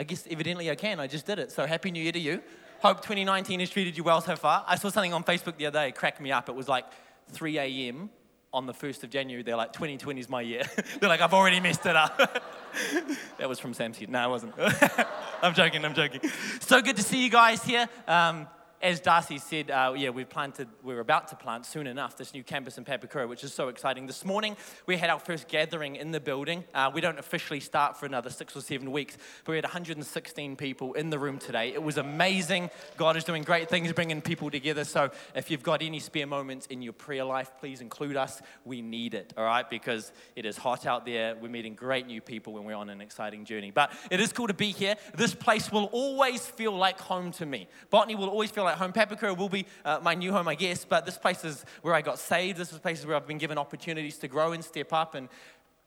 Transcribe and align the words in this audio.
I 0.00 0.02
guess 0.02 0.26
evidently 0.30 0.70
I 0.70 0.76
can. 0.76 0.98
I 0.98 1.06
just 1.06 1.26
did 1.26 1.38
it. 1.38 1.52
So 1.52 1.66
happy 1.66 1.90
New 1.90 2.02
Year 2.02 2.12
to 2.12 2.18
you. 2.18 2.40
Hope 2.80 3.02
2019 3.02 3.60
has 3.60 3.68
treated 3.68 3.98
you 3.98 4.02
well 4.02 4.22
so 4.22 4.34
far. 4.34 4.64
I 4.66 4.76
saw 4.76 4.88
something 4.88 5.12
on 5.12 5.24
Facebook 5.24 5.58
the 5.58 5.66
other 5.66 5.78
day, 5.78 5.92
cracked 5.92 6.22
me 6.22 6.32
up. 6.32 6.48
It 6.48 6.54
was 6.54 6.68
like 6.68 6.86
3 7.32 7.58
a.m. 7.58 8.08
on 8.50 8.64
the 8.64 8.72
1st 8.72 9.04
of 9.04 9.10
January. 9.10 9.42
They're 9.42 9.56
like, 9.56 9.74
2020 9.74 10.18
is 10.18 10.30
my 10.30 10.40
year. 10.40 10.62
They're 11.00 11.10
like, 11.10 11.20
I've 11.20 11.34
already 11.34 11.60
messed 11.60 11.84
it 11.84 11.96
up. 11.96 12.16
that 13.38 13.46
was 13.46 13.58
from 13.58 13.74
Sam 13.74 13.92
Seed. 13.92 14.08
No, 14.08 14.26
it 14.26 14.30
wasn't. 14.30 14.54
I'm 15.42 15.52
joking, 15.52 15.84
I'm 15.84 15.92
joking. 15.92 16.22
So 16.60 16.80
good 16.80 16.96
to 16.96 17.02
see 17.02 17.22
you 17.22 17.28
guys 17.28 17.62
here. 17.62 17.86
Um, 18.08 18.46
as 18.82 18.98
Darcy 18.98 19.36
said, 19.36 19.70
uh, 19.70 19.92
yeah, 19.94 20.08
we've 20.08 20.28
planted, 20.28 20.66
we're 20.82 21.00
about 21.00 21.28
to 21.28 21.36
plant 21.36 21.66
soon 21.66 21.86
enough 21.86 22.16
this 22.16 22.32
new 22.32 22.42
campus 22.42 22.78
in 22.78 22.84
Papakura, 22.84 23.28
which 23.28 23.44
is 23.44 23.52
so 23.52 23.68
exciting. 23.68 24.06
This 24.06 24.24
morning, 24.24 24.56
we 24.86 24.96
had 24.96 25.10
our 25.10 25.18
first 25.18 25.48
gathering 25.48 25.96
in 25.96 26.12
the 26.12 26.20
building. 26.20 26.64
Uh, 26.72 26.90
we 26.92 27.02
don't 27.02 27.18
officially 27.18 27.60
start 27.60 27.98
for 27.98 28.06
another 28.06 28.30
six 28.30 28.56
or 28.56 28.62
seven 28.62 28.90
weeks, 28.90 29.18
but 29.44 29.52
we 29.52 29.56
had 29.56 29.64
116 29.64 30.56
people 30.56 30.94
in 30.94 31.10
the 31.10 31.18
room 31.18 31.36
today. 31.36 31.74
It 31.74 31.82
was 31.82 31.98
amazing. 31.98 32.70
God 32.96 33.18
is 33.18 33.24
doing 33.24 33.42
great 33.42 33.68
things, 33.68 33.92
bringing 33.92 34.22
people 34.22 34.50
together. 34.50 34.84
So 34.84 35.10
if 35.34 35.50
you've 35.50 35.62
got 35.62 35.82
any 35.82 36.00
spare 36.00 36.26
moments 36.26 36.66
in 36.66 36.80
your 36.80 36.94
prayer 36.94 37.24
life, 37.24 37.50
please 37.60 37.82
include 37.82 38.16
us. 38.16 38.40
We 38.64 38.80
need 38.80 39.12
it, 39.12 39.34
all 39.36 39.44
right? 39.44 39.68
Because 39.68 40.10
it 40.36 40.46
is 40.46 40.56
hot 40.56 40.86
out 40.86 41.04
there. 41.04 41.36
We're 41.36 41.50
meeting 41.50 41.74
great 41.74 42.06
new 42.06 42.22
people 42.22 42.54
when 42.54 42.64
we're 42.64 42.74
on 42.76 42.88
an 42.88 43.02
exciting 43.02 43.44
journey. 43.44 43.72
But 43.72 43.92
it 44.10 44.20
is 44.20 44.32
cool 44.32 44.46
to 44.46 44.54
be 44.54 44.70
here. 44.70 44.96
This 45.14 45.34
place 45.34 45.70
will 45.70 45.90
always 45.92 46.46
feel 46.46 46.72
like 46.72 46.98
home 46.98 47.30
to 47.32 47.44
me. 47.44 47.68
Botany 47.90 48.14
will 48.14 48.30
always 48.30 48.50
feel 48.50 48.64
like 48.64 48.69
home. 48.78 48.92
Papakura 48.92 49.36
will 49.36 49.48
be 49.48 49.66
uh, 49.84 50.00
my 50.02 50.14
new 50.14 50.32
home, 50.32 50.48
I 50.48 50.54
guess, 50.54 50.84
but 50.84 51.06
this 51.06 51.18
place 51.18 51.44
is 51.44 51.64
where 51.82 51.94
I 51.94 52.02
got 52.02 52.18
saved. 52.18 52.58
This 52.58 52.72
is 52.72 52.78
places 52.78 53.06
where 53.06 53.16
I've 53.16 53.26
been 53.26 53.38
given 53.38 53.58
opportunities 53.58 54.18
to 54.18 54.28
grow 54.28 54.52
and 54.52 54.64
step 54.64 54.92
up, 54.92 55.14
and 55.14 55.28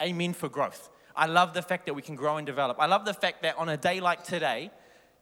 amen 0.01 0.33
for 0.33 0.49
growth. 0.49 0.89
I 1.15 1.27
love 1.27 1.53
the 1.53 1.61
fact 1.61 1.85
that 1.85 1.93
we 1.93 2.01
can 2.01 2.15
grow 2.15 2.37
and 2.37 2.45
develop. 2.45 2.77
I 2.79 2.87
love 2.87 3.05
the 3.05 3.13
fact 3.13 3.43
that 3.43 3.57
on 3.57 3.69
a 3.69 3.77
day 3.77 3.99
like 3.99 4.23
today, 4.23 4.71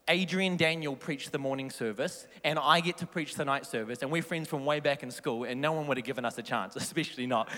Adrian 0.08 0.56
Daniel 0.56 0.96
preached 0.96 1.30
the 1.32 1.38
morning 1.38 1.70
service, 1.70 2.26
and 2.42 2.58
I 2.58 2.80
get 2.80 2.98
to 2.98 3.06
preach 3.06 3.34
the 3.34 3.44
night 3.44 3.66
service, 3.66 4.02
and 4.02 4.10
we're 4.10 4.22
friends 4.22 4.48
from 4.48 4.64
way 4.64 4.80
back 4.80 5.02
in 5.02 5.10
school, 5.10 5.44
and 5.44 5.60
no 5.60 5.72
one 5.72 5.86
would 5.86 5.96
have 5.96 6.06
given 6.06 6.24
us 6.24 6.38
a 6.38 6.42
chance, 6.42 6.76
especially 6.76 7.26
not 7.26 7.48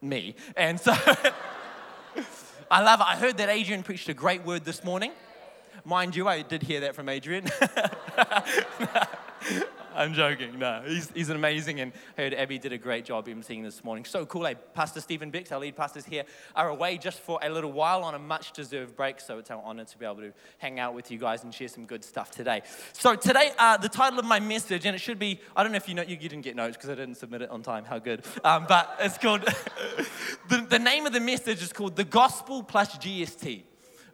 me. 0.00 0.36
And 0.56 0.80
so 0.80 0.92
I 2.70 2.82
love 2.82 3.00
it. 3.00 3.06
I 3.06 3.16
heard 3.16 3.36
that 3.38 3.48
Adrian 3.48 3.82
preached 3.82 4.08
a 4.08 4.14
great 4.14 4.44
word 4.44 4.64
this 4.64 4.84
morning. 4.84 5.12
Mind 5.84 6.16
you, 6.16 6.26
I 6.26 6.42
did 6.42 6.62
hear 6.62 6.80
that 6.80 6.94
from 6.94 7.08
Adrian. 7.08 7.46
I'm 9.96 10.12
joking. 10.12 10.58
No, 10.58 10.82
he's, 10.86 11.10
he's 11.12 11.30
amazing. 11.30 11.80
And 11.80 11.92
I 12.18 12.22
heard 12.22 12.34
Abby 12.34 12.58
did 12.58 12.72
a 12.72 12.78
great 12.78 13.06
job 13.06 13.28
emceeing 13.28 13.62
this 13.62 13.82
morning. 13.82 14.04
So 14.04 14.26
cool. 14.26 14.44
Hey, 14.44 14.56
Pastor 14.74 15.00
Stephen 15.00 15.32
Bix, 15.32 15.50
our 15.50 15.58
lead 15.58 15.74
pastors 15.74 16.04
here, 16.04 16.24
are 16.54 16.68
away 16.68 16.98
just 16.98 17.18
for 17.20 17.38
a 17.42 17.48
little 17.48 17.72
while 17.72 18.04
on 18.04 18.14
a 18.14 18.18
much 18.18 18.52
deserved 18.52 18.94
break. 18.94 19.20
So 19.20 19.38
it's 19.38 19.50
our 19.50 19.62
honor 19.64 19.84
to 19.84 19.98
be 19.98 20.04
able 20.04 20.16
to 20.16 20.32
hang 20.58 20.78
out 20.78 20.92
with 20.94 21.10
you 21.10 21.18
guys 21.18 21.44
and 21.44 21.54
share 21.54 21.68
some 21.68 21.86
good 21.86 22.04
stuff 22.04 22.30
today. 22.30 22.62
So 22.92 23.14
today, 23.14 23.52
uh, 23.58 23.78
the 23.78 23.88
title 23.88 24.18
of 24.18 24.26
my 24.26 24.38
message, 24.38 24.84
and 24.84 24.94
it 24.94 24.98
should 24.98 25.18
be, 25.18 25.40
I 25.56 25.62
don't 25.62 25.72
know 25.72 25.76
if 25.76 25.88
you 25.88 25.94
know, 25.94 26.02
you, 26.02 26.18
you 26.20 26.28
didn't 26.28 26.42
get 26.42 26.56
notes 26.56 26.76
because 26.76 26.90
I 26.90 26.94
didn't 26.94 27.16
submit 27.16 27.40
it 27.40 27.50
on 27.50 27.62
time. 27.62 27.86
How 27.86 27.98
good. 27.98 28.22
Um, 28.44 28.66
but 28.68 28.96
it's 29.00 29.16
called, 29.16 29.42
the, 30.48 30.66
the 30.68 30.78
name 30.78 31.06
of 31.06 31.14
the 31.14 31.20
message 31.20 31.62
is 31.62 31.72
called 31.72 31.96
The 31.96 32.04
Gospel 32.04 32.62
Plus 32.62 32.98
GST. 32.98 33.62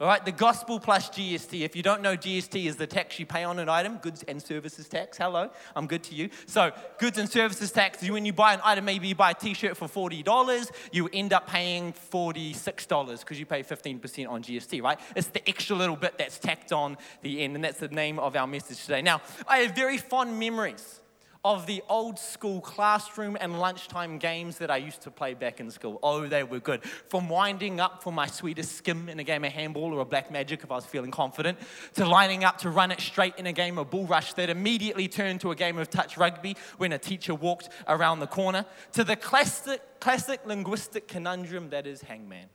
All 0.03 0.09
right, 0.09 0.25
the 0.25 0.33
gospel 0.33 0.81
plus 0.81 1.09
GST. 1.11 1.61
If 1.61 1.77
you 1.77 1.83
don't 1.85 2.03
know, 2.03 2.17
GST 2.17 2.67
is 2.67 2.75
the 2.75 2.89
tax 2.89 3.21
you 3.21 3.25
pay 3.25 3.45
on 3.45 3.61
an 3.61 3.69
item, 3.69 3.99
goods 3.99 4.25
and 4.27 4.43
services 4.43 4.89
tax. 4.89 5.17
Hello, 5.17 5.49
I'm 5.77 5.87
good 5.87 6.03
to 6.03 6.15
you. 6.17 6.29
So, 6.47 6.73
goods 6.99 7.19
and 7.19 7.31
services 7.31 7.71
tax, 7.71 8.03
when 8.11 8.25
you 8.25 8.33
buy 8.33 8.55
an 8.55 8.61
item, 8.65 8.85
maybe 8.85 9.07
you 9.07 9.15
buy 9.15 9.31
a 9.31 9.35
t 9.35 9.55
shirt 9.55 9.77
for 9.77 9.87
$40, 9.87 10.73
you 10.91 11.09
end 11.13 11.33
up 11.33 11.47
paying 11.47 11.93
$46 12.11 13.21
because 13.21 13.39
you 13.39 13.47
pay 13.47 13.63
15% 13.63 14.29
on 14.29 14.43
GST, 14.43 14.83
right? 14.83 14.99
It's 15.15 15.29
the 15.29 15.49
extra 15.49 15.77
little 15.77 15.95
bit 15.95 16.19
that's 16.19 16.37
tacked 16.37 16.73
on 16.73 16.97
the 17.21 17.41
end, 17.41 17.55
and 17.55 17.63
that's 17.63 17.79
the 17.79 17.87
name 17.87 18.19
of 18.19 18.35
our 18.35 18.49
message 18.49 18.83
today. 18.83 19.03
Now, 19.03 19.23
I 19.47 19.59
have 19.59 19.77
very 19.77 19.99
fond 19.99 20.37
memories 20.37 21.02
of 21.45 21.67
the 21.67 21.83
old 21.89 22.19
school 22.19 22.61
classroom 22.61 23.37
and 23.41 23.59
lunchtime 23.59 24.17
games 24.19 24.59
that 24.59 24.71
I 24.71 24.77
used 24.77 25.03
to 25.03 25.11
play 25.11 25.35
back 25.35 25.59
in 25.59 25.71
school. 25.73 25.99
Oh, 26.01 26.29
they 26.29 26.45
were 26.45 26.61
good. 26.61 26.85
From 26.85 27.29
winding 27.29 27.81
up 27.81 28.03
for 28.03 28.13
my 28.13 28.27
sweetest 28.27 28.77
skim 28.77 29.09
in 29.09 29.19
a 29.19 29.25
game 29.25 29.45
of 29.45 29.53
handball 29.53 29.93
or 29.93 30.01
a 30.01 30.05
black 30.05 30.31
magic 30.31 30.63
if 30.63 30.71
I 30.71 30.77
was 30.77 30.87
feeling 30.87 31.11
confident, 31.11 31.59
to 31.95 32.07
lining 32.07 32.45
up 32.45 32.59
to 32.59 32.71
run 32.71 32.93
it 32.93 33.01
straight 33.01 33.35
in 33.39 33.47
a 33.47 33.53
game 33.53 33.77
of 33.77 33.91
bull 33.91 34.07
rush 34.07 34.35
that 34.35 34.51
immediately 34.51 35.09
turned 35.09 35.41
to 35.41 35.51
a 35.51 35.57
game 35.57 35.79
of 35.79 35.91
touch 35.91 36.17
rugby 36.17 36.57
when 36.79 36.93
a 36.93 36.99
teacher 36.99 37.35
walked 37.35 37.71
around 37.89 38.21
the 38.21 38.27
corner, 38.29 38.65
to 38.93 39.03
the 39.03 39.17
classic, 39.17 39.81
classic 39.99 40.47
linguistic 40.47 41.09
conundrum 41.09 41.71
that 41.71 41.89
is 41.89 42.03
hangman. 42.03 42.47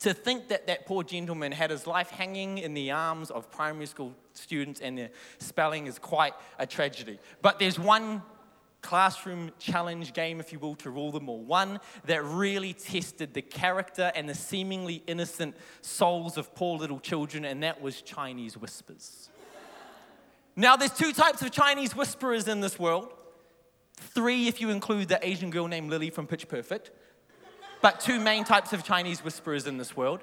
To 0.00 0.14
think 0.14 0.48
that 0.48 0.68
that 0.68 0.86
poor 0.86 1.02
gentleman 1.02 1.50
had 1.50 1.70
his 1.70 1.86
life 1.86 2.10
hanging 2.10 2.58
in 2.58 2.72
the 2.72 2.92
arms 2.92 3.30
of 3.30 3.50
primary 3.50 3.86
school 3.86 4.14
students 4.32 4.80
and 4.80 4.96
their 4.96 5.10
spelling 5.38 5.86
is 5.88 5.98
quite 5.98 6.34
a 6.58 6.66
tragedy. 6.66 7.18
But 7.42 7.58
there's 7.58 7.80
one 7.80 8.22
classroom 8.80 9.50
challenge 9.58 10.12
game, 10.12 10.38
if 10.38 10.52
you 10.52 10.60
will, 10.60 10.76
to 10.76 10.90
rule 10.90 11.10
them 11.10 11.28
all. 11.28 11.42
One 11.42 11.80
that 12.04 12.24
really 12.24 12.74
tested 12.74 13.34
the 13.34 13.42
character 13.42 14.12
and 14.14 14.28
the 14.28 14.36
seemingly 14.36 15.02
innocent 15.08 15.56
souls 15.80 16.36
of 16.36 16.54
poor 16.54 16.78
little 16.78 17.00
children, 17.00 17.44
and 17.44 17.62
that 17.64 17.82
was 17.82 18.00
Chinese 18.02 18.56
whispers. 18.56 19.30
now, 20.54 20.76
there's 20.76 20.92
two 20.92 21.12
types 21.12 21.42
of 21.42 21.50
Chinese 21.50 21.96
whisperers 21.96 22.46
in 22.46 22.60
this 22.60 22.78
world. 22.78 23.12
Three, 23.96 24.46
if 24.46 24.60
you 24.60 24.70
include 24.70 25.08
the 25.08 25.18
Asian 25.26 25.50
girl 25.50 25.66
named 25.66 25.90
Lily 25.90 26.10
from 26.10 26.28
Pitch 26.28 26.46
Perfect 26.46 26.92
but 27.80 28.00
two 28.00 28.20
main 28.20 28.44
types 28.44 28.72
of 28.72 28.84
Chinese 28.84 29.24
whisperers 29.24 29.66
in 29.66 29.78
this 29.78 29.96
world. 29.96 30.22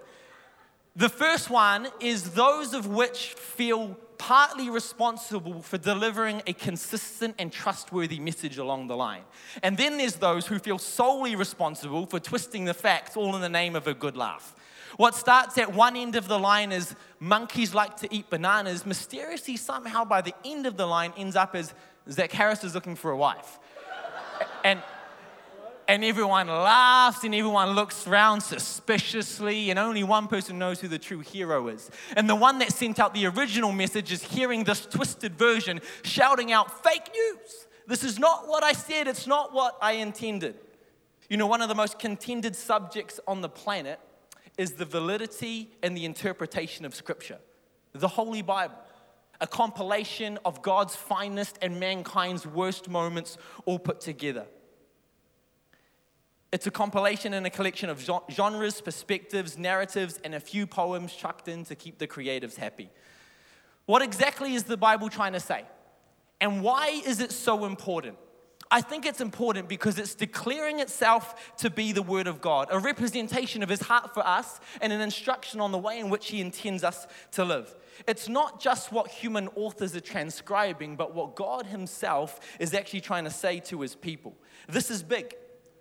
The 0.95 1.09
first 1.09 1.49
one 1.49 1.87
is 1.99 2.31
those 2.31 2.73
of 2.73 2.87
which 2.87 3.33
feel 3.33 3.97
partly 4.17 4.69
responsible 4.69 5.61
for 5.61 5.77
delivering 5.77 6.41
a 6.47 6.53
consistent 6.53 7.35
and 7.37 7.51
trustworthy 7.51 8.17
message 8.17 8.57
along 8.57 8.87
the 8.87 8.95
line. 8.95 9.23
And 9.61 9.77
then 9.77 9.97
there's 9.97 10.15
those 10.15 10.47
who 10.47 10.57
feel 10.57 10.77
solely 10.77 11.35
responsible 11.35 12.05
for 12.05 12.19
twisting 12.19 12.63
the 12.63 12.73
facts 12.73 13.17
all 13.17 13.35
in 13.35 13.41
the 13.41 13.49
name 13.49 13.75
of 13.75 13.87
a 13.87 13.93
good 13.93 14.15
laugh. 14.15 14.55
What 14.97 15.15
starts 15.15 15.57
at 15.57 15.73
one 15.73 15.97
end 15.97 16.15
of 16.15 16.29
the 16.29 16.39
line 16.39 16.71
as 16.71 16.95
monkeys 17.19 17.73
like 17.73 17.97
to 17.97 18.13
eat 18.13 18.29
bananas, 18.29 18.85
mysteriously 18.85 19.57
somehow 19.57 20.05
by 20.05 20.21
the 20.21 20.33
end 20.45 20.65
of 20.65 20.77
the 20.77 20.85
line 20.85 21.11
ends 21.17 21.35
up 21.35 21.53
as 21.55 21.73
Zach 22.09 22.31
Harris 22.31 22.63
is 22.63 22.73
looking 22.73 22.95
for 22.95 23.11
a 23.11 23.17
wife. 23.17 23.59
And 24.63 24.81
and 25.87 26.03
everyone 26.03 26.47
laughs 26.47 27.23
and 27.23 27.33
everyone 27.35 27.71
looks 27.71 28.07
around 28.07 28.41
suspiciously, 28.41 29.69
and 29.69 29.79
only 29.79 30.03
one 30.03 30.27
person 30.27 30.57
knows 30.57 30.79
who 30.79 30.87
the 30.87 30.99
true 30.99 31.19
hero 31.19 31.67
is. 31.67 31.89
And 32.15 32.29
the 32.29 32.35
one 32.35 32.59
that 32.59 32.71
sent 32.71 32.99
out 32.99 33.13
the 33.13 33.25
original 33.27 33.71
message 33.71 34.11
is 34.11 34.23
hearing 34.23 34.63
this 34.63 34.85
twisted 34.85 35.35
version 35.35 35.81
shouting 36.03 36.51
out, 36.51 36.83
Fake 36.83 37.09
news! 37.13 37.67
This 37.87 38.03
is 38.03 38.17
not 38.17 38.47
what 38.47 38.63
I 38.63 38.73
said, 38.73 39.07
it's 39.07 39.27
not 39.27 39.53
what 39.53 39.77
I 39.81 39.93
intended. 39.93 40.55
You 41.29 41.37
know, 41.37 41.47
one 41.47 41.61
of 41.61 41.69
the 41.69 41.75
most 41.75 41.99
contended 41.99 42.55
subjects 42.55 43.19
on 43.27 43.41
the 43.41 43.49
planet 43.49 43.99
is 44.57 44.73
the 44.73 44.85
validity 44.85 45.71
and 45.83 45.95
the 45.95 46.05
interpretation 46.05 46.85
of 46.85 46.95
Scripture, 46.95 47.39
the 47.93 48.07
Holy 48.07 48.41
Bible. 48.41 48.75
A 49.41 49.47
compilation 49.47 50.39
of 50.45 50.61
God's 50.61 50.95
finest 50.95 51.57
and 51.61 51.77
mankind's 51.77 52.47
worst 52.47 52.87
moments 52.87 53.37
all 53.65 53.77
put 53.77 53.99
together. 53.99 54.45
It's 56.55 56.65
a 56.65 56.71
compilation 56.71 57.33
and 57.33 57.45
a 57.45 57.49
collection 57.49 57.89
of 57.89 58.09
genres, 58.31 58.79
perspectives, 58.79 59.57
narratives, 59.57 60.21
and 60.23 60.33
a 60.33 60.39
few 60.39 60.65
poems 60.65 61.13
chucked 61.13 61.49
in 61.49 61.65
to 61.65 61.75
keep 61.75 61.97
the 61.97 62.07
creatives 62.07 62.55
happy. 62.55 62.89
What 63.87 64.01
exactly 64.01 64.53
is 64.53 64.63
the 64.63 64.77
Bible 64.77 65.09
trying 65.09 65.33
to 65.33 65.41
say? 65.41 65.65
And 66.39 66.63
why 66.63 67.01
is 67.05 67.19
it 67.19 67.33
so 67.33 67.65
important? 67.65 68.15
I 68.71 68.79
think 68.79 69.05
it's 69.05 69.19
important 69.19 69.67
because 69.67 69.99
it's 69.99 70.15
declaring 70.15 70.79
itself 70.79 71.53
to 71.57 71.69
be 71.69 71.91
the 71.91 72.01
Word 72.01 72.25
of 72.25 72.39
God, 72.39 72.69
a 72.71 72.79
representation 72.79 73.61
of 73.61 73.67
His 73.67 73.81
heart 73.81 74.13
for 74.13 74.25
us, 74.25 74.61
and 74.79 74.93
an 74.93 75.01
instruction 75.01 75.59
on 75.59 75.73
the 75.73 75.77
way 75.77 75.99
in 75.99 76.09
which 76.09 76.29
He 76.29 76.39
intends 76.39 76.85
us 76.85 77.05
to 77.33 77.43
live. 77.43 77.75
It's 78.07 78.29
not 78.29 78.61
just 78.61 78.93
what 78.93 79.09
human 79.09 79.49
authors 79.57 79.93
are 79.93 79.99
transcribing, 79.99 80.95
but 80.95 81.13
what 81.13 81.35
God 81.35 81.65
Himself 81.65 82.39
is 82.61 82.73
actually 82.73 83.01
trying 83.01 83.25
to 83.25 83.29
say 83.29 83.59
to 83.59 83.81
His 83.81 83.93
people. 83.93 84.37
This 84.69 84.89
is 84.89 85.03
big. 85.03 85.35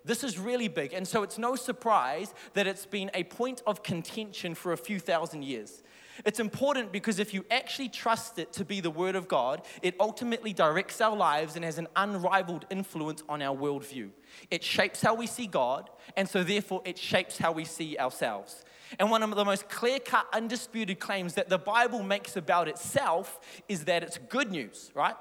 This 0.05 0.23
is 0.23 0.37
really 0.37 0.67
big, 0.67 0.93
and 0.93 1.07
so 1.07 1.23
it's 1.23 1.39
no 1.39 1.55
surprise 1.55 2.33
that 2.53 2.67
it's 2.67 2.85
been 2.85 3.09
a 3.15 3.23
point 3.23 3.63
of 3.65 3.81
contention 3.81 4.53
for 4.53 4.71
a 4.71 4.77
few 4.77 4.99
thousand 4.99 5.43
years. 5.43 5.81
It's 6.23 6.39
important 6.39 6.91
because 6.91 7.19
if 7.19 7.33
you 7.33 7.43
actually 7.49 7.89
trust 7.89 8.37
it 8.39 8.53
to 8.53 8.63
be 8.63 8.79
the 8.79 8.91
Word 8.91 9.15
of 9.15 9.27
God, 9.27 9.63
it 9.81 9.95
ultimately 9.99 10.53
directs 10.53 11.01
our 11.01 11.15
lives 11.15 11.55
and 11.55 11.65
has 11.65 11.77
an 11.79 11.87
unrivaled 11.95 12.65
influence 12.69 13.23
on 13.27 13.41
our 13.41 13.55
worldview. 13.55 14.11
It 14.51 14.63
shapes 14.63 15.01
how 15.01 15.15
we 15.15 15.27
see 15.27 15.47
God, 15.47 15.89
and 16.15 16.29
so 16.29 16.43
therefore 16.43 16.83
it 16.85 16.97
shapes 16.99 17.39
how 17.39 17.51
we 17.51 17.65
see 17.65 17.97
ourselves. 17.97 18.63
And 18.99 19.09
one 19.09 19.23
of 19.23 19.35
the 19.35 19.43
most 19.43 19.67
clear 19.67 19.99
cut, 19.99 20.27
undisputed 20.31 20.99
claims 20.99 21.33
that 21.33 21.49
the 21.49 21.57
Bible 21.57 22.03
makes 22.03 22.37
about 22.37 22.67
itself 22.67 23.39
is 23.67 23.85
that 23.85 24.03
it's 24.03 24.19
good 24.29 24.51
news, 24.51 24.91
right? 24.93 25.15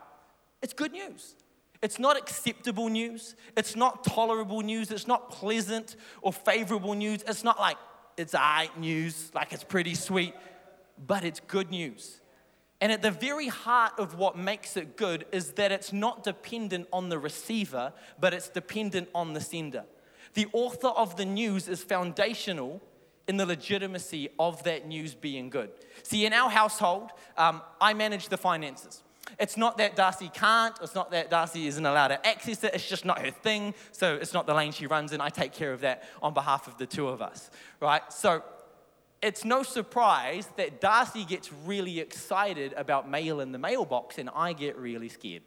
It's 0.63 0.75
good 0.75 0.93
news. 0.93 1.37
It's 1.85 1.99
not 1.99 2.17
acceptable 2.17 2.89
news. 2.89 3.37
It's 3.59 3.77
not 3.77 4.05
tolerable 4.05 4.63
news. 4.63 4.91
It's 4.91 5.07
not 5.07 5.31
pleasant 5.31 5.97
or 6.23 6.33
favorable 6.33 6.95
news. 6.95 7.23
It's 7.29 7.45
not 7.45 7.61
like 7.61 7.77
it's 8.17 8.35
I 8.35 8.71
news, 8.79 9.31
like 9.35 9.53
it's 9.53 9.65
pretty 9.65 9.95
sweet. 9.95 10.35
but 11.07 11.25
it's 11.25 11.41
good 11.41 11.71
news. 11.71 12.21
And 12.81 12.91
at 12.91 13.03
the 13.03 13.11
very 13.11 13.49
heart 13.49 13.93
of 13.99 14.19
what 14.19 14.37
makes 14.39 14.77
it 14.79 14.97
good 14.97 15.27
is 15.31 15.53
that 15.53 15.73
it's 15.73 15.93
not 15.93 16.25
dependent 16.25 16.89
on 16.91 17.11
the 17.11 17.19
receiver, 17.19 17.93
but 18.19 18.33
it's 18.33 18.49
dependent 18.49 19.09
on 19.15 19.35
the 19.35 19.41
sender. 19.41 19.85
The 20.35 20.47
author 20.53 20.89
of 20.89 21.17
the 21.17 21.27
news 21.27 21.69
is 21.69 21.85
foundational 21.85 22.81
in 23.29 23.37
the 23.37 23.47
legitimacy 23.47 24.31
of 24.39 24.63
that 24.65 24.87
news 24.87 25.15
being 25.15 25.51
good. 25.51 25.71
See, 26.03 26.25
in 26.25 26.33
our 26.33 26.49
household, 26.49 27.11
um, 27.37 27.61
I 27.79 27.93
manage 27.93 28.29
the 28.29 28.39
finances. 28.39 29.04
It's 29.39 29.57
not 29.57 29.79
that 29.79 29.97
Darcy 29.97 30.31
can't, 30.33 30.77
it's 30.83 30.95
not 30.95 31.11
that 31.11 31.31
Darcy 31.31 31.67
isn't 31.67 31.85
allowed 31.85 32.09
to 32.09 32.27
access 32.27 32.63
it, 32.63 32.75
it's 32.75 32.89
just 32.89 33.05
not 33.05 33.21
her 33.21 33.31
thing. 33.31 33.75
So 33.93 34.15
it's 34.15 34.33
not 34.33 34.47
the 34.47 34.55
lane 34.55 34.73
she 34.73 34.87
runs 34.87 35.13
in. 35.13 35.21
I 35.21 35.29
take 35.29 35.53
care 35.53 35.73
of 35.73 35.81
that 35.81 36.05
on 36.23 36.35
behalf 36.35 36.69
of 36.69 36.79
the 36.79 36.87
two 36.87 37.09
of 37.09 37.23
us, 37.23 37.51
right? 37.81 38.03
So 38.13 38.43
it's 39.23 39.45
no 39.45 39.63
surprise 39.63 40.49
that 40.57 40.81
Darcy 40.81 41.25
gets 41.25 41.51
really 41.65 41.99
excited 42.01 42.75
about 42.75 43.09
mail 43.09 43.41
in 43.41 43.53
the 43.53 43.59
mailbox 43.59 44.19
and 44.19 44.31
I 44.35 44.53
get 44.53 44.77
really 44.77 45.09
scared. 45.09 45.43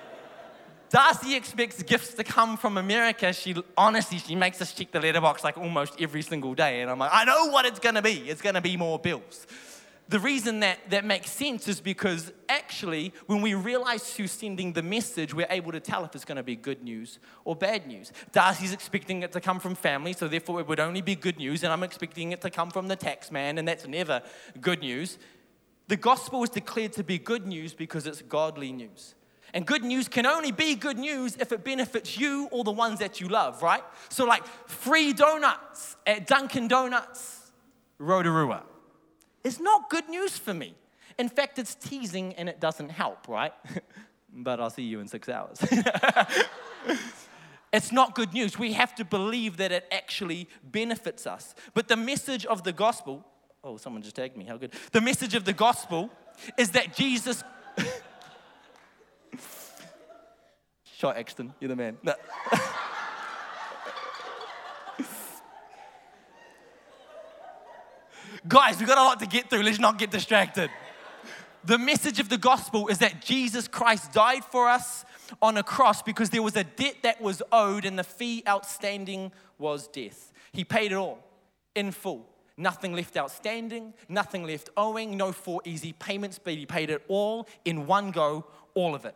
Darcy 0.88 1.34
expects 1.36 1.82
gifts 1.82 2.14
to 2.14 2.24
come 2.24 2.56
from 2.56 2.78
America. 2.78 3.32
She 3.32 3.54
honestly, 3.76 4.18
she 4.18 4.34
makes 4.34 4.60
us 4.62 4.72
check 4.72 4.90
the 4.90 5.00
letterbox 5.00 5.44
like 5.44 5.58
almost 5.58 6.00
every 6.00 6.22
single 6.22 6.54
day. 6.54 6.80
And 6.80 6.90
I'm 6.90 6.98
like, 6.98 7.10
I 7.12 7.24
know 7.24 7.46
what 7.50 7.66
it's 7.66 7.78
gonna 7.78 8.02
be. 8.02 8.28
It's 8.28 8.40
gonna 8.40 8.62
be 8.62 8.76
more 8.76 8.98
bills 8.98 9.46
the 10.08 10.18
reason 10.18 10.60
that 10.60 10.78
that 10.88 11.04
makes 11.04 11.30
sense 11.30 11.68
is 11.68 11.80
because 11.80 12.32
actually, 12.48 13.12
when 13.26 13.42
we 13.42 13.52
realize 13.52 14.16
who's 14.16 14.32
sending 14.32 14.72
the 14.72 14.82
message, 14.82 15.34
we're 15.34 15.46
able 15.50 15.70
to 15.72 15.80
tell 15.80 16.02
if 16.04 16.14
it's 16.14 16.24
going 16.24 16.36
to 16.36 16.42
be 16.42 16.56
good 16.56 16.82
news 16.82 17.18
or 17.44 17.54
bad 17.54 17.86
news. 17.86 18.10
Darcy's 18.32 18.72
expecting 18.72 19.22
it 19.22 19.32
to 19.32 19.40
come 19.40 19.60
from 19.60 19.74
family, 19.74 20.14
so 20.14 20.26
therefore 20.26 20.60
it 20.60 20.66
would 20.66 20.80
only 20.80 21.02
be 21.02 21.14
good 21.14 21.36
news, 21.36 21.62
and 21.62 21.72
I'm 21.72 21.82
expecting 21.82 22.32
it 22.32 22.40
to 22.40 22.48
come 22.48 22.70
from 22.70 22.88
the 22.88 22.96
tax 22.96 23.30
man, 23.30 23.58
and 23.58 23.68
that's 23.68 23.86
never 23.86 24.22
good 24.60 24.80
news. 24.80 25.18
The 25.88 25.96
gospel 25.96 26.42
is 26.42 26.50
declared 26.50 26.94
to 26.94 27.04
be 27.04 27.18
good 27.18 27.46
news 27.46 27.74
because 27.74 28.06
it's 28.06 28.22
godly 28.22 28.72
news. 28.72 29.14
And 29.52 29.66
good 29.66 29.84
news 29.84 30.08
can 30.08 30.26
only 30.26 30.52
be 30.52 30.74
good 30.74 30.98
news 30.98 31.36
if 31.36 31.52
it 31.52 31.64
benefits 31.64 32.18
you 32.18 32.48
or 32.50 32.64
the 32.64 32.72
ones 32.72 32.98
that 33.00 33.20
you 33.20 33.28
love, 33.28 33.62
right? 33.62 33.82
So, 34.08 34.24
like 34.24 34.46
free 34.66 35.12
donuts 35.12 35.96
at 36.06 36.26
Dunkin' 36.26 36.68
Donuts, 36.68 37.50
Rotorua 37.98 38.62
is 39.48 39.58
not 39.58 39.90
good 39.90 40.08
news 40.08 40.38
for 40.38 40.54
me. 40.54 40.76
In 41.18 41.28
fact, 41.28 41.58
it's 41.58 41.74
teasing 41.74 42.34
and 42.34 42.48
it 42.48 42.60
doesn't 42.60 42.90
help, 42.90 43.26
right? 43.26 43.52
but 44.32 44.60
I'll 44.60 44.70
see 44.70 44.82
you 44.82 45.00
in 45.00 45.08
six 45.08 45.28
hours. 45.28 45.58
it's 47.72 47.90
not 47.90 48.14
good 48.14 48.32
news. 48.32 48.58
We 48.58 48.74
have 48.74 48.94
to 48.96 49.04
believe 49.04 49.56
that 49.56 49.72
it 49.72 49.86
actually 49.90 50.48
benefits 50.62 51.26
us. 51.26 51.54
But 51.74 51.88
the 51.88 51.96
message 51.96 52.46
of 52.46 52.62
the 52.62 52.72
gospel, 52.72 53.24
oh, 53.64 53.78
someone 53.78 54.02
just 54.02 54.16
tagged 54.16 54.36
me, 54.36 54.44
how 54.44 54.58
good. 54.58 54.74
The 54.92 55.00
message 55.00 55.34
of 55.34 55.44
the 55.44 55.54
gospel 55.54 56.10
is 56.56 56.70
that 56.70 56.94
Jesus. 56.94 57.42
Shot 60.98 61.16
Exton, 61.16 61.54
you're 61.58 61.68
the 61.68 61.76
man. 61.76 61.96
No. 62.02 62.14
Guys, 68.46 68.78
we've 68.78 68.86
got 68.86 68.98
a 68.98 69.02
lot 69.02 69.18
to 69.20 69.26
get 69.26 69.50
through. 69.50 69.62
Let's 69.62 69.78
not 69.78 69.98
get 69.98 70.10
distracted. 70.10 70.70
The 71.64 71.78
message 71.78 72.20
of 72.20 72.28
the 72.28 72.38
gospel 72.38 72.88
is 72.88 72.98
that 72.98 73.20
Jesus 73.20 73.66
Christ 73.66 74.12
died 74.12 74.44
for 74.44 74.68
us 74.68 75.04
on 75.42 75.56
a 75.56 75.62
cross 75.62 76.02
because 76.02 76.30
there 76.30 76.42
was 76.42 76.56
a 76.56 76.64
debt 76.64 76.96
that 77.02 77.20
was 77.20 77.42
owed 77.50 77.84
and 77.84 77.98
the 77.98 78.04
fee 78.04 78.44
outstanding 78.46 79.32
was 79.58 79.88
death. 79.88 80.32
He 80.52 80.64
paid 80.64 80.92
it 80.92 80.94
all 80.94 81.18
in 81.74 81.90
full. 81.90 82.28
Nothing 82.56 82.94
left 82.94 83.16
outstanding, 83.16 83.94
nothing 84.08 84.44
left 84.44 84.70
owing, 84.76 85.16
no 85.16 85.32
four 85.32 85.60
easy 85.64 85.92
payments, 85.92 86.38
but 86.42 86.54
he 86.54 86.66
paid 86.66 86.90
it 86.90 87.04
all 87.08 87.46
in 87.64 87.86
one 87.86 88.10
go, 88.10 88.46
all 88.74 88.94
of 88.94 89.04
it. 89.04 89.14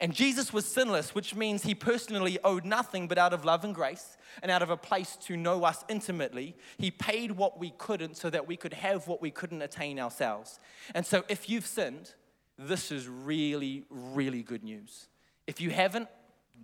And 0.00 0.14
Jesus 0.14 0.50
was 0.52 0.64
sinless, 0.64 1.14
which 1.14 1.34
means 1.34 1.62
he 1.62 1.74
personally 1.74 2.38
owed 2.42 2.64
nothing, 2.64 3.06
but 3.06 3.18
out 3.18 3.34
of 3.34 3.44
love 3.44 3.64
and 3.64 3.74
grace 3.74 4.16
and 4.42 4.50
out 4.50 4.62
of 4.62 4.70
a 4.70 4.76
place 4.76 5.16
to 5.22 5.36
know 5.36 5.64
us 5.64 5.84
intimately, 5.88 6.56
he 6.78 6.90
paid 6.90 7.32
what 7.32 7.58
we 7.58 7.74
couldn't 7.76 8.16
so 8.16 8.30
that 8.30 8.46
we 8.46 8.56
could 8.56 8.72
have 8.72 9.06
what 9.06 9.20
we 9.20 9.30
couldn't 9.30 9.60
attain 9.60 10.00
ourselves. 10.00 10.58
And 10.94 11.04
so 11.04 11.24
if 11.28 11.50
you've 11.50 11.66
sinned, 11.66 12.14
this 12.58 12.90
is 12.90 13.08
really, 13.08 13.84
really 13.90 14.42
good 14.42 14.64
news. 14.64 15.08
If 15.46 15.60
you 15.60 15.70
haven't, 15.70 16.08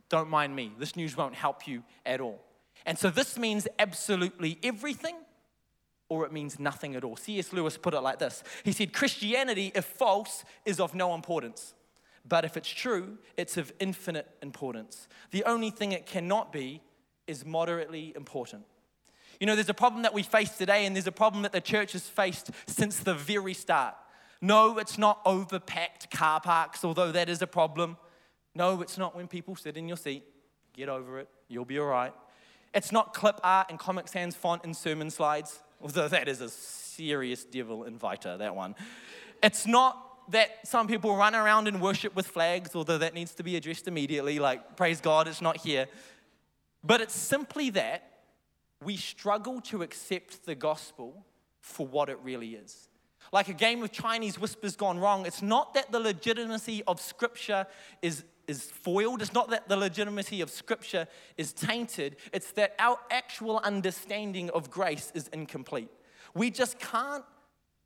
don't 0.08 0.30
mind 0.30 0.56
me. 0.56 0.72
This 0.78 0.96
news 0.96 1.14
won't 1.16 1.34
help 1.34 1.68
you 1.68 1.82
at 2.06 2.20
all. 2.20 2.40
And 2.86 2.98
so 2.98 3.10
this 3.10 3.38
means 3.38 3.68
absolutely 3.78 4.58
everything 4.62 5.16
or 6.08 6.24
it 6.24 6.32
means 6.32 6.58
nothing 6.58 6.94
at 6.94 7.04
all. 7.04 7.16
C.S. 7.16 7.52
Lewis 7.52 7.76
put 7.76 7.92
it 7.92 8.00
like 8.00 8.18
this 8.18 8.42
He 8.64 8.72
said, 8.72 8.94
Christianity, 8.94 9.72
if 9.74 9.84
false, 9.84 10.44
is 10.64 10.80
of 10.80 10.94
no 10.94 11.14
importance. 11.14 11.74
But 12.28 12.44
if 12.44 12.56
it's 12.56 12.68
true, 12.68 13.18
it's 13.36 13.56
of 13.56 13.72
infinite 13.78 14.28
importance. 14.42 15.08
The 15.30 15.44
only 15.44 15.70
thing 15.70 15.92
it 15.92 16.06
cannot 16.06 16.52
be 16.52 16.82
is 17.26 17.44
moderately 17.44 18.12
important. 18.16 18.64
You 19.40 19.46
know, 19.46 19.54
there's 19.54 19.68
a 19.68 19.74
problem 19.74 20.02
that 20.02 20.14
we 20.14 20.22
face 20.22 20.56
today, 20.56 20.86
and 20.86 20.96
there's 20.96 21.06
a 21.06 21.12
problem 21.12 21.42
that 21.42 21.52
the 21.52 21.60
church 21.60 21.92
has 21.92 22.08
faced 22.08 22.50
since 22.66 22.98
the 22.98 23.14
very 23.14 23.54
start. 23.54 23.94
No, 24.40 24.78
it's 24.78 24.98
not 24.98 25.24
overpacked 25.24 26.10
car 26.10 26.40
parks, 26.40 26.84
although 26.84 27.12
that 27.12 27.28
is 27.28 27.42
a 27.42 27.46
problem. 27.46 27.96
No, 28.54 28.80
it's 28.80 28.98
not 28.98 29.14
when 29.14 29.28
people 29.28 29.56
sit 29.56 29.76
in 29.76 29.88
your 29.88 29.96
seat. 29.96 30.24
Get 30.72 30.88
over 30.88 31.20
it, 31.20 31.28
you'll 31.48 31.64
be 31.64 31.78
all 31.78 31.86
right. 31.86 32.12
It's 32.74 32.92
not 32.92 33.14
clip 33.14 33.40
art 33.42 33.68
and 33.70 33.78
Comic 33.78 34.08
Sans 34.08 34.34
font 34.34 34.64
and 34.64 34.76
sermon 34.76 35.10
slides, 35.10 35.62
although 35.80 36.08
that 36.08 36.28
is 36.28 36.40
a 36.40 36.48
serious 36.48 37.44
devil 37.44 37.84
inviter, 37.84 38.36
that 38.36 38.54
one. 38.54 38.74
It's 39.42 39.66
not 39.66 40.05
that 40.30 40.66
some 40.66 40.86
people 40.86 41.16
run 41.16 41.34
around 41.34 41.68
and 41.68 41.80
worship 41.80 42.14
with 42.14 42.26
flags, 42.26 42.74
although 42.74 42.98
that 42.98 43.14
needs 43.14 43.34
to 43.34 43.42
be 43.42 43.56
addressed 43.56 43.86
immediately. 43.86 44.38
Like, 44.38 44.76
praise 44.76 45.00
God, 45.00 45.28
it's 45.28 45.42
not 45.42 45.58
here. 45.58 45.86
But 46.82 47.00
it's 47.00 47.14
simply 47.14 47.70
that 47.70 48.10
we 48.82 48.96
struggle 48.96 49.60
to 49.62 49.82
accept 49.82 50.44
the 50.44 50.54
gospel 50.54 51.24
for 51.60 51.86
what 51.86 52.08
it 52.08 52.18
really 52.22 52.54
is. 52.54 52.88
Like 53.32 53.48
a 53.48 53.54
game 53.54 53.82
of 53.82 53.90
Chinese 53.90 54.38
whispers 54.38 54.76
gone 54.76 54.98
wrong, 54.98 55.26
it's 55.26 55.42
not 55.42 55.74
that 55.74 55.90
the 55.90 55.98
legitimacy 55.98 56.84
of 56.86 57.00
Scripture 57.00 57.66
is, 58.02 58.24
is 58.46 58.62
foiled, 58.64 59.20
it's 59.20 59.32
not 59.32 59.50
that 59.50 59.68
the 59.68 59.76
legitimacy 59.76 60.40
of 60.40 60.50
Scripture 60.50 61.08
is 61.36 61.52
tainted, 61.52 62.16
it's 62.32 62.52
that 62.52 62.74
our 62.78 62.98
actual 63.10 63.58
understanding 63.64 64.50
of 64.50 64.70
grace 64.70 65.10
is 65.14 65.28
incomplete. 65.28 65.90
We 66.34 66.50
just 66.50 66.78
can't 66.78 67.24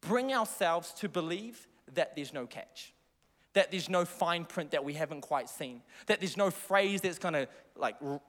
bring 0.02 0.32
ourselves 0.32 0.92
to 0.94 1.08
believe 1.08 1.66
that 1.94 2.16
there's 2.16 2.32
no 2.32 2.46
catch, 2.46 2.92
that 3.52 3.70
there's 3.70 3.88
no 3.88 4.04
fine 4.04 4.44
print 4.44 4.70
that 4.72 4.84
we 4.84 4.94
haven't 4.94 5.22
quite 5.22 5.48
seen, 5.48 5.82
that 6.06 6.20
there's 6.20 6.36
no 6.36 6.50
phrase 6.50 7.00
that's 7.00 7.18
gonna 7.18 7.48
like 7.76 7.96
r- 8.04 8.20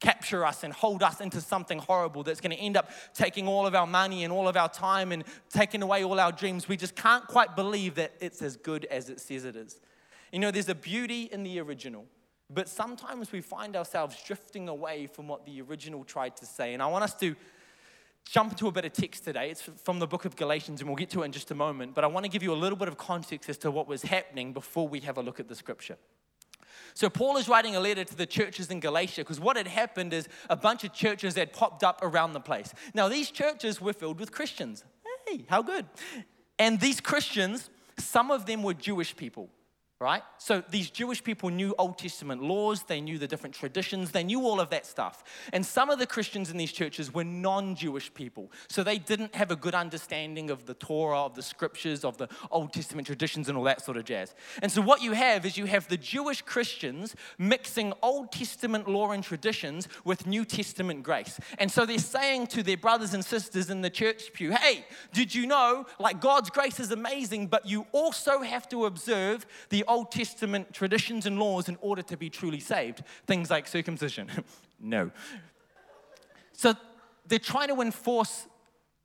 capture 0.00 0.44
us 0.44 0.64
and 0.64 0.72
hold 0.72 1.02
us 1.02 1.20
into 1.20 1.40
something 1.40 1.78
horrible 1.78 2.22
that's 2.22 2.40
gonna 2.40 2.54
end 2.56 2.76
up 2.76 2.90
taking 3.14 3.46
all 3.46 3.66
of 3.66 3.74
our 3.74 3.86
money 3.86 4.24
and 4.24 4.32
all 4.32 4.48
of 4.48 4.56
our 4.56 4.68
time 4.68 5.12
and 5.12 5.24
taking 5.48 5.82
away 5.82 6.04
all 6.04 6.18
our 6.18 6.32
dreams. 6.32 6.68
We 6.68 6.76
just 6.76 6.96
can't 6.96 7.26
quite 7.26 7.54
believe 7.54 7.94
that 7.96 8.12
it's 8.20 8.42
as 8.42 8.56
good 8.56 8.84
as 8.86 9.08
it 9.08 9.20
says 9.20 9.44
it 9.44 9.56
is. 9.56 9.80
You 10.32 10.38
know, 10.38 10.50
there's 10.50 10.68
a 10.68 10.74
beauty 10.74 11.28
in 11.30 11.42
the 11.42 11.60
original. 11.60 12.06
But 12.52 12.68
sometimes 12.68 13.32
we 13.32 13.40
find 13.40 13.76
ourselves 13.76 14.16
drifting 14.26 14.68
away 14.68 15.06
from 15.06 15.26
what 15.26 15.46
the 15.46 15.62
original 15.62 16.04
tried 16.04 16.36
to 16.36 16.46
say. 16.46 16.74
And 16.74 16.82
I 16.82 16.86
want 16.86 17.04
us 17.04 17.14
to 17.14 17.34
jump 18.24 18.52
into 18.52 18.68
a 18.68 18.72
bit 18.72 18.84
of 18.84 18.92
text 18.92 19.24
today. 19.24 19.50
It's 19.50 19.62
from 19.62 19.98
the 19.98 20.06
book 20.06 20.24
of 20.24 20.36
Galatians, 20.36 20.80
and 20.80 20.88
we'll 20.88 20.96
get 20.96 21.10
to 21.10 21.22
it 21.22 21.26
in 21.26 21.32
just 21.32 21.50
a 21.50 21.54
moment. 21.54 21.94
But 21.94 22.04
I 22.04 22.06
want 22.06 22.24
to 22.24 22.30
give 22.30 22.42
you 22.42 22.52
a 22.52 22.56
little 22.56 22.76
bit 22.76 22.88
of 22.88 22.96
context 22.96 23.48
as 23.48 23.58
to 23.58 23.70
what 23.70 23.86
was 23.86 24.02
happening 24.02 24.52
before 24.52 24.88
we 24.88 25.00
have 25.00 25.18
a 25.18 25.22
look 25.22 25.40
at 25.40 25.48
the 25.48 25.54
scripture. 25.54 25.96
So, 26.94 27.08
Paul 27.08 27.36
is 27.36 27.48
writing 27.48 27.74
a 27.76 27.80
letter 27.80 28.04
to 28.04 28.14
the 28.14 28.26
churches 28.26 28.70
in 28.70 28.80
Galatia 28.80 29.22
because 29.22 29.40
what 29.40 29.56
had 29.56 29.66
happened 29.66 30.12
is 30.12 30.28
a 30.50 30.56
bunch 30.56 30.84
of 30.84 30.92
churches 30.92 31.36
had 31.36 31.52
popped 31.52 31.82
up 31.82 32.00
around 32.02 32.32
the 32.32 32.40
place. 32.40 32.72
Now, 32.94 33.08
these 33.08 33.30
churches 33.30 33.80
were 33.80 33.92
filled 33.92 34.20
with 34.20 34.32
Christians. 34.32 34.84
Hey, 35.26 35.46
how 35.48 35.62
good. 35.62 35.86
And 36.58 36.80
these 36.80 37.00
Christians, 37.00 37.70
some 37.98 38.30
of 38.30 38.46
them 38.46 38.62
were 38.62 38.74
Jewish 38.74 39.16
people 39.16 39.48
right? 40.02 40.22
So 40.38 40.62
these 40.68 40.90
Jewish 40.90 41.22
people 41.22 41.48
knew 41.48 41.74
Old 41.78 41.96
Testament 41.96 42.42
laws, 42.42 42.82
they 42.82 43.00
knew 43.00 43.18
the 43.18 43.28
different 43.28 43.54
traditions, 43.54 44.10
they 44.10 44.24
knew 44.24 44.42
all 44.42 44.60
of 44.60 44.70
that 44.70 44.84
stuff. 44.84 45.22
And 45.52 45.64
some 45.64 45.88
of 45.90 45.98
the 45.98 46.06
Christians 46.06 46.50
in 46.50 46.56
these 46.56 46.72
churches 46.72 47.14
were 47.14 47.24
non 47.24 47.76
Jewish 47.76 48.12
people. 48.12 48.50
So 48.68 48.82
they 48.82 48.98
didn't 48.98 49.34
have 49.36 49.50
a 49.50 49.56
good 49.56 49.74
understanding 49.74 50.50
of 50.50 50.66
the 50.66 50.74
Torah, 50.74 51.22
of 51.22 51.34
the 51.34 51.42
scriptures, 51.42 52.04
of 52.04 52.18
the 52.18 52.28
Old 52.50 52.72
Testament 52.72 53.06
traditions, 53.06 53.48
and 53.48 53.56
all 53.56 53.64
that 53.64 53.82
sort 53.82 53.96
of 53.96 54.04
jazz. 54.04 54.34
And 54.60 54.70
so 54.70 54.82
what 54.82 55.02
you 55.02 55.12
have 55.12 55.46
is 55.46 55.56
you 55.56 55.66
have 55.66 55.86
the 55.88 55.96
Jewish 55.96 56.42
Christians 56.42 57.14
mixing 57.38 57.92
Old 58.02 58.32
Testament 58.32 58.88
law 58.88 59.12
and 59.12 59.22
traditions 59.22 59.86
with 60.04 60.26
New 60.26 60.44
Testament 60.44 61.04
grace. 61.04 61.38
And 61.58 61.70
so 61.70 61.86
they're 61.86 61.98
saying 61.98 62.48
to 62.48 62.62
their 62.62 62.76
brothers 62.76 63.14
and 63.14 63.24
sisters 63.24 63.70
in 63.70 63.82
the 63.82 63.90
church 63.90 64.32
pew, 64.32 64.50
hey, 64.52 64.84
did 65.12 65.34
you 65.34 65.46
know, 65.46 65.86
like 66.00 66.20
God's 66.20 66.50
grace 66.50 66.80
is 66.80 66.90
amazing, 66.90 67.46
but 67.46 67.66
you 67.66 67.86
also 67.92 68.40
have 68.40 68.68
to 68.70 68.86
observe 68.86 69.46
the 69.68 69.84
Old 69.92 70.10
Testament 70.10 70.72
traditions 70.72 71.26
and 71.26 71.38
laws 71.38 71.68
in 71.68 71.76
order 71.82 72.00
to 72.00 72.16
be 72.16 72.30
truly 72.30 72.60
saved. 72.60 73.02
Things 73.26 73.50
like 73.50 73.68
circumcision. 73.68 74.30
no. 74.80 75.10
So 76.54 76.74
they're 77.26 77.38
trying 77.38 77.68
to 77.68 77.80
enforce 77.82 78.46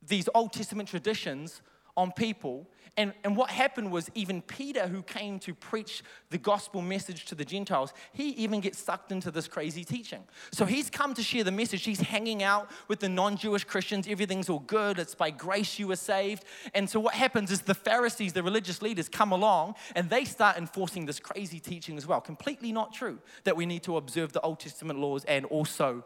these 0.06 0.30
Old 0.34 0.54
Testament 0.54 0.88
traditions 0.88 1.60
on 1.98 2.12
people. 2.12 2.64
And, 2.96 3.12
and 3.22 3.36
what 3.36 3.50
happened 3.50 3.92
was, 3.92 4.10
even 4.14 4.40
Peter, 4.40 4.88
who 4.88 5.02
came 5.02 5.38
to 5.40 5.54
preach 5.54 6.02
the 6.30 6.38
gospel 6.38 6.80
message 6.80 7.26
to 7.26 7.34
the 7.34 7.44
Gentiles, 7.44 7.92
he 8.12 8.30
even 8.30 8.60
gets 8.60 8.78
sucked 8.78 9.12
into 9.12 9.30
this 9.30 9.46
crazy 9.46 9.84
teaching. 9.84 10.22
So 10.52 10.64
he's 10.64 10.90
come 10.90 11.14
to 11.14 11.22
share 11.22 11.44
the 11.44 11.52
message. 11.52 11.84
He's 11.84 12.00
hanging 12.00 12.42
out 12.42 12.70
with 12.88 13.00
the 13.00 13.08
non 13.08 13.36
Jewish 13.36 13.64
Christians. 13.64 14.08
Everything's 14.08 14.48
all 14.48 14.60
good. 14.60 14.98
It's 14.98 15.14
by 15.14 15.30
grace 15.30 15.78
you 15.78 15.88
were 15.88 15.96
saved. 15.96 16.44
And 16.74 16.88
so 16.88 16.98
what 16.98 17.14
happens 17.14 17.50
is 17.50 17.62
the 17.62 17.74
Pharisees, 17.74 18.32
the 18.32 18.42
religious 18.42 18.80
leaders, 18.80 19.08
come 19.08 19.32
along 19.32 19.74
and 19.94 20.08
they 20.08 20.24
start 20.24 20.56
enforcing 20.56 21.06
this 21.06 21.20
crazy 21.20 21.60
teaching 21.60 21.96
as 21.96 22.06
well. 22.06 22.20
Completely 22.20 22.72
not 22.72 22.92
true 22.92 23.18
that 23.44 23.56
we 23.56 23.66
need 23.66 23.82
to 23.84 23.96
observe 23.96 24.32
the 24.32 24.40
Old 24.40 24.60
Testament 24.60 24.98
laws 24.98 25.24
and 25.24 25.44
also 25.46 26.04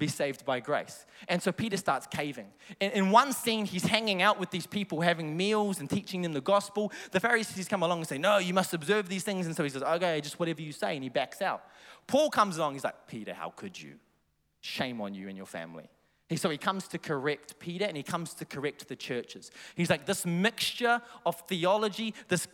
be 0.00 0.08
saved 0.08 0.44
by 0.44 0.58
grace. 0.58 1.06
And 1.28 1.40
so 1.40 1.52
Peter 1.52 1.76
starts 1.76 2.08
caving. 2.08 2.48
In, 2.80 2.90
in, 2.90 3.10
one 3.12 3.32
scene, 3.32 3.66
he's 3.66 3.84
hanging 3.84 4.22
out 4.22 4.40
with 4.40 4.50
these 4.50 4.66
people, 4.66 5.00
having 5.00 5.36
meals 5.36 5.78
and 5.78 5.88
teaching 5.88 6.22
them 6.22 6.32
the 6.32 6.40
gospel. 6.40 6.90
The 7.12 7.20
Pharisees 7.20 7.68
come 7.68 7.84
along 7.84 7.98
and 7.98 8.08
say, 8.08 8.18
No, 8.18 8.38
you 8.38 8.52
must 8.52 8.74
observe 8.74 9.08
these 9.08 9.22
things. 9.22 9.46
And 9.46 9.54
so 9.54 9.62
he 9.62 9.70
says, 9.70 9.84
Okay, 9.84 10.20
just 10.20 10.40
whatever 10.40 10.60
you 10.60 10.72
say. 10.72 10.94
And 10.96 11.04
he 11.04 11.08
backs 11.08 11.40
out. 11.40 11.62
Paul 12.08 12.30
comes 12.30 12.56
along, 12.56 12.72
he's 12.72 12.82
like, 12.82 13.06
Peter, 13.06 13.32
how 13.32 13.50
could 13.50 13.80
you? 13.80 13.94
Shame 14.60 15.00
on 15.00 15.14
you 15.14 15.28
and 15.28 15.36
your 15.36 15.46
family. 15.46 15.88
So 16.36 16.48
he 16.48 16.58
comes 16.58 16.86
to 16.88 16.98
correct 16.98 17.58
Peter 17.58 17.84
and 17.84 17.96
he 17.96 18.02
comes 18.02 18.34
to 18.34 18.44
correct 18.44 18.88
the 18.88 18.96
churches. 18.96 19.50
He's 19.76 19.90
like, 19.90 20.06
This 20.06 20.26
mixture 20.26 21.00
of 21.24 21.40
theology, 21.46 22.14
this 22.26 22.48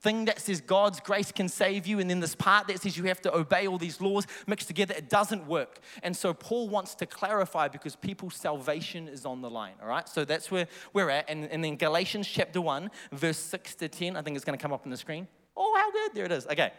thing 0.00 0.26
that 0.26 0.40
says 0.40 0.60
God's 0.60 1.00
grace 1.00 1.32
can 1.32 1.48
save 1.48 1.86
you, 1.86 1.98
and 1.98 2.08
then 2.08 2.20
this 2.20 2.34
part 2.34 2.68
that 2.68 2.80
says 2.80 2.96
you 2.96 3.04
have 3.04 3.20
to 3.22 3.34
obey 3.34 3.66
all 3.66 3.78
these 3.78 4.00
laws 4.00 4.26
mixed 4.46 4.68
together, 4.68 4.94
it 4.96 5.08
doesn't 5.08 5.46
work. 5.46 5.80
And 6.02 6.16
so 6.16 6.32
Paul 6.32 6.68
wants 6.68 6.94
to 6.96 7.06
clarify 7.06 7.68
because 7.68 7.96
people's 7.96 8.36
salvation 8.36 9.08
is 9.08 9.26
on 9.26 9.42
the 9.42 9.50
line, 9.50 9.74
all 9.82 9.88
right? 9.88 10.08
So 10.08 10.24
that's 10.24 10.50
where 10.50 10.68
we're 10.92 11.10
at. 11.10 11.28
And, 11.28 11.46
and 11.50 11.62
then 11.64 11.76
Galatians 11.76 12.28
chapter 12.28 12.60
1, 12.60 12.90
verse 13.12 13.38
6 13.38 13.74
to 13.76 13.88
10, 13.88 14.16
I 14.16 14.22
think 14.22 14.36
it's 14.36 14.44
going 14.44 14.58
to 14.58 14.62
come 14.62 14.72
up 14.72 14.84
on 14.84 14.90
the 14.90 14.96
screen. 14.96 15.26
Oh, 15.56 15.74
how 15.76 15.90
good. 15.90 16.14
There 16.14 16.24
it 16.24 16.32
is. 16.32 16.46
Okay. 16.46 16.72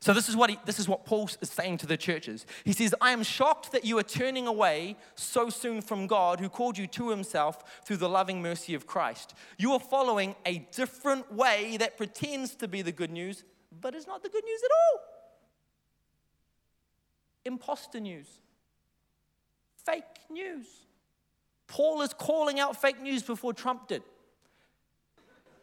So 0.00 0.12
this 0.12 0.28
is 0.28 0.36
what 0.36 0.50
he, 0.50 0.58
this 0.64 0.78
is 0.78 0.88
what 0.88 1.04
Paul 1.04 1.28
is 1.40 1.50
saying 1.50 1.78
to 1.78 1.86
the 1.86 1.96
churches. 1.96 2.46
He 2.64 2.72
says, 2.72 2.94
"I 3.00 3.12
am 3.12 3.22
shocked 3.22 3.72
that 3.72 3.84
you 3.84 3.98
are 3.98 4.02
turning 4.02 4.46
away 4.46 4.96
so 5.14 5.48
soon 5.48 5.80
from 5.80 6.06
God 6.06 6.38
who 6.38 6.48
called 6.48 6.76
you 6.76 6.86
to 6.88 7.10
himself 7.10 7.82
through 7.84 7.96
the 7.96 8.08
loving 8.08 8.42
mercy 8.42 8.74
of 8.74 8.86
Christ. 8.86 9.34
You 9.58 9.72
are 9.72 9.80
following 9.80 10.34
a 10.44 10.58
different 10.72 11.32
way 11.32 11.76
that 11.78 11.96
pretends 11.96 12.54
to 12.56 12.68
be 12.68 12.82
the 12.82 12.92
good 12.92 13.10
news, 13.10 13.42
but 13.80 13.94
is 13.94 14.06
not 14.06 14.22
the 14.22 14.28
good 14.28 14.44
news 14.44 14.60
at 14.62 14.70
all. 14.70 15.00
Imposter 17.46 18.00
news. 18.00 18.26
Fake 19.84 20.04
news. 20.30 20.66
Paul 21.68 22.02
is 22.02 22.12
calling 22.12 22.60
out 22.60 22.80
fake 22.80 23.00
news 23.00 23.22
before 23.22 23.52
Trump 23.52 23.88
did. 23.88 24.02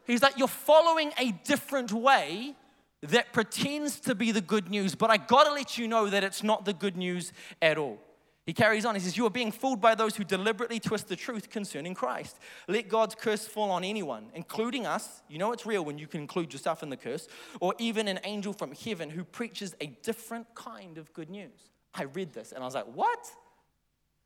He's 0.05 0.21
like, 0.21 0.37
You're 0.37 0.47
following 0.47 1.11
a 1.17 1.31
different 1.31 1.91
way 1.91 2.55
that 3.03 3.33
pretends 3.33 4.00
to 4.01 4.15
be 4.15 4.31
the 4.31 4.41
good 4.41 4.69
news, 4.69 4.95
but 4.95 5.10
I 5.10 5.17
gotta 5.17 5.51
let 5.51 5.77
you 5.77 5.88
know 5.88 6.10
that 6.10 6.24
it's 6.24 6.41
not 6.41 6.65
the 6.65 6.74
good 6.74 6.95
news 6.95 7.33
at 7.62 7.77
all. 7.77 8.00
He 8.45 8.53
carries 8.53 8.86
on. 8.86 8.95
He 8.95 9.01
says, 9.01 9.15
You 9.15 9.25
are 9.25 9.31
being 9.31 9.51
fooled 9.51 9.79
by 9.79 9.95
those 9.95 10.15
who 10.15 10.24
deliberately 10.24 10.79
twist 10.79 11.07
the 11.07 11.15
truth 11.15 11.50
concerning 11.50 11.93
Christ. 11.93 12.38
Let 12.67 12.89
God's 12.89 13.15
curse 13.15 13.45
fall 13.45 13.72
on 13.72 13.83
anyone, 13.83 14.27
including 14.33 14.86
us. 14.86 15.22
You 15.29 15.38
know 15.38 15.51
it's 15.53 15.65
real 15.65 15.83
when 15.86 15.98
you 15.98 16.07
can 16.07 16.22
include 16.22 16.51
yourself 16.51 16.83
in 16.83 16.89
the 16.89 16.98
curse, 16.98 17.27
or 17.62 17.74
even 17.77 18.07
an 18.07 18.19
angel 18.24 18.51
from 18.51 18.74
heaven 18.74 19.10
who 19.10 19.24
preaches 19.24 19.75
a 19.79 19.88
different 20.03 20.53
kind 20.55 20.98
of 20.98 21.13
good 21.13 21.29
news. 21.29 21.69
I 21.93 22.03
read 22.03 22.33
this 22.33 22.51
and 22.51 22.62
I 22.62 22.65
was 22.65 22.75
like, 22.75 22.88
What? 22.93 23.29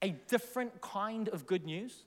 A 0.04 0.12
different 0.28 0.82
kind 0.82 1.30
of 1.30 1.46
good 1.48 1.66
news? 1.66 2.04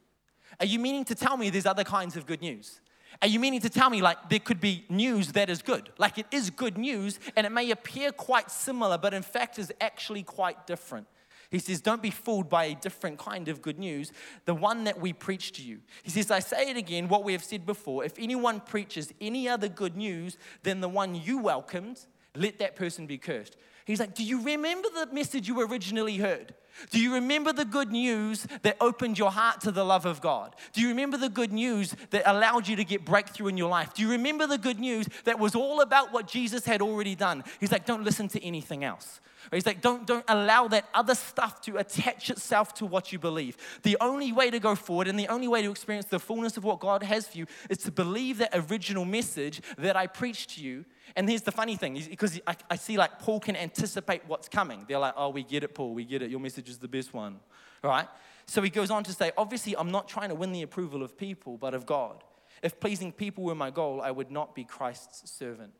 Are 0.59 0.67
you 0.67 0.79
meaning 0.79 1.05
to 1.07 1.15
tell 1.15 1.37
me 1.37 1.51
there's 1.51 1.67
other 1.67 1.85
kinds 1.85 2.17
of 2.17 2.27
good 2.27 2.41
news? 2.41 2.81
Are 3.23 3.29
you 3.29 3.41
meaning 3.41 3.61
to 3.61 3.71
tell 3.71 3.91
me 3.91 4.01
like 4.01 4.29
there 4.29 4.39
could 4.39 4.61
be 4.61 4.85
news 4.89 5.33
that 5.33 5.51
is 5.51 5.63
good? 5.63 5.91
Like 5.99 6.19
it 6.19 6.27
is 6.31 6.51
good 6.51 6.79
news 6.79 7.19
and 7.37 7.47
it 7.47 7.51
may 7.51 7.71
appear 7.71 8.13
quite 8.13 8.51
similar, 8.51 8.99
but 8.99 9.15
in 9.15 9.23
fact 9.23 9.59
is 9.59 9.73
actually 9.81 10.23
quite 10.23 10.67
different. 10.67 11.07
He 11.51 11.59
says, 11.59 11.81
Don't 11.81 12.03
be 12.03 12.11
fooled 12.11 12.49
by 12.49 12.67
a 12.67 12.75
different 12.75 13.19
kind 13.19 13.49
of 13.49 13.61
good 13.61 13.79
news, 13.79 14.13
the 14.45 14.55
one 14.55 14.85
that 14.85 15.01
we 15.01 15.13
preach 15.13 15.53
to 15.53 15.63
you. 15.63 15.81
He 16.03 16.11
says, 16.11 16.31
I 16.31 16.39
say 16.39 16.71
it 16.71 16.77
again, 16.77 17.09
what 17.09 17.25
we 17.25 17.33
have 17.33 17.43
said 17.43 17.67
before. 17.67 18.05
If 18.05 18.19
anyone 18.19 18.61
preaches 18.61 19.13
any 19.21 19.49
other 19.49 19.69
good 19.69 19.97
news 19.97 20.39
than 20.63 20.81
the 20.81 20.89
one 20.89 21.15
you 21.15 21.39
welcomed, 21.39 22.01
let 22.37 22.59
that 22.61 22.77
person 22.77 23.07
be 23.07 23.19
cursed. 23.19 23.57
He's 23.85 23.99
like, 23.99 24.15
Do 24.15 24.25
you 24.25 24.43
remember 24.43 24.89
the 24.95 25.09
message 25.13 25.49
you 25.49 25.61
originally 25.61 26.19
heard? 26.19 26.55
Do 26.91 27.01
you 27.01 27.15
remember 27.15 27.53
the 27.53 27.65
good 27.65 27.91
news 27.91 28.47
that 28.63 28.77
opened 28.81 29.19
your 29.19 29.31
heart 29.31 29.61
to 29.63 29.71
the 29.71 29.85
love 29.85 30.07
of 30.07 30.21
God? 30.21 30.57
Do 30.73 30.81
you 30.81 30.89
remember 30.89 31.17
the 31.17 31.29
good 31.29 31.53
news 31.53 31.95
that 32.11 32.23
allowed 32.27 32.69
you 32.69 32.77
to 32.77 32.85
get 32.85 33.05
breakthrough 33.05 33.49
in 33.49 33.57
your 33.57 33.69
life? 33.69 33.95
Do 33.95 34.03
you 34.03 34.11
remember 34.11 34.47
the 34.47 34.59
good 34.59 34.79
news 34.79 35.09
that 35.25 35.39
was 35.39 35.55
all 35.55 35.81
about 35.81 36.13
what 36.13 36.27
Jesus 36.27 36.65
had 36.65 36.81
already 36.81 37.15
done? 37.15 37.45
He's 37.59 37.73
like, 37.73 37.85
don't 37.85 38.05
listen 38.05 38.29
to 38.29 38.45
anything 38.45 38.85
else. 38.85 39.21
He's 39.53 39.67
like, 39.67 39.81
don't, 39.81 40.07
don't 40.07 40.25
allow 40.29 40.69
that 40.69 40.87
other 40.95 41.15
stuff 41.15 41.61
to 41.63 41.79
attach 41.79 42.31
itself 42.31 42.75
to 42.75 42.87
what 42.87 43.13
you 43.13 43.19
believe. 43.19 43.57
The 43.83 43.97
only 44.01 44.33
way 44.33 44.51
to 44.51 44.61
go 44.61 44.75
forward 44.75 45.09
and 45.09 45.19
the 45.19 45.29
only 45.29 45.49
way 45.49 45.63
to 45.63 45.71
experience 45.71 46.07
the 46.07 46.21
fullness 46.21 46.57
of 46.57 46.65
what 46.65 46.79
God 46.79 47.03
has 47.03 47.27
for 47.29 47.39
you 47.39 47.47
is 47.69 47.79
to 47.79 47.91
believe 47.91 48.39
that 48.39 48.51
original 48.53 49.05
message 49.05 49.63
that 49.79 49.97
I 49.97 50.07
preached 50.07 50.51
to 50.51 50.63
you 50.63 50.85
and 51.17 51.29
here's 51.29 51.43
the 51.43 51.53
funny 51.53 51.77
thing, 51.77 52.01
because 52.09 52.41
I, 52.47 52.57
I, 52.71 52.77
see 52.77 52.97
like 52.97 53.19
Paul 53.19 53.41
can 53.41 53.57
anticipate 53.57 54.23
what's 54.27 54.49
coming. 54.49 54.85
They're 54.89 54.99
like, 54.99 55.15
oh, 55.17 55.31
we 55.31 55.43
get 55.43 55.65
it, 55.65 55.75
Paul, 55.75 55.95
we 55.95 56.05
get 56.05 56.23
it. 56.23 56.31
Your 56.31 56.41
message 56.41 56.69
is 56.71 56.79
the 56.79 56.89
best 56.89 57.13
one, 57.13 57.41
right? 57.83 58.09
So 58.47 58.63
he 58.63 58.71
goes 58.71 58.91
on 58.91 59.05
to 59.05 59.13
say, 59.13 59.33
obviously, 59.37 59.77
I'm 59.77 59.91
not 59.91 60.09
trying 60.09 60.31
to 60.31 60.35
win 60.35 60.53
the 60.53 60.63
approval 60.63 61.03
of 61.03 61.17
people, 61.17 61.57
but 61.57 61.75
of 61.75 61.87
God. 61.87 62.25
If 62.63 62.81
pleasing 62.81 63.13
people 63.13 63.45
were 63.45 63.55
my 63.55 63.71
goal, 63.71 64.01
I 64.01 64.11
would 64.11 64.31
not 64.31 64.55
be 64.55 64.65
Christ's 64.65 65.31
servant. 65.31 65.73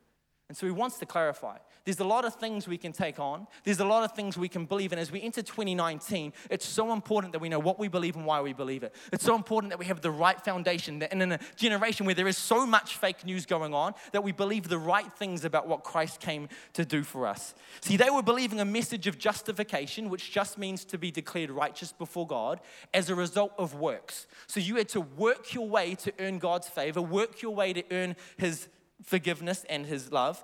And 0.51 0.57
so 0.57 0.65
he 0.65 0.71
wants 0.73 0.97
to 0.97 1.05
clarify. 1.05 1.59
There's 1.85 2.01
a 2.01 2.03
lot 2.03 2.25
of 2.25 2.35
things 2.35 2.67
we 2.67 2.77
can 2.77 2.91
take 2.91 3.21
on. 3.21 3.47
There's 3.63 3.79
a 3.79 3.85
lot 3.85 4.03
of 4.03 4.11
things 4.11 4.37
we 4.37 4.49
can 4.49 4.65
believe. 4.65 4.91
And 4.91 4.99
as 4.99 5.09
we 5.09 5.21
enter 5.21 5.41
2019, 5.41 6.33
it's 6.49 6.65
so 6.65 6.91
important 6.91 7.31
that 7.31 7.39
we 7.39 7.47
know 7.47 7.57
what 7.57 7.79
we 7.79 7.87
believe 7.87 8.17
and 8.17 8.25
why 8.25 8.41
we 8.41 8.51
believe 8.51 8.83
it. 8.83 8.93
It's 9.13 9.23
so 9.23 9.33
important 9.33 9.71
that 9.71 9.79
we 9.79 9.85
have 9.85 10.01
the 10.01 10.11
right 10.11 10.37
foundation. 10.41 11.01
And 11.03 11.23
in 11.23 11.31
a 11.31 11.39
generation 11.55 12.05
where 12.05 12.13
there 12.13 12.27
is 12.27 12.37
so 12.37 12.65
much 12.65 12.97
fake 12.97 13.23
news 13.25 13.45
going 13.45 13.73
on, 13.73 13.93
that 14.11 14.25
we 14.25 14.33
believe 14.33 14.67
the 14.67 14.77
right 14.77 15.09
things 15.13 15.45
about 15.45 15.69
what 15.69 15.85
Christ 15.85 16.19
came 16.19 16.49
to 16.73 16.83
do 16.83 17.01
for 17.01 17.25
us. 17.25 17.55
See, 17.79 17.95
they 17.95 18.09
were 18.09 18.21
believing 18.21 18.59
a 18.59 18.65
message 18.65 19.07
of 19.07 19.17
justification, 19.17 20.09
which 20.09 20.31
just 20.31 20.57
means 20.57 20.83
to 20.83 20.97
be 20.97 21.11
declared 21.11 21.49
righteous 21.49 21.93
before 21.93 22.27
God 22.27 22.59
as 22.93 23.09
a 23.09 23.15
result 23.15 23.53
of 23.57 23.75
works. 23.75 24.27
So 24.47 24.59
you 24.59 24.75
had 24.75 24.89
to 24.89 24.99
work 24.99 25.53
your 25.53 25.69
way 25.69 25.95
to 25.95 26.11
earn 26.19 26.39
God's 26.39 26.67
favor, 26.67 27.01
work 27.01 27.41
your 27.41 27.55
way 27.55 27.71
to 27.71 27.85
earn 27.89 28.17
his 28.35 28.67
forgiveness 29.03 29.65
and 29.69 29.85
his 29.85 30.11
love. 30.11 30.43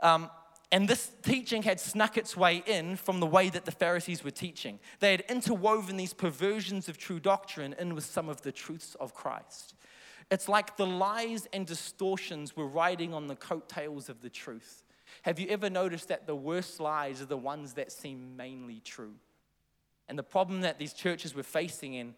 Um, 0.00 0.30
and 0.72 0.88
this 0.88 1.12
teaching 1.22 1.62
had 1.62 1.78
snuck 1.78 2.16
its 2.16 2.36
way 2.36 2.62
in 2.66 2.96
from 2.96 3.20
the 3.20 3.26
way 3.26 3.48
that 3.50 3.64
the 3.64 3.72
Pharisees 3.72 4.24
were 4.24 4.32
teaching. 4.32 4.80
They 4.98 5.12
had 5.12 5.20
interwoven 5.28 5.96
these 5.96 6.12
perversions 6.12 6.88
of 6.88 6.98
true 6.98 7.20
doctrine 7.20 7.74
in 7.78 7.94
with 7.94 8.04
some 8.04 8.28
of 8.28 8.42
the 8.42 8.52
truths 8.52 8.96
of 8.96 9.14
Christ. 9.14 9.74
It's 10.30 10.48
like 10.48 10.76
the 10.76 10.86
lies 10.86 11.46
and 11.52 11.66
distortions 11.66 12.56
were 12.56 12.66
riding 12.66 13.14
on 13.14 13.28
the 13.28 13.36
coattails 13.36 14.08
of 14.08 14.22
the 14.22 14.28
truth. 14.28 14.82
Have 15.22 15.38
you 15.38 15.46
ever 15.48 15.70
noticed 15.70 16.08
that 16.08 16.26
the 16.26 16.34
worst 16.34 16.80
lies 16.80 17.22
are 17.22 17.26
the 17.26 17.36
ones 17.36 17.74
that 17.74 17.92
seem 17.92 18.36
mainly 18.36 18.80
true? 18.80 19.14
And 20.08 20.18
the 20.18 20.24
problem 20.24 20.62
that 20.62 20.78
these 20.78 20.92
churches 20.92 21.34
were 21.34 21.42
facing 21.44 21.94
in 21.94 22.14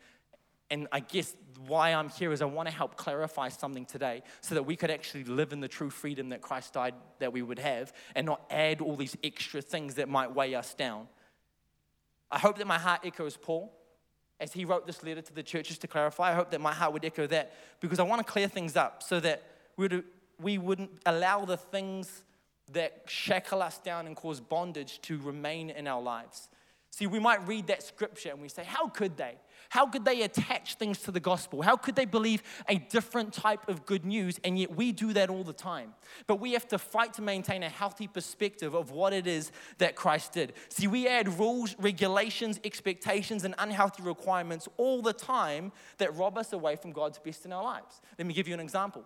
and 0.71 0.87
I 0.93 1.01
guess 1.01 1.35
why 1.67 1.93
I'm 1.93 2.09
here 2.11 2.33
is 2.33 2.43
I 2.43 2.47
want 2.47 2.69
to 2.69 2.75
help 2.75 2.97
clarify 2.97 3.49
something 3.49 3.85
today 3.85 4.23
so 4.41 4.55
that 4.55 4.63
we 4.63 4.77
could 4.77 4.91
actually 4.91 5.25
live 5.25 5.53
in 5.53 5.61
the 5.61 5.69
true 5.69 5.91
freedom 5.91 6.29
that 6.31 6.43
Christ 6.43 6.75
died 6.75 6.95
that 7.19 7.33
we 7.33 7.43
would 7.43 7.59
have 7.59 7.93
and 8.15 8.27
not 8.27 8.43
add 8.51 8.81
all 8.81 8.97
these 8.97 9.17
extra 9.25 9.61
things 9.61 9.95
that 9.95 10.09
might 10.09 10.35
weigh 10.35 10.55
us 10.55 10.75
down. 10.75 11.09
I 12.31 12.39
hope 12.39 12.59
that 12.59 12.67
my 12.67 12.79
heart 12.79 13.01
echoes 13.05 13.37
Paul 13.37 13.73
as 14.41 14.53
he 14.53 14.65
wrote 14.65 14.87
this 14.87 15.03
letter 15.03 15.23
to 15.23 15.35
the 15.35 15.43
churches 15.43 15.79
to 15.79 15.89
clarify. 15.89 16.31
I 16.31 16.35
hope 16.35 16.51
that 16.51 16.61
my 16.61 16.73
heart 16.73 16.93
would 16.93 17.05
echo 17.05 17.27
that 17.27 17.55
because 17.81 17.99
I 17.99 18.05
want 18.05 18.25
to 18.25 18.31
clear 18.31 18.49
things 18.49 18.77
up 18.77 19.03
so 19.03 19.19
that 19.21 19.43
we'd, 19.77 20.05
we 20.41 20.59
wouldn't 20.59 20.91
allow 21.07 21.45
the 21.45 21.57
things 21.57 22.23
that 22.73 23.03
shackle 23.07 23.63
us 23.63 23.79
down 23.79 24.07
and 24.07 24.15
cause 24.15 24.41
bondage 24.41 25.01
to 25.03 25.19
remain 25.19 25.71
in 25.71 25.87
our 25.87 26.03
lives. 26.03 26.49
See, 26.91 27.07
we 27.07 27.19
might 27.19 27.47
read 27.47 27.67
that 27.69 27.83
scripture 27.83 28.31
and 28.31 28.41
we 28.41 28.49
say, 28.49 28.65
How 28.65 28.89
could 28.89 29.17
they? 29.17 29.37
How 29.71 29.87
could 29.87 30.05
they 30.05 30.23
attach 30.23 30.77
things 30.77 30.99
to 31.03 31.11
the 31.11 31.21
gospel? 31.21 31.61
How 31.61 31.77
could 31.77 31.95
they 31.95 32.07
believe 32.07 32.43
a 32.69 32.77
different 32.77 33.35
type 33.35 33.69
of 33.69 33.85
good 33.85 34.05
news? 34.05 34.41
And 34.43 34.59
yet 34.59 34.75
we 34.75 34.93
do 34.93 35.13
that 35.13 35.29
all 35.29 35.45
the 35.45 35.53
time. 35.53 35.93
But 36.27 36.41
we 36.41 36.53
have 36.53 36.67
to 36.69 36.79
fight 36.79 37.13
to 37.15 37.23
maintain 37.23 37.63
a 37.63 37.69
healthy 37.69 38.07
perspective 38.07 38.75
of 38.75 38.93
what 38.93 39.13
it 39.13 39.27
is 39.27 39.53
that 39.77 39.95
Christ 39.95 40.33
did. 40.33 40.55
See, 40.71 40.87
we 40.87 41.07
add 41.07 41.39
rules, 41.39 41.77
regulations, 41.79 42.59
expectations, 42.65 43.45
and 43.45 43.55
unhealthy 43.59 44.03
requirements 44.03 44.69
all 44.79 45.03
the 45.03 45.13
time 45.13 45.73
that 45.99 46.17
rob 46.17 46.39
us 46.39 46.55
away 46.55 46.77
from 46.77 46.93
God's 46.93 47.19
best 47.19 47.45
in 47.45 47.53
our 47.53 47.63
lives. 47.63 48.01
Let 48.19 48.27
me 48.27 48.33
give 48.33 48.49
you 48.49 48.55
an 48.55 48.61
example. 48.61 49.05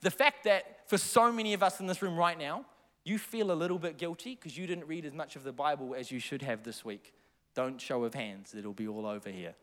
The 0.00 0.10
fact 0.10 0.44
that 0.44 0.88
for 0.88 0.98
so 0.98 1.30
many 1.30 1.54
of 1.54 1.62
us 1.62 1.78
in 1.78 1.86
this 1.86 2.02
room 2.02 2.16
right 2.16 2.38
now, 2.38 2.64
you 3.04 3.18
feel 3.18 3.52
a 3.52 3.54
little 3.54 3.78
bit 3.78 3.98
guilty 3.98 4.34
because 4.34 4.58
you 4.58 4.66
didn't 4.66 4.88
read 4.88 5.04
as 5.04 5.12
much 5.12 5.36
of 5.36 5.44
the 5.44 5.52
Bible 5.52 5.94
as 5.94 6.10
you 6.10 6.18
should 6.18 6.42
have 6.42 6.64
this 6.64 6.84
week. 6.84 7.12
Don't 7.54 7.80
show 7.80 8.04
of 8.04 8.14
hands, 8.14 8.54
it'll 8.56 8.72
be 8.72 8.88
all 8.88 9.06
over 9.06 9.30
here. 9.30 9.54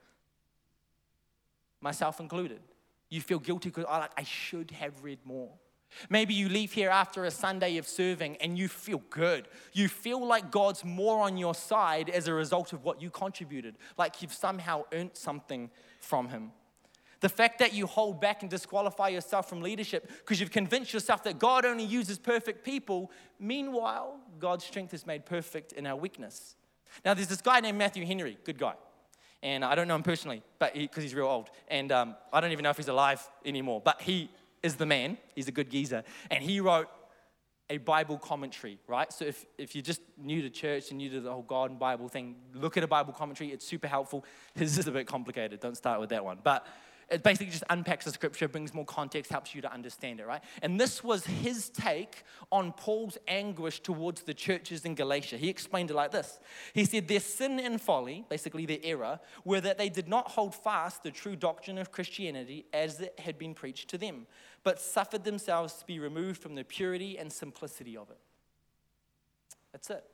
Myself 1.82 2.20
included. 2.20 2.62
You 3.10 3.22
feel 3.22 3.40
guilty 3.40 3.70
because 3.70 3.86
oh, 3.88 4.00
like, 4.00 4.12
I 4.18 4.24
should 4.24 4.72
have 4.72 5.04
read 5.04 5.20
more. 5.26 5.50
Maybe 6.10 6.34
you 6.34 6.48
leave 6.48 6.72
here 6.72 6.90
after 6.90 7.26
a 7.26 7.32
Sunday 7.32 7.78
of 7.78 7.88
serving 7.88 8.38
and 8.38 8.58
you 8.58 8.68
feel 8.70 9.02
good. 9.10 9.48
You 9.74 9.90
feel 9.90 10.26
like 10.26 10.52
God's 10.52 10.86
more 10.86 11.22
on 11.22 11.38
your 11.38 11.54
side 11.54 12.10
as 12.10 12.28
a 12.28 12.34
result 12.34 12.72
of 12.72 12.84
what 12.86 13.02
you 13.02 13.10
contributed, 13.10 13.76
like 13.98 14.22
you've 14.22 14.34
somehow 14.34 14.84
earned 14.94 15.12
something 15.14 15.70
from 16.00 16.30
Him. 16.30 16.52
The 17.20 17.30
fact 17.30 17.60
that 17.60 17.74
you 17.74 17.86
hold 17.86 18.20
back 18.20 18.42
and 18.42 18.50
disqualify 18.50 19.10
yourself 19.10 19.48
from 19.48 19.62
leadership 19.62 20.10
because 20.20 20.40
you've 20.40 20.50
convinced 20.50 20.92
yourself 20.94 21.24
that 21.26 21.38
God 21.38 21.66
only 21.66 21.84
uses 21.84 22.18
perfect 22.18 22.66
people. 22.66 23.12
Meanwhile, 23.40 24.18
God's 24.40 24.64
strength 24.66 24.94
is 24.94 25.06
made 25.06 25.26
perfect 25.26 25.74
in 25.74 25.86
our 25.86 25.96
weakness. 25.96 26.56
Now, 27.04 27.14
there's 27.14 27.28
this 27.28 27.42
guy 27.42 27.60
named 27.60 27.78
Matthew 27.78 28.06
Henry, 28.06 28.38
good 28.44 28.58
guy. 28.58 28.74
And 29.44 29.66
I 29.66 29.74
don't 29.74 29.88
know 29.88 29.96
him 29.96 30.04
personally, 30.04 30.44
but 30.60 30.74
because 30.74 31.04
he, 31.04 31.10
he's 31.10 31.16
real 31.16 31.26
old. 31.26 31.50
And 31.68 31.92
um, 31.92 32.16
I 32.32 32.42
don't 32.42 32.52
even 32.52 32.64
know 32.64 32.70
if 32.70 32.78
he's 32.78 32.90
alive 32.90 33.28
anymore. 33.44 33.82
But 33.84 34.02
he 34.02 34.30
is 34.62 34.76
the 34.76 34.86
man. 34.86 35.18
He's 35.34 35.48
a 35.48 35.52
good 35.52 35.70
geezer. 35.70 36.04
And 36.30 36.44
he 36.44 36.60
wrote 36.60 36.88
a 37.70 37.78
Bible 37.78 38.18
commentary, 38.18 38.78
right? 38.88 39.12
So 39.12 39.26
if, 39.26 39.46
if 39.58 39.76
you're 39.76 39.82
just 39.82 40.02
new 40.18 40.42
to 40.42 40.50
church 40.50 40.90
and 40.90 40.98
new 40.98 41.10
to 41.10 41.22
the 41.22 41.32
whole 41.32 41.42
God 41.42 41.72
and 41.72 41.80
Bible 41.80 42.10
thing, 42.10 42.36
look 42.54 42.78
at 42.78 42.84
a 42.84 42.88
Bible 42.88 43.14
commentary. 43.14 43.52
It's 43.52 43.66
super 43.66 43.88
helpful. 43.88 44.26
His 44.56 44.78
is 44.78 44.88
a 44.88 44.92
bit 44.92 45.08
complicated. 45.08 45.60
Don't 45.60 45.78
start 45.78 46.00
with 46.00 46.10
that 46.10 46.24
one. 46.24 46.40
But 46.44 46.68
it 47.12 47.24
basically 47.24 47.52
just 47.52 47.66
unpacks 47.70 48.06
the 48.06 48.12
scripture, 48.12 48.48
brings 48.48 48.74
more 48.74 48.86
context, 48.86 49.32
helps 49.32 49.54
you 49.54 49.62
to 49.62 49.72
understand 49.72 50.22
it, 50.22 50.26
right? 50.26 50.42
And 50.62 50.80
this 50.80 51.04
was 51.04 51.26
his 51.26 51.70
take 51.70 52.24
on 52.52 52.72
Paul's 52.72 53.18
anguish 53.28 53.82
towards 53.82 54.24
the 54.24 54.34
churches 54.34 54.86
in 54.86 54.96
Galatia. 54.96 55.36
He 55.36 55.50
explained 55.50 55.92
it 55.92 55.96
like 55.96 56.12
this 56.12 56.40
He 56.74 56.86
said, 56.86 57.08
Their 57.08 57.20
sin 57.20 57.60
and 57.60 57.82
folly, 57.82 58.26
basically 58.30 58.66
their 58.66 58.80
error, 58.82 59.20
were 59.44 59.60
that 59.60 59.78
they 59.78 59.90
did 59.90 60.08
not 60.08 60.32
hold 60.32 60.56
fast 60.56 61.04
the 61.04 61.12
true 61.12 61.36
doctrine 61.36 61.78
of 61.78 61.92
Christianity 61.92 62.66
as 62.74 63.02
it 63.02 63.20
had 63.20 63.38
been 63.38 63.54
preached 63.54 63.90
to 63.90 63.98
them, 63.98 64.26
but 64.64 64.80
suffered 64.80 65.26
themselves 65.26 65.74
to 65.74 65.86
be 65.86 66.00
removed 66.00 66.42
from 66.42 66.56
the 66.56 66.64
purity 66.64 67.18
and 67.18 67.32
simplicity 67.32 67.98
of 67.98 68.10
it. 68.10 68.20
That's 69.74 69.90
it. 69.90 70.06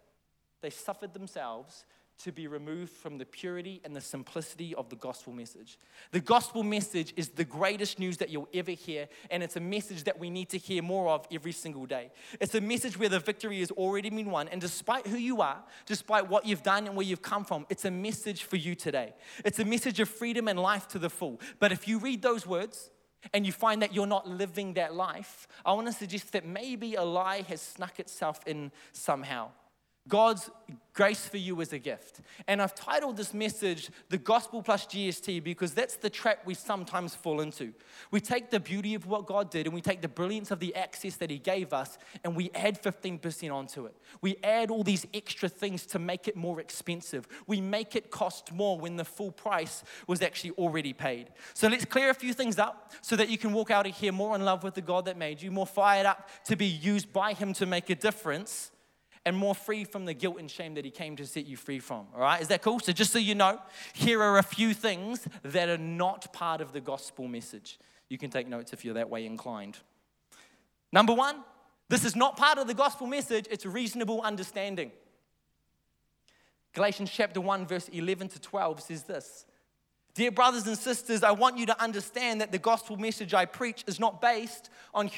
They 0.61 0.71
suffered 0.71 1.13
themselves 1.13 1.85
to 2.23 2.31
be 2.31 2.47
removed 2.47 2.91
from 2.91 3.17
the 3.17 3.25
purity 3.25 3.79
and 3.85 3.95
the 3.95 4.01
simplicity 4.01 4.73
of 4.75 4.89
the 4.89 4.95
gospel 4.95 5.31
message. 5.33 5.77
The 6.11 6.19
gospel 6.19 6.63
message 6.63 7.13
is 7.15 7.29
the 7.29 7.43
greatest 7.45 7.99
news 7.99 8.17
that 8.17 8.29
you'll 8.29 8.49
ever 8.53 8.71
hear, 8.71 9.07
and 9.29 9.43
it's 9.43 9.55
a 9.55 9.59
message 9.59 10.03
that 10.05 10.19
we 10.19 10.29
need 10.29 10.49
to 10.49 10.57
hear 10.57 10.81
more 10.81 11.09
of 11.09 11.27
every 11.31 11.51
single 11.51 11.85
day. 11.85 12.11
It's 12.41 12.55
a 12.55 12.61
message 12.61 12.97
where 12.97 13.09
the 13.09 13.19
victory 13.19 13.59
has 13.59 13.71
already 13.71 14.09
been 14.09 14.31
won, 14.31 14.47
and 14.47 14.59
despite 14.59 15.05
who 15.05 15.17
you 15.17 15.41
are, 15.41 15.63
despite 15.85 16.27
what 16.27 16.45
you've 16.45 16.63
done 16.63 16.87
and 16.87 16.95
where 16.95 17.05
you've 17.05 17.21
come 17.21 17.45
from, 17.45 17.65
it's 17.69 17.85
a 17.85 17.91
message 17.91 18.43
for 18.43 18.55
you 18.55 18.73
today. 18.73 19.13
It's 19.45 19.59
a 19.59 19.65
message 19.65 19.99
of 19.99 20.09
freedom 20.09 20.47
and 20.47 20.59
life 20.59 20.87
to 20.89 20.99
the 20.99 21.09
full. 21.09 21.39
But 21.59 21.71
if 21.71 21.87
you 21.87 21.99
read 21.99 22.21
those 22.21 22.47
words, 22.47 22.89
and 23.33 23.45
you 23.45 23.51
find 23.51 23.81
that 23.81 23.93
you're 23.93 24.07
not 24.07 24.27
living 24.27 24.73
that 24.75 24.93
life, 24.93 25.47
I 25.65 25.73
want 25.73 25.87
to 25.87 25.93
suggest 25.93 26.31
that 26.33 26.45
maybe 26.45 26.95
a 26.95 27.03
lie 27.03 27.41
has 27.41 27.61
snuck 27.61 27.99
itself 27.99 28.39
in 28.45 28.71
somehow. 28.91 29.49
God's 30.07 30.49
grace 30.93 31.27
for 31.27 31.37
you 31.37 31.61
is 31.61 31.73
a 31.73 31.77
gift. 31.77 32.21
And 32.47 32.59
I've 32.59 32.73
titled 32.73 33.17
this 33.17 33.31
message 33.31 33.91
The 34.09 34.17
Gospel 34.17 34.63
Plus 34.63 34.85
GST 34.87 35.43
because 35.43 35.73
that's 35.73 35.95
the 35.95 36.09
trap 36.09 36.39
we 36.43 36.55
sometimes 36.55 37.13
fall 37.13 37.39
into. 37.41 37.73
We 38.09 38.19
take 38.19 38.49
the 38.49 38.59
beauty 38.59 38.95
of 38.95 39.05
what 39.05 39.27
God 39.27 39.51
did 39.51 39.67
and 39.67 39.75
we 39.75 39.81
take 39.81 40.01
the 40.01 40.07
brilliance 40.07 40.49
of 40.49 40.59
the 40.59 40.75
access 40.75 41.15
that 41.17 41.29
He 41.29 41.37
gave 41.37 41.71
us 41.71 41.99
and 42.23 42.35
we 42.35 42.49
add 42.55 42.81
15% 42.81 43.53
onto 43.53 43.85
it. 43.85 43.95
We 44.21 44.37
add 44.43 44.71
all 44.71 44.83
these 44.83 45.05
extra 45.13 45.49
things 45.49 45.85
to 45.87 45.99
make 45.99 46.27
it 46.27 46.35
more 46.35 46.59
expensive. 46.59 47.27
We 47.45 47.61
make 47.61 47.95
it 47.95 48.09
cost 48.09 48.51
more 48.51 48.79
when 48.79 48.95
the 48.95 49.05
full 49.05 49.31
price 49.31 49.83
was 50.07 50.23
actually 50.23 50.51
already 50.51 50.93
paid. 50.93 51.29
So 51.53 51.67
let's 51.67 51.85
clear 51.85 52.09
a 52.09 52.15
few 52.15 52.33
things 52.33 52.57
up 52.57 52.91
so 53.01 53.15
that 53.17 53.29
you 53.29 53.37
can 53.37 53.53
walk 53.53 53.69
out 53.69 53.85
of 53.85 53.95
here 53.95 54.11
more 54.11 54.35
in 54.35 54.43
love 54.43 54.63
with 54.63 54.73
the 54.73 54.81
God 54.81 55.05
that 55.05 55.17
made 55.17 55.43
you, 55.43 55.51
more 55.51 55.67
fired 55.67 56.07
up 56.07 56.27
to 56.45 56.55
be 56.55 56.65
used 56.65 57.13
by 57.13 57.33
Him 57.33 57.53
to 57.53 57.67
make 57.67 57.89
a 57.91 57.95
difference 57.95 58.71
and 59.27 59.35
more 59.35 59.53
free 59.53 59.83
from 59.83 60.05
the 60.05 60.13
guilt 60.13 60.39
and 60.39 60.49
shame 60.49 60.73
that 60.75 60.85
he 60.85 60.89
came 60.89 61.17
to 61.17 61.25
set 61.25 61.45
you 61.45 61.57
free 61.57 61.79
from. 61.79 62.07
All 62.15 62.21
right, 62.21 62.41
is 62.41 62.47
that 62.47 62.61
cool? 62.61 62.79
So, 62.79 62.93
just 62.93 63.11
so 63.11 63.19
you 63.19 63.35
know, 63.35 63.59
here 63.91 64.23
are 64.23 64.37
a 64.37 64.43
few 64.43 64.73
things 64.73 65.27
that 65.43 65.67
are 65.67 65.77
not 65.77 66.31
part 66.31 66.61
of 66.61 66.71
the 66.71 66.79
gospel 66.79 67.27
message. 67.27 67.77
You 68.07 68.17
can 68.17 68.29
take 68.29 68.47
notes 68.47 68.71
if 68.71 68.85
you're 68.85 68.93
that 68.93 69.09
way 69.09 69.25
inclined. 69.25 69.79
Number 70.93 71.13
one, 71.13 71.43
this 71.89 72.05
is 72.05 72.15
not 72.15 72.37
part 72.37 72.57
of 72.57 72.67
the 72.67 72.73
gospel 72.73 73.05
message, 73.05 73.47
it's 73.51 73.65
reasonable 73.65 74.21
understanding. 74.21 74.93
Galatians 76.73 77.11
chapter 77.11 77.41
1, 77.41 77.67
verse 77.67 77.89
11 77.89 78.29
to 78.29 78.39
12 78.39 78.81
says 78.81 79.03
this 79.03 79.45
Dear 80.13 80.31
brothers 80.31 80.65
and 80.67 80.77
sisters, 80.77 81.21
I 81.21 81.31
want 81.31 81.57
you 81.57 81.65
to 81.65 81.83
understand 81.83 82.39
that 82.39 82.53
the 82.53 82.59
gospel 82.59 82.95
message 82.95 83.33
I 83.33 83.43
preach 83.43 83.83
is 83.87 83.99
not 83.99 84.21
based 84.21 84.69
on 84.93 85.11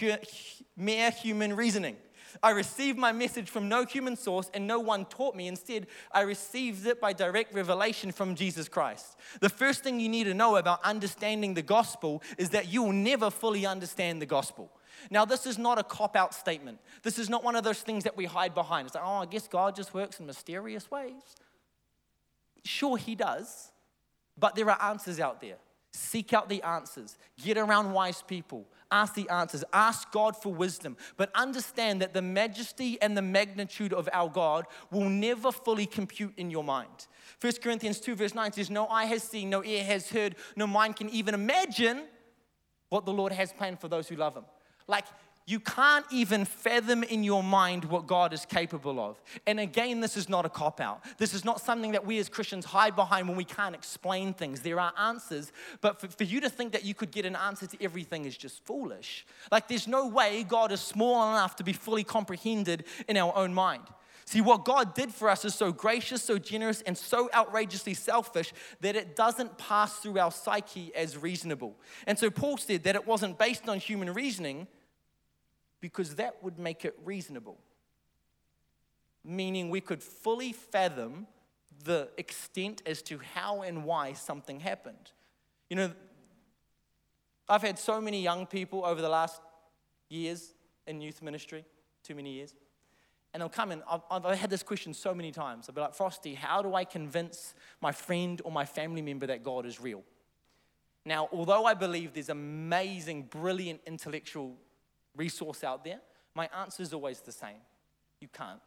mere 0.76 1.12
human 1.12 1.56
reasoning. 1.56 1.98
I 2.42 2.52
received 2.52 2.98
my 2.98 3.12
message 3.12 3.50
from 3.50 3.70
no 3.70 3.86
human 3.86 4.16
source 4.16 4.50
and 4.54 4.68
no 4.68 4.80
one 4.80 5.06
taught 5.06 5.36
me. 5.36 5.48
Instead, 5.48 5.88
I 6.12 6.22
received 6.22 6.86
it 6.86 7.02
by 7.02 7.14
direct 7.14 7.54
revelation 7.54 8.12
from 8.12 8.36
Jesus 8.36 8.68
Christ. 8.68 9.18
The 9.40 9.50
first 9.50 9.84
thing 9.84 10.00
you 10.00 10.10
need 10.10 10.26
to 10.26 10.34
know 10.34 10.58
about 10.58 10.84
understanding 10.84 11.54
the 11.54 11.62
gospel 11.62 12.22
is 12.38 12.50
that 12.52 12.68
you 12.68 12.84
will 12.84 12.94
never 12.94 13.30
fully 13.30 13.66
understand 13.66 14.22
the 14.22 14.26
gospel. 14.26 14.72
Now, 15.10 15.26
this 15.26 15.46
is 15.46 15.58
not 15.58 15.80
a 15.80 15.84
cop 15.84 16.16
out 16.16 16.34
statement. 16.34 16.80
This 17.04 17.20
is 17.20 17.30
not 17.30 17.44
one 17.44 17.56
of 17.56 17.64
those 17.64 17.82
things 17.82 18.04
that 18.04 18.18
we 18.18 18.26
hide 18.26 18.54
behind. 18.54 18.88
It's 18.88 18.96
like, 18.96 19.04
oh, 19.06 19.22
I 19.22 19.26
guess 19.26 19.48
God 19.48 19.76
just 19.76 19.94
works 19.94 20.20
in 20.20 20.26
mysterious 20.26 20.92
ways. 20.92 21.36
Sure, 22.66 22.98
He 22.98 23.16
does, 23.16 23.72
but 24.38 24.56
there 24.56 24.70
are 24.70 24.92
answers 24.92 25.20
out 25.20 25.42
there. 25.42 25.58
Seek 25.92 26.34
out 26.34 26.50
the 26.50 26.62
answers, 26.62 27.18
get 27.44 27.58
around 27.58 27.94
wise 27.94 28.22
people, 28.22 28.68
ask 28.92 29.14
the 29.14 29.30
answers, 29.30 29.64
ask 29.74 30.12
God 30.12 30.36
for 30.36 30.54
wisdom, 30.54 30.98
but 31.18 31.32
understand 31.36 32.02
that 32.02 32.14
the 32.14 32.22
majesty 32.22 33.02
and 33.02 33.16
the 33.16 33.22
magnitude 33.22 33.94
of 33.94 34.10
our 34.12 34.30
God 34.30 34.66
will 34.92 35.10
never 35.10 35.52
fully 35.52 35.86
compute 35.86 36.34
in 36.38 36.50
your 36.50 36.64
mind. 36.64 37.08
1 37.42 37.54
Corinthians 37.62 38.00
2, 38.00 38.16
verse 38.16 38.36
9 38.36 38.54
says, 38.54 38.70
No 38.70 38.88
eye 38.88 39.06
has 39.06 39.24
seen, 39.24 39.50
no 39.50 39.64
ear 39.64 39.84
has 39.84 40.10
heard, 40.10 40.36
no 40.56 40.68
mind 40.68 40.96
can 40.96 41.10
even 41.10 41.34
imagine 41.34 42.08
what 42.90 43.06
the 43.06 43.14
Lord 43.14 43.32
has 43.32 43.54
planned 43.54 43.80
for 43.80 43.88
those 43.88 44.08
who 44.08 44.16
love 44.16 44.36
Him. 44.36 44.46
Like, 44.88 45.06
you 45.50 45.60
can't 45.60 46.06
even 46.12 46.46
fathom 46.46 47.02
in 47.04 47.24
your 47.24 47.42
mind 47.42 47.86
what 47.86 48.06
God 48.06 48.34
is 48.34 48.46
capable 48.46 49.00
of. 49.00 49.20
And 49.48 49.60
again, 49.60 50.00
this 50.00 50.16
is 50.16 50.30
not 50.30 50.46
a 50.46 50.50
cop 50.50 50.80
out. 50.80 51.04
This 51.18 51.34
is 51.34 51.44
not 51.44 51.60
something 51.60 51.94
that 51.94 52.06
we 52.06 52.20
as 52.20 52.30
Christians 52.30 52.66
hide 52.66 52.96
behind 52.96 53.28
when 53.28 53.36
we 53.36 53.46
can't 53.46 53.74
explain 53.74 54.34
things. 54.34 54.62
There 54.62 54.80
are 54.80 54.94
answers, 54.96 55.52
but 55.82 56.00
for, 56.00 56.08
for, 56.08 56.24
you 56.24 56.40
to 56.42 56.50
think 56.50 56.74
that 56.74 56.86
you 56.86 56.94
could 56.94 57.10
get 57.10 57.26
an 57.26 57.36
answer 57.36 57.66
to 57.66 57.84
everything 57.84 58.26
is 58.26 58.38
just 58.38 58.64
foolish. 58.64 59.26
Like, 59.52 59.68
there's 59.68 59.88
no 59.88 60.08
way 60.08 60.46
God 60.48 60.72
is 60.72 60.82
small 60.82 61.32
enough 61.32 61.56
to 61.56 61.64
be 61.64 61.74
fully 61.74 62.04
comprehended 62.04 62.86
in 63.08 63.18
our 63.18 63.36
own 63.36 63.52
mind. 63.52 63.84
See, 64.26 64.42
what 64.42 64.64
God 64.64 64.94
did 64.94 65.12
for 65.12 65.28
us 65.32 65.44
is 65.46 65.56
so 65.56 65.72
gracious, 65.72 66.22
so 66.22 66.38
generous, 66.38 66.84
and 66.84 66.96
so 66.96 67.32
outrageously 67.34 67.96
selfish 67.96 68.54
that 68.82 68.96
it 68.96 69.16
doesn't 69.16 69.58
pass 69.58 69.98
through 69.98 70.20
our 70.20 70.32
psyche 70.32 70.92
as 70.94 71.18
reasonable. 71.18 71.76
And 72.06 72.20
so 72.20 72.30
Paul 72.30 72.58
said 72.58 72.84
that 72.84 72.94
it 72.94 73.08
wasn't 73.08 73.40
based 73.40 73.68
on 73.68 73.80
human 73.80 74.14
reasoning 74.14 74.68
because 75.82 76.16
that 76.16 76.44
would 76.44 76.60
make 76.60 76.86
it 76.86 76.98
reasonable. 77.04 77.58
Meaning 79.24 79.70
we 79.70 79.82
could 79.82 80.02
fully 80.02 80.54
fathom 80.54 81.28
the 81.84 82.10
extent 82.18 82.82
as 82.86 83.02
to 83.04 83.20
how 83.34 83.62
and 83.62 83.84
why 83.86 84.14
something 84.14 84.60
happened. 84.60 85.12
You 85.70 85.76
know, 85.76 85.92
I've 87.48 87.62
had 87.62 87.80
so 87.80 88.00
many 88.02 88.22
young 88.22 88.46
people 88.46 88.86
over 88.86 89.02
the 89.02 89.10
last 89.10 89.42
years 90.10 90.54
in 90.88 91.02
youth 91.02 91.22
ministry, 91.22 91.66
too 92.04 92.16
many 92.16 92.34
years, 92.34 92.54
and 93.34 93.42
they'll 93.42 93.50
come 93.50 93.72
in. 93.72 93.82
I've, 93.90 94.02
I've 94.10 94.38
had 94.38 94.50
this 94.50 94.64
question 94.64 94.94
so 94.94 95.14
many 95.14 95.32
times. 95.32 95.68
I'll 95.70 95.76
be 95.76 95.82
like, 95.82 95.96
Frosty, 95.96 96.34
how 96.34 96.62
do 96.62 96.74
I 96.74 96.84
convince 96.84 97.54
my 97.82 97.92
friend 97.92 98.42
or 98.44 98.52
my 98.52 98.66
family 98.66 99.02
member 99.02 99.28
that 99.28 99.44
God 99.44 99.66
is 99.66 99.80
real? 99.80 100.04
Now, 101.06 101.30
although 101.32 101.66
I 101.66 101.74
believe 101.74 102.14
there's 102.14 102.30
amazing, 102.30 103.24
brilliant 103.24 103.82
intellectual 103.86 104.56
resource 105.16 105.64
out 105.64 105.84
there? 105.84 106.00
My 106.36 106.50
answer 106.58 106.84
is 106.84 106.94
always 106.94 107.20
the 107.22 107.32
same 107.32 107.62
you 108.20 108.28
can't. 108.28 108.60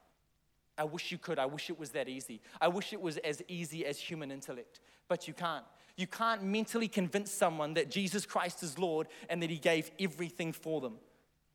I 0.79 0.85
wish 0.85 1.13
you 1.13 1.19
could. 1.19 1.39
I 1.39 1.47
wish 1.47 1.69
it 1.69 1.79
was 1.79 1.91
that 1.91 2.09
easy. 2.09 2.41
I 2.61 2.69
wish 2.69 2.93
it 2.93 3.01
was 3.01 3.19
as 3.19 3.43
easy 3.47 3.85
as 3.85 3.99
human 3.99 4.31
intellect, 4.31 4.81
but 5.09 5.29
you 5.29 5.35
can't. 5.35 5.65
You 5.97 6.07
can't 6.07 6.43
mentally 6.43 6.89
convince 6.89 7.31
someone 7.31 7.75
that 7.75 7.91
Jesus 7.91 8.25
Christ 8.25 8.63
is 8.63 8.79
Lord 8.79 9.09
and 9.29 9.43
that 9.43 9.51
He 9.51 9.59
gave 9.59 9.91
everything 10.01 10.53
for 10.53 10.81
them. 10.81 10.95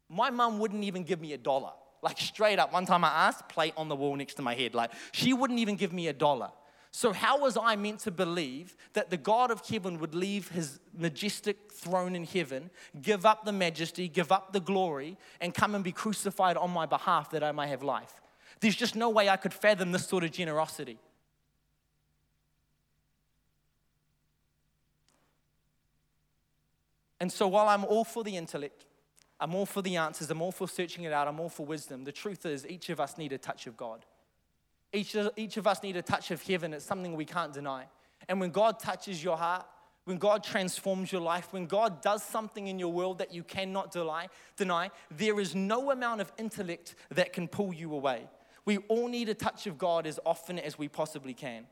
My 0.10 0.30
mom 0.30 0.60
wouldn't 0.60 0.84
even 0.84 1.04
give 1.04 1.20
me 1.20 1.34
a 1.34 1.38
dollar. 1.38 1.72
Like 2.04 2.20
straight 2.20 2.60
up, 2.60 2.72
one 2.72 2.86
time 2.86 3.04
I 3.04 3.28
asked, 3.28 3.50
plate 3.50 3.74
on 3.76 3.90
the 3.90 3.96
wall 3.96 4.16
next 4.16 4.36
to 4.36 4.44
my 4.44 4.54
head. 4.54 4.76
Like 4.76 4.92
she 5.12 5.34
wouldn't 5.34 5.60
even 5.60 5.76
give 5.76 5.92
me 5.92 6.08
a 6.08 6.14
dollar. 6.14 6.52
So, 6.92 7.14
how 7.14 7.40
was 7.40 7.58
I 7.58 7.76
meant 7.76 8.00
to 8.02 8.12
believe 8.12 8.76
that 8.94 9.10
the 9.10 9.18
God 9.18 9.52
of 9.52 9.66
heaven 9.68 10.00
would 10.00 10.16
leave 10.16 10.50
his 10.50 10.80
majestic 10.98 11.72
throne 11.72 12.16
in 12.16 12.26
heaven, 12.26 12.70
give 13.02 13.26
up 13.26 13.46
the 13.46 13.52
majesty, 13.52 14.08
give 14.08 14.32
up 14.32 14.54
the 14.54 14.60
glory, 14.60 15.18
and 15.42 15.54
come 15.54 15.76
and 15.76 15.84
be 15.84 15.92
crucified 15.92 16.58
on 16.58 16.72
my 16.72 16.86
behalf 16.86 17.30
that 17.32 17.44
I 17.44 17.52
may 17.52 17.68
have 17.68 17.84
life? 17.84 18.22
There's 18.62 18.76
just 18.76 18.96
no 18.96 19.10
way 19.10 19.30
I 19.30 19.38
could 19.38 19.54
fathom 19.54 19.92
this 19.92 20.08
sort 20.08 20.24
of 20.24 20.32
generosity. 20.32 20.98
And 27.20 27.32
so 27.32 27.48
while 27.48 27.68
I'm 27.68 27.84
all 27.84 28.04
for 28.04 28.24
the 28.24 28.38
intellect, 28.38 28.86
I'm 29.40 29.54
all 29.54 29.66
for 29.66 29.82
the 29.82 29.98
answers, 29.98 30.32
I'm 30.32 30.42
all 30.42 30.52
for 30.52 30.68
searching 30.68 31.04
it 31.04 31.14
out, 31.14 31.28
I'm 31.28 31.40
all 31.40 31.50
for 31.50 31.66
wisdom, 31.66 32.04
the 32.04 32.12
truth 32.12 32.46
is 32.46 32.66
each 32.66 32.90
of 32.90 33.00
us 33.00 33.18
need 33.18 33.34
a 33.34 33.38
touch 33.38 33.68
of 33.68 33.78
God. 33.78 34.06
Each 34.94 35.16
of, 35.16 35.32
each 35.36 35.58
of 35.58 35.68
us 35.68 35.84
need 35.84 35.98
a 35.98 36.02
touch 36.02 36.32
of 36.32 36.42
heaven. 36.42 36.74
It's 36.74 36.86
something 36.86 37.16
we 37.16 37.26
can't 37.26 37.54
deny. 37.54 37.86
And 38.30 38.40
when 38.40 38.52
God 38.52 38.80
touches 38.80 39.24
your 39.24 39.38
heart, 39.38 39.66
when 40.06 40.18
God 40.18 40.44
transforms 40.44 41.12
your 41.12 41.22
life, 41.22 41.52
when 41.52 41.66
God 41.66 42.02
does 42.02 42.24
something 42.24 42.68
in 42.68 42.80
your 42.80 42.92
world 42.92 43.18
that 43.18 43.34
you 43.34 43.44
cannot 43.44 43.92
deny, 43.92 44.30
deny, 44.56 44.90
there 45.12 45.40
is 45.40 45.54
no 45.54 45.92
amount 45.92 46.22
of 46.22 46.32
intellect 46.38 46.96
that 47.10 47.34
can 47.34 47.48
pull 47.48 47.74
you 47.74 47.94
away. 47.94 48.30
We 48.64 48.78
all 48.88 49.10
need 49.10 49.28
a 49.28 49.34
touch 49.34 49.68
of 49.68 49.78
God 49.78 50.08
as 50.08 50.20
often 50.26 50.60
as 50.60 50.78
we 50.78 50.88
possibly 50.88 51.34
can. 51.34 51.68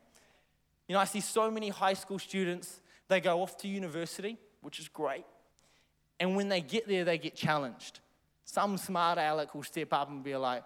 You 0.86 0.94
know, 0.94 1.00
I 1.00 1.04
see 1.04 1.20
so 1.20 1.50
many 1.50 1.70
high 1.70 1.94
school 1.94 2.18
students, 2.18 2.80
they 3.08 3.20
go 3.20 3.42
off 3.42 3.56
to 3.58 3.68
university, 3.68 4.36
which 4.60 4.78
is 4.78 4.88
great. 4.88 5.24
And 6.20 6.36
when 6.36 6.48
they 6.48 6.60
get 6.60 6.86
there, 6.86 7.04
they 7.04 7.18
get 7.18 7.34
challenged. 7.34 8.00
Some 8.44 8.76
smart 8.76 9.18
aleck 9.18 9.54
will 9.54 9.62
step 9.62 9.92
up 9.92 10.08
and 10.10 10.22
be 10.22 10.36
like, 10.36 10.62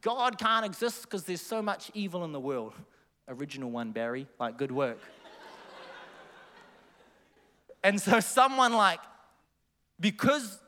God 0.00 0.38
can't 0.38 0.64
exist 0.64 1.02
because 1.02 1.24
there's 1.24 1.40
so 1.40 1.60
much 1.60 1.90
evil 1.94 2.24
in 2.24 2.32
the 2.32 2.40
world. 2.40 2.74
Original 3.26 3.70
one, 3.70 3.92
Barry. 3.92 4.26
Like, 4.38 4.56
good 4.56 4.72
work. 4.72 4.98
and 7.82 8.00
so, 8.00 8.20
someone 8.20 8.72
like, 8.72 9.00
because 10.00 10.60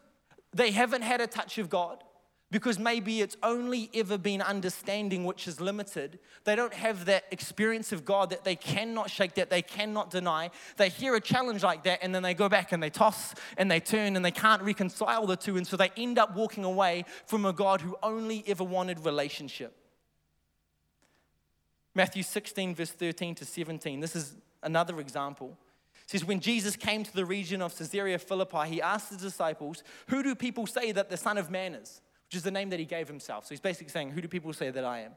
they 0.53 0.71
haven't 0.71 1.03
had 1.03 1.21
a 1.21 1.27
touch 1.27 1.59
of 1.59 1.71
God, 1.71 2.03
because 2.51 2.79
maybe 2.79 3.21
it's 3.21 3.37
only 3.43 3.89
ever 3.95 4.19
been 4.19 4.43
understanding 4.43 5.25
which 5.25 5.47
is 5.47 5.61
limited. 5.61 6.19
They 6.45 6.57
don't 6.57 6.75
have 6.75 7.05
that 7.05 7.25
experience 7.31 7.93
of 7.93 8.05
God 8.05 8.31
that 8.31 8.43
they 8.43 8.57
cannot 8.57 9.09
shake, 9.09 9.35
that 9.35 9.51
they 9.51 9.63
cannot 9.63 10.11
deny. 10.11 10.51
They 10.77 10.89
hear 10.89 11.15
a 11.15 11.21
challenge 11.21 11.63
like 11.63 11.85
that 11.85 12.01
and 12.03 12.13
then 12.13 12.25
they 12.25 12.35
go 12.35 12.49
back 12.49 12.73
and 12.73 12.83
they 12.83 12.91
toss 12.91 13.35
and 13.57 13.71
they 13.71 13.79
turn 13.79 14.17
and 14.17 14.25
they 14.25 14.33
can't 14.33 14.63
reconcile 14.63 15.27
the 15.27 15.37
two. 15.37 15.57
And 15.57 15.67
so 15.67 15.77
they 15.77 15.91
end 15.97 16.19
up 16.19 16.35
walking 16.35 16.65
away 16.65 17.05
from 17.27 17.47
a 17.47 17.53
God 17.53 17.81
who 17.81 17.97
only 18.03 18.43
ever 18.49 18.65
wanted 18.65 19.05
relationship. 19.05 19.77
Matthew 21.95 22.25
16, 22.25 22.75
verse 22.75 22.91
13 22.91 23.37
to 23.37 23.45
17. 23.45 24.01
This 24.01 24.17
is 24.17 24.35
another 24.63 24.99
example. 24.99 25.57
It 26.03 26.11
says, 26.11 26.25
When 26.25 26.41
Jesus 26.41 26.75
came 26.75 27.05
to 27.05 27.15
the 27.15 27.25
region 27.25 27.63
of 27.63 27.77
Caesarea 27.77 28.19
Philippi, 28.19 28.69
he 28.69 28.83
asked 28.83 29.11
his 29.11 29.19
disciples, 29.19 29.85
Who 30.09 30.23
do 30.23 30.35
people 30.35 30.67
say 30.67 30.91
that 30.93 31.11
the 31.11 31.17
Son 31.17 31.39
of 31.39 31.51
Man 31.51 31.75
is? 31.75 32.01
Which 32.31 32.37
is 32.37 32.43
the 32.45 32.51
name 32.53 32.71
that 32.71 32.79
he 32.79 32.87
gave 32.87 33.09
himself. 33.09 33.45
So 33.45 33.49
he's 33.49 33.61
basically 33.61 33.91
saying, 33.91 34.13
Who 34.13 34.21
do 34.21 34.29
people 34.29 34.53
say 34.53 34.71
that 34.71 34.85
I 34.85 35.01
am? 35.01 35.11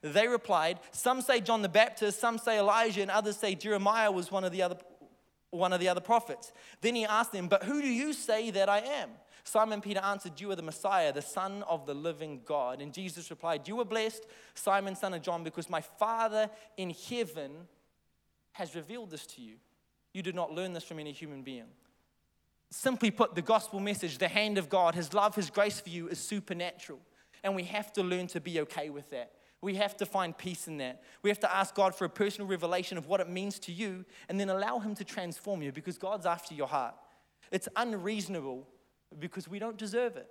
They 0.00 0.26
replied, 0.26 0.80
Some 0.92 1.20
say 1.20 1.42
John 1.42 1.60
the 1.60 1.68
Baptist, 1.68 2.18
some 2.18 2.38
say 2.38 2.58
Elijah, 2.58 3.02
and 3.02 3.10
others 3.10 3.36
say 3.36 3.54
Jeremiah 3.54 4.10
was 4.10 4.32
one 4.32 4.44
of 4.44 4.52
the 4.52 4.62
other, 4.62 4.78
one 5.50 5.74
of 5.74 5.80
the 5.80 5.88
other 5.88 6.00
prophets. 6.00 6.52
Then 6.80 6.94
he 6.94 7.04
asked 7.04 7.32
them, 7.32 7.48
But 7.48 7.64
who 7.64 7.82
do 7.82 7.88
you 7.88 8.14
say 8.14 8.50
that 8.50 8.70
I 8.70 8.78
am? 8.78 9.10
Simon 9.44 9.82
Peter 9.82 10.00
answered, 10.00 10.40
You 10.40 10.52
are 10.52 10.56
the 10.56 10.62
Messiah, 10.62 11.12
the 11.12 11.20
Son 11.20 11.62
of 11.68 11.84
the 11.84 11.92
living 11.92 12.40
God. 12.46 12.80
And 12.80 12.94
Jesus 12.94 13.28
replied, 13.28 13.68
You 13.68 13.78
are 13.80 13.84
blessed, 13.84 14.24
Simon, 14.54 14.96
son 14.96 15.12
of 15.12 15.20
John, 15.20 15.44
because 15.44 15.68
my 15.68 15.82
Father 15.82 16.48
in 16.78 16.94
heaven 17.10 17.52
has 18.52 18.74
revealed 18.74 19.10
this 19.10 19.26
to 19.26 19.42
you. 19.42 19.56
You 20.14 20.22
did 20.22 20.34
not 20.34 20.50
learn 20.50 20.72
this 20.72 20.84
from 20.84 20.98
any 20.98 21.12
human 21.12 21.42
being. 21.42 21.66
Simply 22.76 23.12
put, 23.12 23.36
the 23.36 23.40
gospel 23.40 23.78
message, 23.78 24.18
the 24.18 24.26
hand 24.26 24.58
of 24.58 24.68
God, 24.68 24.96
His 24.96 25.14
love, 25.14 25.36
His 25.36 25.48
grace 25.48 25.78
for 25.78 25.90
you 25.90 26.08
is 26.08 26.18
supernatural. 26.18 26.98
And 27.44 27.54
we 27.54 27.62
have 27.62 27.92
to 27.92 28.02
learn 28.02 28.26
to 28.28 28.40
be 28.40 28.60
okay 28.62 28.90
with 28.90 29.10
that. 29.10 29.30
We 29.60 29.76
have 29.76 29.96
to 29.98 30.06
find 30.06 30.36
peace 30.36 30.66
in 30.66 30.78
that. 30.78 31.00
We 31.22 31.30
have 31.30 31.38
to 31.40 31.54
ask 31.56 31.76
God 31.76 31.94
for 31.94 32.04
a 32.04 32.08
personal 32.08 32.48
revelation 32.48 32.98
of 32.98 33.06
what 33.06 33.20
it 33.20 33.28
means 33.28 33.60
to 33.60 33.72
you 33.72 34.04
and 34.28 34.40
then 34.40 34.48
allow 34.48 34.80
Him 34.80 34.96
to 34.96 35.04
transform 35.04 35.62
you 35.62 35.70
because 35.70 35.98
God's 35.98 36.26
after 36.26 36.52
your 36.52 36.66
heart. 36.66 36.96
It's 37.52 37.68
unreasonable 37.76 38.66
because 39.20 39.46
we 39.46 39.60
don't 39.60 39.78
deserve 39.78 40.16
it. 40.16 40.28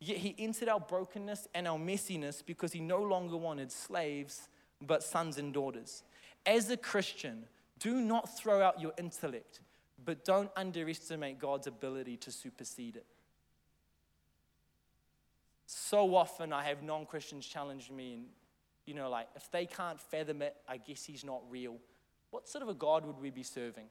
Yet 0.00 0.18
He 0.18 0.34
entered 0.38 0.68
our 0.68 0.80
brokenness 0.80 1.48
and 1.54 1.66
our 1.66 1.78
messiness 1.78 2.44
because 2.44 2.74
He 2.74 2.80
no 2.80 3.02
longer 3.02 3.38
wanted 3.38 3.72
slaves 3.72 4.50
but 4.82 5.02
sons 5.02 5.38
and 5.38 5.54
daughters. 5.54 6.02
As 6.44 6.68
a 6.68 6.76
Christian, 6.76 7.46
do 7.78 7.94
not 7.94 8.36
throw 8.36 8.60
out 8.60 8.82
your 8.82 8.92
intellect 8.98 9.60
but 10.04 10.24
don't 10.24 10.50
underestimate 10.56 11.38
God's 11.38 11.66
ability 11.66 12.16
to 12.18 12.32
supersede 12.32 12.96
it. 12.96 13.06
So 15.66 16.14
often 16.16 16.52
I 16.52 16.64
have 16.64 16.82
non 16.82 17.06
Christians 17.06 17.46
challenge 17.46 17.90
me, 17.90 18.14
and 18.14 18.24
you 18.86 18.94
know, 18.94 19.08
like, 19.08 19.28
if 19.36 19.50
they 19.50 19.66
can't 19.66 20.00
fathom 20.00 20.42
it, 20.42 20.56
I 20.68 20.78
guess 20.78 21.04
he's 21.04 21.24
not 21.24 21.42
real. 21.48 21.76
What 22.30 22.48
sort 22.48 22.62
of 22.62 22.68
a 22.68 22.74
God 22.74 23.04
would 23.04 23.20
we 23.20 23.30
be 23.30 23.42
serving 23.42 23.86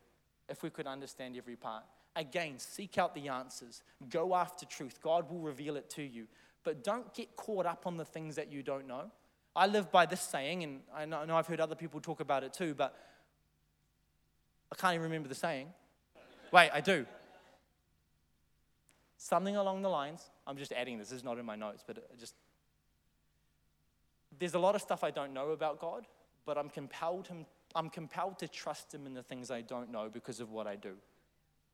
if 0.50 0.63
we 0.63 0.69
could 0.69 0.88
understand 0.88 1.38
every 1.38 1.56
part? 1.56 1.84
Again, 2.15 2.56
seek 2.58 2.98
out 2.98 3.13
the 3.15 3.30
answers, 3.30 3.82
go 4.10 4.36
after 4.36 4.65
truth. 4.65 5.00
God 5.02 5.30
will 5.30 5.39
reveal 5.39 5.78
it 5.78 5.89
to 5.91 6.04
you. 6.04 6.28
But 6.63 6.84
don't 6.84 7.13
get 7.13 7.36
caught 7.36 7.65
up 7.65 7.88
on 7.88 7.98
the 7.98 8.06
things 8.06 8.36
that 8.36 8.52
you 8.52 8.62
don't 8.62 8.88
know. 8.88 9.12
I 9.56 9.67
live 9.67 9.91
by 9.91 10.06
this 10.06 10.22
saying, 10.22 10.63
and 10.63 10.82
I 10.93 11.06
know 11.06 11.36
I've 11.36 11.48
heard 11.48 11.60
other 11.60 11.76
people 11.76 12.00
talk 12.00 12.19
about 12.19 12.43
it 12.43 12.54
too, 12.54 12.74
but 12.74 12.95
I 14.72 14.76
can't 14.76 14.93
even 14.93 15.04
remember 15.04 15.30
the 15.30 15.36
saying. 15.36 15.67
Wait, 16.52 16.70
I 16.74 16.82
do. 16.82 17.06
Something 19.18 19.56
along 19.56 19.82
the 19.82 19.90
lines, 19.90 20.22
I'm 20.48 20.58
just 20.58 20.72
adding 20.72 20.98
this, 20.98 21.10
this 21.10 21.18
is 21.20 21.24
not 21.24 21.38
in 21.38 21.46
my 21.46 21.56
notes, 21.56 21.84
but 21.86 22.18
just. 22.20 22.34
There's 24.38 24.54
a 24.54 24.60
lot 24.60 24.76
of 24.76 24.82
stuff 24.82 25.04
I 25.04 25.12
don't 25.12 25.34
know 25.34 25.50
about 25.50 25.80
God, 25.80 26.06
but 26.46 26.58
I'm 26.58 26.70
compelled, 26.70 27.28
him, 27.28 27.46
I'm 27.76 27.90
compelled 27.90 28.40
to 28.40 28.48
trust 28.48 28.94
Him 28.94 29.06
in 29.06 29.14
the 29.14 29.24
things 29.24 29.52
I 29.52 29.62
don't 29.62 29.92
know 29.92 30.10
because 30.12 30.40
of 30.40 30.52
what 30.52 30.68
I 30.68 30.76
do. 30.76 30.94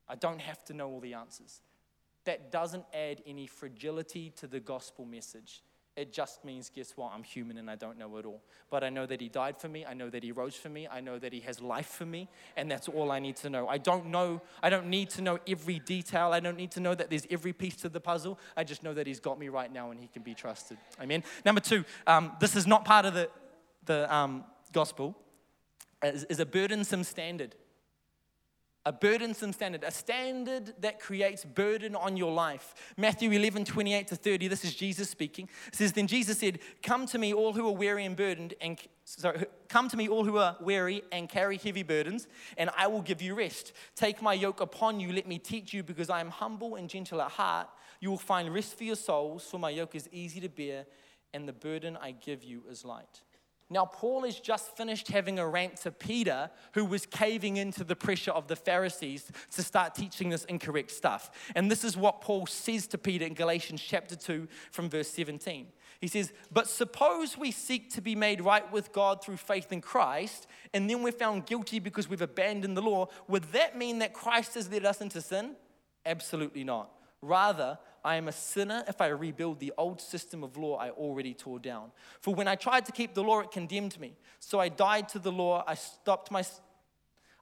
I 0.07 0.15
don't 0.15 0.41
have 0.41 0.63
to 0.65 0.73
know 0.73 0.89
all 0.89 0.99
the 0.99 1.13
answers. 1.13 1.61
That 2.25 2.51
doesn't 2.51 2.85
add 2.93 3.21
any 3.25 3.47
fragility 3.47 4.31
to 4.37 4.47
the 4.47 4.59
gospel 4.59 5.05
message. 5.05 5.61
It 5.95 6.11
just 6.11 6.43
means, 6.43 6.69
guess 6.69 6.91
what? 6.97 7.13
I'm 7.13 7.23
human 7.23 7.57
and 7.57 7.71
I 7.71 7.75
don't 7.75 7.97
know 7.97 8.17
it 8.17 8.25
all. 8.25 8.41
But 8.69 8.83
I 8.83 8.89
know 8.89 9.05
that 9.05 9.21
He 9.21 9.29
died 9.29 9.57
for 9.57 9.69
me. 9.69 9.85
I 9.85 9.93
know 9.93 10.09
that 10.09 10.23
He 10.23 10.33
rose 10.33 10.55
for 10.55 10.67
me. 10.67 10.89
I 10.91 10.99
know 10.99 11.17
that 11.17 11.31
He 11.31 11.39
has 11.41 11.61
life 11.61 11.87
for 11.87 12.05
me. 12.05 12.27
And 12.57 12.69
that's 12.69 12.89
all 12.89 13.11
I 13.11 13.19
need 13.19 13.37
to 13.37 13.49
know. 13.49 13.69
I 13.69 13.77
don't 13.77 14.07
know, 14.07 14.41
I 14.61 14.69
don't 14.69 14.87
need 14.87 15.09
to 15.11 15.21
know 15.21 15.39
every 15.47 15.79
detail. 15.79 16.33
I 16.33 16.41
don't 16.41 16.57
need 16.57 16.71
to 16.71 16.81
know 16.81 16.95
that 16.95 17.09
there's 17.09 17.25
every 17.29 17.53
piece 17.53 17.77
to 17.77 17.89
the 17.89 18.01
puzzle. 18.01 18.37
I 18.57 18.65
just 18.65 18.83
know 18.83 18.93
that 18.93 19.07
He's 19.07 19.21
got 19.21 19.39
me 19.39 19.47
right 19.47 19.71
now 19.71 19.91
and 19.91 19.99
He 19.99 20.07
can 20.07 20.21
be 20.21 20.33
trusted. 20.33 20.77
Amen. 21.01 21.23
Number 21.45 21.61
two, 21.61 21.85
um, 22.07 22.33
this 22.41 22.57
is 22.57 22.67
not 22.67 22.83
part 22.83 23.05
of 23.05 23.13
the, 23.13 23.29
the 23.85 24.13
um, 24.13 24.43
gospel, 24.73 25.15
is, 26.03 26.25
is 26.25 26.41
a 26.41 26.45
burdensome 26.45 27.05
standard 27.05 27.55
a 28.85 28.93
burdensome 28.93 29.51
standard, 29.51 29.83
a 29.83 29.89
standard 29.89 30.73
that 30.79 30.99
creates 30.99 31.43
burden 31.43 31.95
on 31.95 32.15
your 32.15 32.31
life. 32.31 32.75
Matthew 32.97 33.31
11, 33.31 33.65
28 33.65 34.07
to 34.09 34.15
30, 34.15 34.47
this 34.47 34.63
is 34.63 34.75
Jesus 34.75 35.09
speaking. 35.09 35.49
It 35.67 35.75
says, 35.75 35.93
Then 35.93 36.05
Jesus 36.05 36.37
said, 36.37 36.59
Come 36.83 37.07
to 37.07 37.17
me, 37.17 37.33
all 37.33 37.53
who 37.53 37.67
are 37.67 37.75
weary 37.75 38.05
and 38.05 38.15
burdened, 38.15 38.53
and 38.61 38.79
sorry, 39.05 39.45
come 39.69 39.89
to 39.89 39.97
me, 39.97 40.07
all 40.07 40.23
who 40.23 40.37
are 40.37 40.55
weary 40.59 41.01
and 41.11 41.27
carry 41.27 41.57
heavy 41.57 41.81
burdens, 41.81 42.27
and 42.57 42.69
I 42.77 42.85
will 42.85 43.01
give 43.01 43.23
you 43.23 43.33
rest. 43.33 43.73
Take 43.95 44.21
my 44.21 44.33
yoke 44.33 44.61
upon 44.61 44.99
you, 44.99 45.11
let 45.11 45.27
me 45.27 45.39
teach 45.39 45.73
you, 45.73 45.81
because 45.81 46.11
I 46.11 46.19
am 46.19 46.29
humble 46.29 46.75
and 46.75 46.87
gentle 46.87 47.21
at 47.21 47.31
heart. 47.31 47.67
You 47.99 48.11
will 48.11 48.17
find 48.17 48.53
rest 48.53 48.77
for 48.77 48.83
your 48.83 48.95
souls, 48.95 49.45
for 49.45 49.59
my 49.59 49.71
yoke 49.71 49.95
is 49.95 50.07
easy 50.11 50.39
to 50.41 50.49
bear, 50.49 50.85
and 51.33 51.47
the 51.47 51.53
burden 51.53 51.97
I 51.99 52.11
give 52.11 52.43
you 52.43 52.61
is 52.69 52.85
light. 52.85 53.21
Now, 53.69 53.85
Paul 53.85 54.25
has 54.25 54.39
just 54.39 54.77
finished 54.77 55.07
having 55.07 55.39
a 55.39 55.47
rant 55.47 55.77
to 55.77 55.91
Peter, 55.91 56.51
who 56.73 56.85
was 56.85 57.07
caving 57.07 57.57
into 57.57 57.83
the 57.83 57.95
pressure 57.95 58.31
of 58.31 58.47
the 58.47 58.55
Pharisees 58.55 59.31
to 59.55 59.63
start 59.63 59.95
teaching 59.95 60.29
this 60.29 60.45
incorrect 60.45 60.91
stuff. 60.91 61.31
And 61.55 61.71
this 61.71 61.83
is 61.83 61.97
what 61.97 62.21
Paul 62.21 62.45
says 62.45 62.85
to 62.87 62.99
Peter 62.99 63.25
in 63.25 63.33
Galatians 63.33 63.81
chapter 63.81 64.15
2 64.15 64.47
from 64.71 64.87
verse 64.87 65.09
17. 65.09 65.67
He 65.99 66.07
says, 66.07 66.31
But 66.51 66.67
suppose 66.67 67.39
we 67.39 67.49
seek 67.49 67.91
to 67.93 68.01
be 68.01 68.13
made 68.13 68.39
right 68.39 68.71
with 68.71 68.91
God 68.91 69.23
through 69.23 69.37
faith 69.37 69.71
in 69.71 69.81
Christ, 69.81 70.45
and 70.71 70.87
then 70.87 71.01
we're 71.01 71.11
found 71.11 71.47
guilty 71.47 71.79
because 71.79 72.07
we've 72.07 72.21
abandoned 72.21 72.77
the 72.77 72.83
law. 72.83 73.07
Would 73.27 73.45
that 73.53 73.75
mean 73.75 73.97
that 73.99 74.13
Christ 74.13 74.53
has 74.53 74.69
led 74.71 74.85
us 74.85 75.01
into 75.01 75.21
sin? 75.21 75.55
Absolutely 76.05 76.63
not. 76.63 76.91
Rather, 77.23 77.79
I 78.05 78.15
am 78.17 78.27
a 78.27 78.31
sinner 78.31 78.83
if 78.87 79.01
I 79.01 79.07
rebuild 79.07 79.59
the 79.59 79.73
old 79.79 79.99
system 79.99 80.43
of 80.43 80.57
law 80.57 80.77
I 80.77 80.91
already 80.91 81.33
tore 81.33 81.57
down. 81.57 81.91
For 82.21 82.35
when 82.35 82.47
I 82.47 82.53
tried 82.53 82.85
to 82.85 82.91
keep 82.91 83.15
the 83.15 83.23
law, 83.23 83.39
it 83.39 83.51
condemned 83.51 83.99
me. 83.99 84.15
So 84.39 84.59
I 84.59 84.69
died 84.69 85.09
to 85.09 85.19
the 85.19 85.31
law. 85.31 85.63
I 85.65 85.73
stopped 85.73 86.29
my 86.29 86.43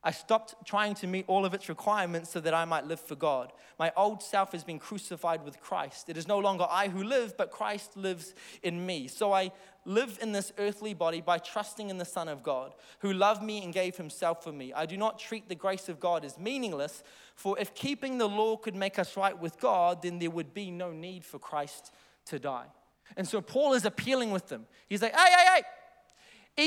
I 0.06 0.12
stopped 0.12 0.56
trying 0.66 0.96
to 0.96 1.08
meet 1.08 1.24
all 1.28 1.46
of 1.46 1.54
its 1.54 1.70
requirements 1.70 2.30
so 2.30 2.42
that 2.42 2.54
I 2.54 2.66
might 2.66 2.86
live 2.86 3.00
for 3.00 3.16
God. 3.16 3.54
My 3.80 3.92
old 3.96 4.22
self 4.22 4.52
has 4.52 4.64
been 4.64 4.78
crucified 4.78 5.46
with 5.46 5.62
Christ. 5.62 6.10
It 6.10 6.18
is 6.18 6.28
no 6.28 6.40
longer 6.40 6.68
I 6.70 6.90
who 6.90 7.04
live, 7.04 7.38
but 7.38 7.52
Christ 7.52 7.96
lives 7.96 8.34
in 8.62 8.86
me. 8.86 9.08
So 9.08 9.32
I 9.32 9.52
live 9.86 10.20
in 10.22 10.34
this 10.34 10.52
earthly 10.58 10.94
body 10.94 11.22
by 11.22 11.38
trusting 11.38 11.90
in 11.90 11.98
the 11.98 12.06
Son 12.06 12.28
of 12.28 12.44
God, 12.44 12.74
who 13.00 13.14
loved 13.14 13.42
me 13.42 13.64
and 13.64 13.74
gave 13.74 13.96
himself 13.96 14.44
for 14.44 14.52
me. 14.52 14.74
I 14.74 14.86
do 14.86 14.98
not 14.98 15.20
treat 15.20 15.48
the 15.48 15.56
grace 15.56 15.88
of 15.88 16.02
God 16.02 16.26
as 16.26 16.38
meaningless, 16.38 17.02
for 17.36 17.58
if 17.58 17.74
keeping 17.74 18.18
the 18.18 18.28
law 18.28 18.58
could 18.58 18.76
make 18.76 19.00
us 19.00 19.16
right 19.16 19.38
with 19.38 19.58
God, 19.60 20.02
then 20.02 20.20
there 20.20 20.32
would 20.32 20.54
be 20.54 20.70
no 20.70 20.92
need 20.92 21.24
for 21.24 21.40
Christ 21.40 21.94
to 22.26 22.40
die. 22.40 22.68
And 23.16 23.28
so 23.28 23.40
Paul 23.42 23.74
is 23.74 23.86
appealing 23.86 24.32
with 24.32 24.50
them. 24.50 24.66
He's 24.90 25.02
like, 25.02 25.16
hey, 25.16 25.32
hey, 25.32 25.46
hey, 25.56 25.64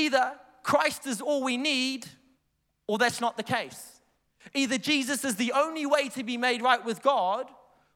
either 0.05 0.33
Christ 0.63 1.05
is 1.05 1.21
all 1.21 1.43
we 1.43 1.57
need 1.57 2.07
or 2.87 2.97
that's 2.97 3.21
not 3.21 3.37
the 3.37 3.43
case. 3.43 3.99
Either 4.53 4.77
Jesus 4.77 5.23
is 5.23 5.35
the 5.35 5.51
only 5.51 5.85
way 5.85 6.09
to 6.09 6.23
be 6.23 6.37
made 6.37 6.61
right 6.61 6.83
with 6.83 7.01
God, 7.01 7.47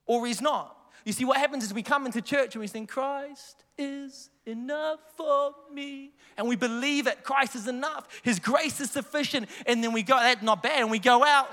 or 0.06 0.28
he's 0.28 0.42
not. 0.42 0.78
You 1.06 1.14
see, 1.14 1.26
what 1.26 1.38
happens 1.38 1.64
is 1.64 1.74
we 1.74 1.82
come 1.82 2.06
into 2.06 2.22
church 2.22 2.54
and 2.56 2.62
we 2.62 2.68
think, 2.68 2.90
Christ 2.90 3.64
is 3.78 4.30
enough 4.46 5.00
for 5.16 5.56
me. 5.74 6.12
And 6.38 6.48
we 6.48 6.56
believe 6.56 7.06
that 7.06 7.24
Christ 7.24 7.56
is 7.56 7.68
enough. 7.68 8.08
His 8.22 8.40
grace 8.40 8.80
is 8.80 8.92
sufficient. 8.92 9.50
And 9.66 9.84
then 9.84 9.94
we 9.94 10.04
go, 10.04 10.16
that's 10.18 10.44
not 10.44 10.62
bad. 10.62 10.82
And 10.82 10.92
we 10.92 11.00
go 11.00 11.24
out. 11.24 11.50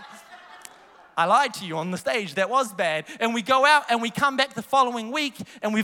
I 1.16 1.24
lied 1.24 1.54
to 1.54 1.64
you 1.64 1.78
on 1.78 1.90
the 1.90 1.98
stage. 1.98 2.34
That 2.34 2.50
was 2.50 2.72
bad. 2.72 3.06
And 3.20 3.34
we 3.34 3.42
go 3.42 3.64
out 3.64 3.84
and 3.88 4.02
we 4.02 4.10
come 4.10 4.36
back 4.36 4.54
the 4.54 4.62
following 4.62 5.10
week 5.10 5.34
and 5.62 5.72
we 5.72 5.82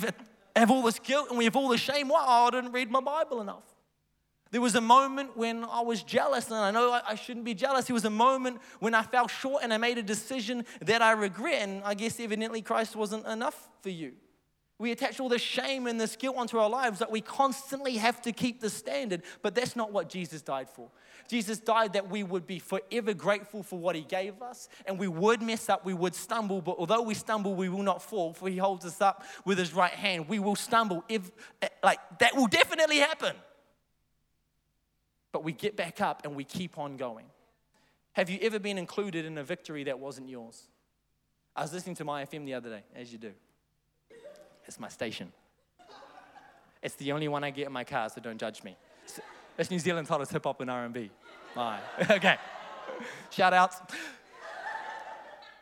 have 0.55 0.71
all 0.71 0.83
this 0.83 0.99
guilt 0.99 1.31
and 1.31 1.39
we 1.39 1.45
have 1.45 1.57
all 1.57 1.69
this 1.69 1.81
shame. 1.81 2.09
Wow, 2.09 2.47
I 2.47 2.51
didn't 2.51 2.73
read 2.73 2.91
my 2.91 3.01
Bible 3.01 3.41
enough. 3.41 3.65
There 4.55 4.61
was 4.61 4.77
a 4.77 4.81
moment 4.81 5.37
when 5.37 5.65
I 5.65 5.81
was 5.81 6.05
jealous, 6.05 6.47
and 6.47 6.55
I 6.55 6.71
know 6.71 6.93
I 6.93 7.17
shouldn't 7.17 7.45
be 7.45 7.55
jealous. 7.55 7.87
There 7.87 7.95
was 7.95 8.05
a 8.05 8.09
moment 8.09 8.61
when 8.79 8.95
I 8.95 9.03
fell 9.03 9.27
short 9.27 9.65
and 9.65 9.75
I 9.75 9.79
made 9.79 9.99
a 9.99 10.03
decision 10.03 10.65
that 10.81 11.03
I 11.03 11.11
regret, 11.11 11.63
and 11.63 11.83
I 11.83 11.95
guess 11.95 12.21
evidently 12.21 12.63
Christ 12.63 12.95
wasn't 12.95 13.27
enough 13.27 13.69
for 13.83 13.89
you. 13.89 14.13
We 14.79 14.93
attach 14.93 15.19
all 15.19 15.29
this 15.29 15.43
shame 15.43 15.89
and 15.89 16.01
this 16.01 16.15
guilt 16.15 16.37
onto 16.37 16.57
our 16.59 16.71
lives 16.71 17.01
that 17.01 17.11
we 17.11 17.21
constantly 17.21 17.97
have 17.97 18.23
to 18.23 18.31
keep 18.31 18.61
the 18.61 18.71
standard, 18.71 19.23
but 19.43 19.57
that's 19.57 19.75
not 19.75 19.91
what 19.91 20.09
Jesus 20.09 20.41
died 20.41 20.71
for. 20.71 20.89
Jesus 21.27 21.59
died 21.59 21.95
that 21.95 22.09
we 22.09 22.23
would 22.23 22.47
be 22.47 22.61
forever 22.61 23.13
grateful 23.13 23.65
for 23.65 23.81
what 23.81 23.97
he 23.97 24.03
gave 24.03 24.41
us, 24.41 24.69
and 24.87 25.01
we 25.01 25.09
would 25.09 25.43
mess 25.43 25.69
up, 25.69 25.85
we 25.85 25.95
would 25.95 26.15
stumble, 26.15 26.61
but 26.63 26.77
although 26.79 27.03
we 27.03 27.15
stumble, 27.15 27.57
we 27.57 27.69
will 27.69 27.83
not 27.83 28.01
fall, 28.01 28.33
for 28.33 28.49
he 28.49 28.59
holds 28.59 28.85
us 28.85 29.01
up 29.01 29.25
with 29.45 29.59
his 29.59 29.75
right 29.75 29.91
hand. 29.91 30.29
We 30.29 30.39
will 30.39 30.55
stumble, 30.55 31.03
if, 31.09 31.33
eh, 31.61 31.67
like 31.83 31.99
that 32.21 32.37
will 32.37 32.47
definitely 32.47 32.99
happen. 32.99 33.35
But 35.35 35.43
we 35.43 35.51
get 35.51 35.77
back 35.77 36.01
up 36.01 36.25
and 36.25 36.37
we 36.37 36.45
keep 36.45 36.79
on 36.79 36.97
going. 36.97 37.27
Have 38.13 38.31
you 38.31 38.39
ever 38.43 38.61
been 38.61 38.79
included 38.79 39.25
in 39.25 39.37
a 39.37 39.43
victory 39.43 39.83
that 39.83 39.99
wasn't 39.99 40.29
yours? 40.29 40.69
I 41.57 41.63
was 41.63 41.73
listening 41.73 41.97
to 41.97 42.05
Mai 42.05 42.25
FM 42.25 42.45
the 42.45 42.55
other 42.55 42.71
day, 42.71 42.85
as 42.95 43.11
you 43.11 43.19
do. 43.19 43.33
It's 44.65 44.79
my 44.79 44.87
station. 44.87 45.33
It's 46.85 46.95
the 46.95 47.11
only 47.11 47.27
one 47.27 47.43
I 47.43 47.51
get 47.51 47.67
in 47.67 47.73
my 47.73 47.83
car, 47.83 48.09
so 48.11 48.21
don't 48.21 48.39
judge 48.39 48.63
me. 48.63 48.77
It's 49.59 49.73
New 49.73 49.81
Zealand's 49.81 50.09
hottest 50.09 50.31
hip 50.31 50.45
hop 50.45 50.61
and 50.61 50.71
R&B. 50.71 51.11
My. 51.57 51.81
okay. 52.11 52.37
Shout 53.31 53.53
outs. 53.53 53.79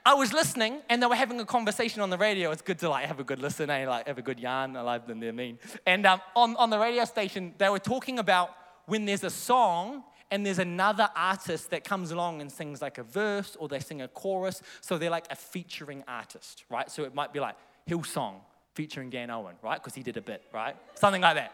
I 0.05 0.13
was 0.13 0.35
listening 0.35 0.83
and 0.91 1.03
they 1.03 1.07
were 1.07 1.15
having 1.15 1.41
a 1.41 1.47
conversation 1.47 2.03
on 2.03 2.11
the 2.11 2.19
radio. 2.19 2.51
It's 2.51 2.61
good 2.61 2.79
to 2.81 2.91
like 2.91 3.07
have 3.07 3.21
a 3.21 3.25
good 3.25 3.41
listen, 3.41 3.71
eh? 3.71 3.89
like 3.89 4.07
have 4.07 4.19
a 4.19 4.23
good 4.23 4.39
yarn. 4.39 4.77
I 4.77 4.83
like 4.83 5.07
them, 5.07 5.19
they're 5.19 5.33
mean. 5.33 5.59
And 5.87 6.05
um, 6.05 6.21
on, 6.37 6.57
on 6.57 6.69
the 6.69 6.79
radio 6.79 7.07
station, 7.07 7.55
they 7.57 7.71
were 7.71 7.79
talking 7.79 8.19
about 8.19 8.51
when 8.87 9.05
there's 9.05 9.25
a 9.25 9.31
song 9.31 10.05
and 10.31 10.47
there's 10.47 10.59
another 10.59 11.11
artist 11.15 11.71
that 11.71 11.85
comes 11.85 12.11
along 12.11 12.41
and 12.41 12.51
sings 12.51 12.81
like 12.81 12.99
a 12.99 13.03
verse 13.03 13.57
or 13.59 13.69
they 13.69 13.81
sing 13.81 14.01
a 14.01 14.09
chorus. 14.09 14.63
So 14.81 14.97
they're 14.97 15.11
like 15.11 15.27
a 15.31 15.37
featuring 15.37 16.03
artist, 16.09 16.65
right? 16.71 16.91
So 16.91 17.05
it 17.05 17.15
might 17.15 17.33
be 17.33 17.41
like 17.41 17.57
Hillsong 17.89 18.37
featuring 18.75 19.11
Dan 19.11 19.31
Owen, 19.31 19.57
right? 19.63 19.81
Because 19.81 19.95
he 19.95 20.03
did 20.03 20.17
a 20.17 20.23
bit, 20.23 20.43
right? 20.53 20.75
Something 20.95 21.21
like 21.21 21.37
that. 21.37 21.53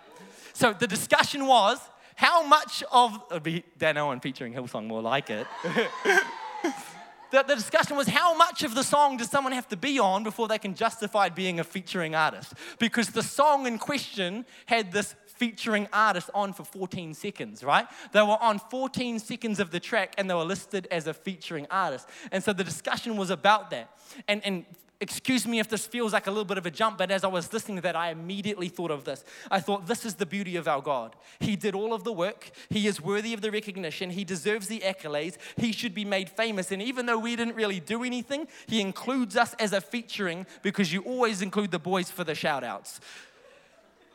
So 0.53 0.73
the 0.73 0.87
discussion 0.87 1.47
was 1.47 1.81
how 2.15 2.45
much 2.47 2.85
of, 2.93 3.21
be 3.43 3.65
Dan 3.77 3.97
Owen 3.99 4.21
featuring 4.21 4.53
Hillsong, 4.53 4.87
more 4.87 5.03
like 5.03 5.31
it. 5.31 5.47
the, 7.31 7.43
the 7.43 7.55
discussion 7.55 7.97
was 7.97 8.09
how 8.09 8.37
much 8.37 8.63
of 8.63 8.75
the 8.75 8.83
song 8.83 9.17
does 9.17 9.31
someone 9.31 9.53
have 9.53 9.69
to 9.69 9.77
be 9.77 9.99
on 9.99 10.23
before 10.23 10.49
they 10.49 10.59
can 10.59 10.75
justify 10.75 11.29
being 11.29 11.61
a 11.61 11.65
featuring 11.65 12.15
artist? 12.15 12.55
Because 12.79 13.11
the 13.11 13.23
song 13.23 13.67
in 13.67 13.79
question 13.79 14.45
had 14.67 14.93
this 14.93 15.15
featuring 15.27 15.87
artist 15.93 16.31
on 16.35 16.53
for 16.53 16.65
14 16.65 17.15
seconds, 17.15 17.63
right? 17.63 17.87
They 18.13 18.23
were 18.23 18.39
on 18.41 18.59
14 18.59 19.19
seconds 19.21 19.61
of 19.61 19.71
the 19.71 19.81
track 19.81 20.15
and 20.19 20.29
they 20.29 20.35
were 20.35 20.45
listed 20.45 20.89
as 20.91 21.07
a 21.07 21.15
featuring 21.15 21.67
artist. 21.71 22.09
And 22.33 22.43
so 22.43 22.53
the 22.53 22.65
discussion 22.65 23.17
was 23.17 23.31
about 23.31 23.71
that. 23.71 23.91
And, 24.27 24.45
and 24.45 24.65
excuse 25.01 25.47
me 25.47 25.61
if 25.61 25.69
this 25.69 25.87
feels 25.87 26.13
like 26.13 26.27
a 26.27 26.31
little 26.31 26.45
bit 26.45 26.59
of 26.59 26.67
a 26.67 26.71
jump, 26.71 26.99
but 26.99 27.11
as 27.11 27.23
I 27.23 27.29
was 27.29 27.53
listening 27.53 27.77
to 27.77 27.83
that, 27.83 27.95
I 27.95 28.11
immediately 28.11 28.69
thought 28.69 28.91
of 28.91 29.05
this. 29.05 29.25
I 29.51 29.61
thought, 29.61 29.87
this 29.87 30.05
is 30.05 30.15
the 30.15 30.27
beauty 30.27 30.57
of 30.57 30.67
our 30.67 30.81
God. 30.81 31.15
He 31.39 31.55
did 31.55 31.75
all 31.75 31.95
of 31.95 32.05
the 32.05 32.13
work, 32.13 32.51
He 32.69 32.87
is 32.87 33.01
worthy 33.01 33.33
of 33.33 33.41
the 33.41 33.51
recognition, 33.51 34.11
He 34.11 34.25
deserves 34.25 34.67
the 34.67 34.81
accolades, 34.81 35.37
He 35.57 35.73
should 35.73 35.95
be 35.95 36.05
made 36.05 36.29
famous. 36.29 36.73
And 36.73 36.83
even 36.83 37.07
though 37.07 37.19
we 37.19 37.37
didn't 37.37 37.55
really 37.55 37.81
do 37.81 38.03
anything, 38.03 38.49
He 38.67 38.81
includes 38.81 39.37
us 39.37 39.55
as 39.55 39.73
a 39.73 39.81
featuring 39.81 40.47
because 40.63 40.93
you 40.93 41.03
always 41.03 41.43
include 41.43 41.71
the 41.71 41.79
boys 41.79 42.11
for 42.11 42.25
the 42.25 42.35
shout 42.35 42.65
outs. 42.65 43.01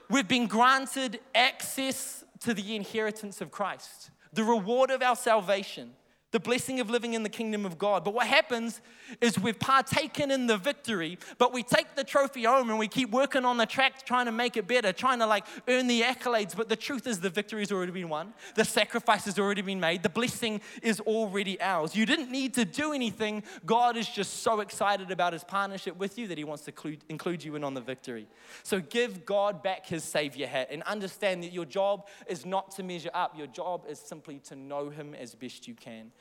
We've 0.09 0.27
been 0.27 0.47
granted 0.47 1.19
access 1.33 2.25
to 2.41 2.53
the 2.53 2.75
inheritance 2.75 3.39
of 3.39 3.51
Christ, 3.51 4.11
the 4.33 4.43
reward 4.43 4.91
of 4.91 5.01
our 5.01 5.15
salvation 5.15 5.93
the 6.33 6.39
blessing 6.39 6.79
of 6.79 6.89
living 6.89 7.13
in 7.13 7.21
the 7.21 7.29
kingdom 7.29 7.63
of 7.63 7.77
God. 7.77 8.03
But 8.03 8.15
what 8.15 8.25
happens 8.25 8.81
is 9.21 9.37
we've 9.37 9.59
partaken 9.59 10.31
in 10.31 10.47
the 10.47 10.57
victory, 10.57 11.19
but 11.37 11.53
we 11.53 11.61
take 11.61 11.95
the 11.95 12.03
trophy 12.03 12.43
home 12.43 12.71
and 12.71 12.79
we 12.79 12.87
keep 12.87 13.11
working 13.11 13.45
on 13.45 13.57
the 13.57 13.67
track 13.67 14.03
trying 14.03 14.25
to 14.25 14.31
make 14.31 14.57
it 14.57 14.67
better, 14.67 14.91
trying 14.91 15.19
to 15.19 15.27
like 15.27 15.45
earn 15.67 15.85
the 15.85 16.01
accolades. 16.01 16.55
But 16.55 16.69
the 16.69 16.75
truth 16.75 17.05
is, 17.05 17.19
the 17.19 17.29
victory 17.29 17.61
has 17.61 17.71
already 17.71 17.91
been 17.91 18.09
won, 18.09 18.33
the 18.55 18.65
sacrifice 18.65 19.25
has 19.25 19.37
already 19.37 19.61
been 19.61 19.79
made, 19.79 20.01
the 20.01 20.09
blessing 20.09 20.59
is 20.81 20.99
already 21.01 21.61
ours. 21.61 21.95
You 21.95 22.07
didn't 22.07 22.31
need 22.31 22.55
to 22.55 22.65
do 22.65 22.93
anything. 22.93 23.43
God 23.63 23.95
is 23.95 24.09
just 24.09 24.41
so 24.41 24.59
excited 24.59 25.11
about 25.11 25.33
his 25.33 25.43
partnership 25.43 25.97
with 25.97 26.17
you 26.17 26.27
that 26.29 26.39
he 26.39 26.43
wants 26.43 26.63
to 26.63 26.97
include 27.09 27.43
you 27.43 27.55
in 27.55 27.63
on 27.63 27.75
the 27.75 27.81
victory. 27.81 28.27
So 28.63 28.81
give 28.81 29.23
God 29.23 29.61
back 29.61 29.85
his 29.85 30.03
Savior 30.03 30.47
hat 30.47 30.69
and 30.71 30.81
understand 30.83 31.43
that 31.43 31.53
your 31.53 31.65
job 31.65 32.07
is 32.25 32.43
not 32.43 32.71
to 32.71 32.81
measure 32.81 33.11
up, 33.13 33.37
your 33.37 33.45
job 33.45 33.85
is 33.87 33.99
simply 33.99 34.39
to 34.45 34.55
know 34.55 34.89
him 34.89 35.13
as 35.13 35.35
best 35.35 35.67
you 35.67 35.75
can. 35.75 36.11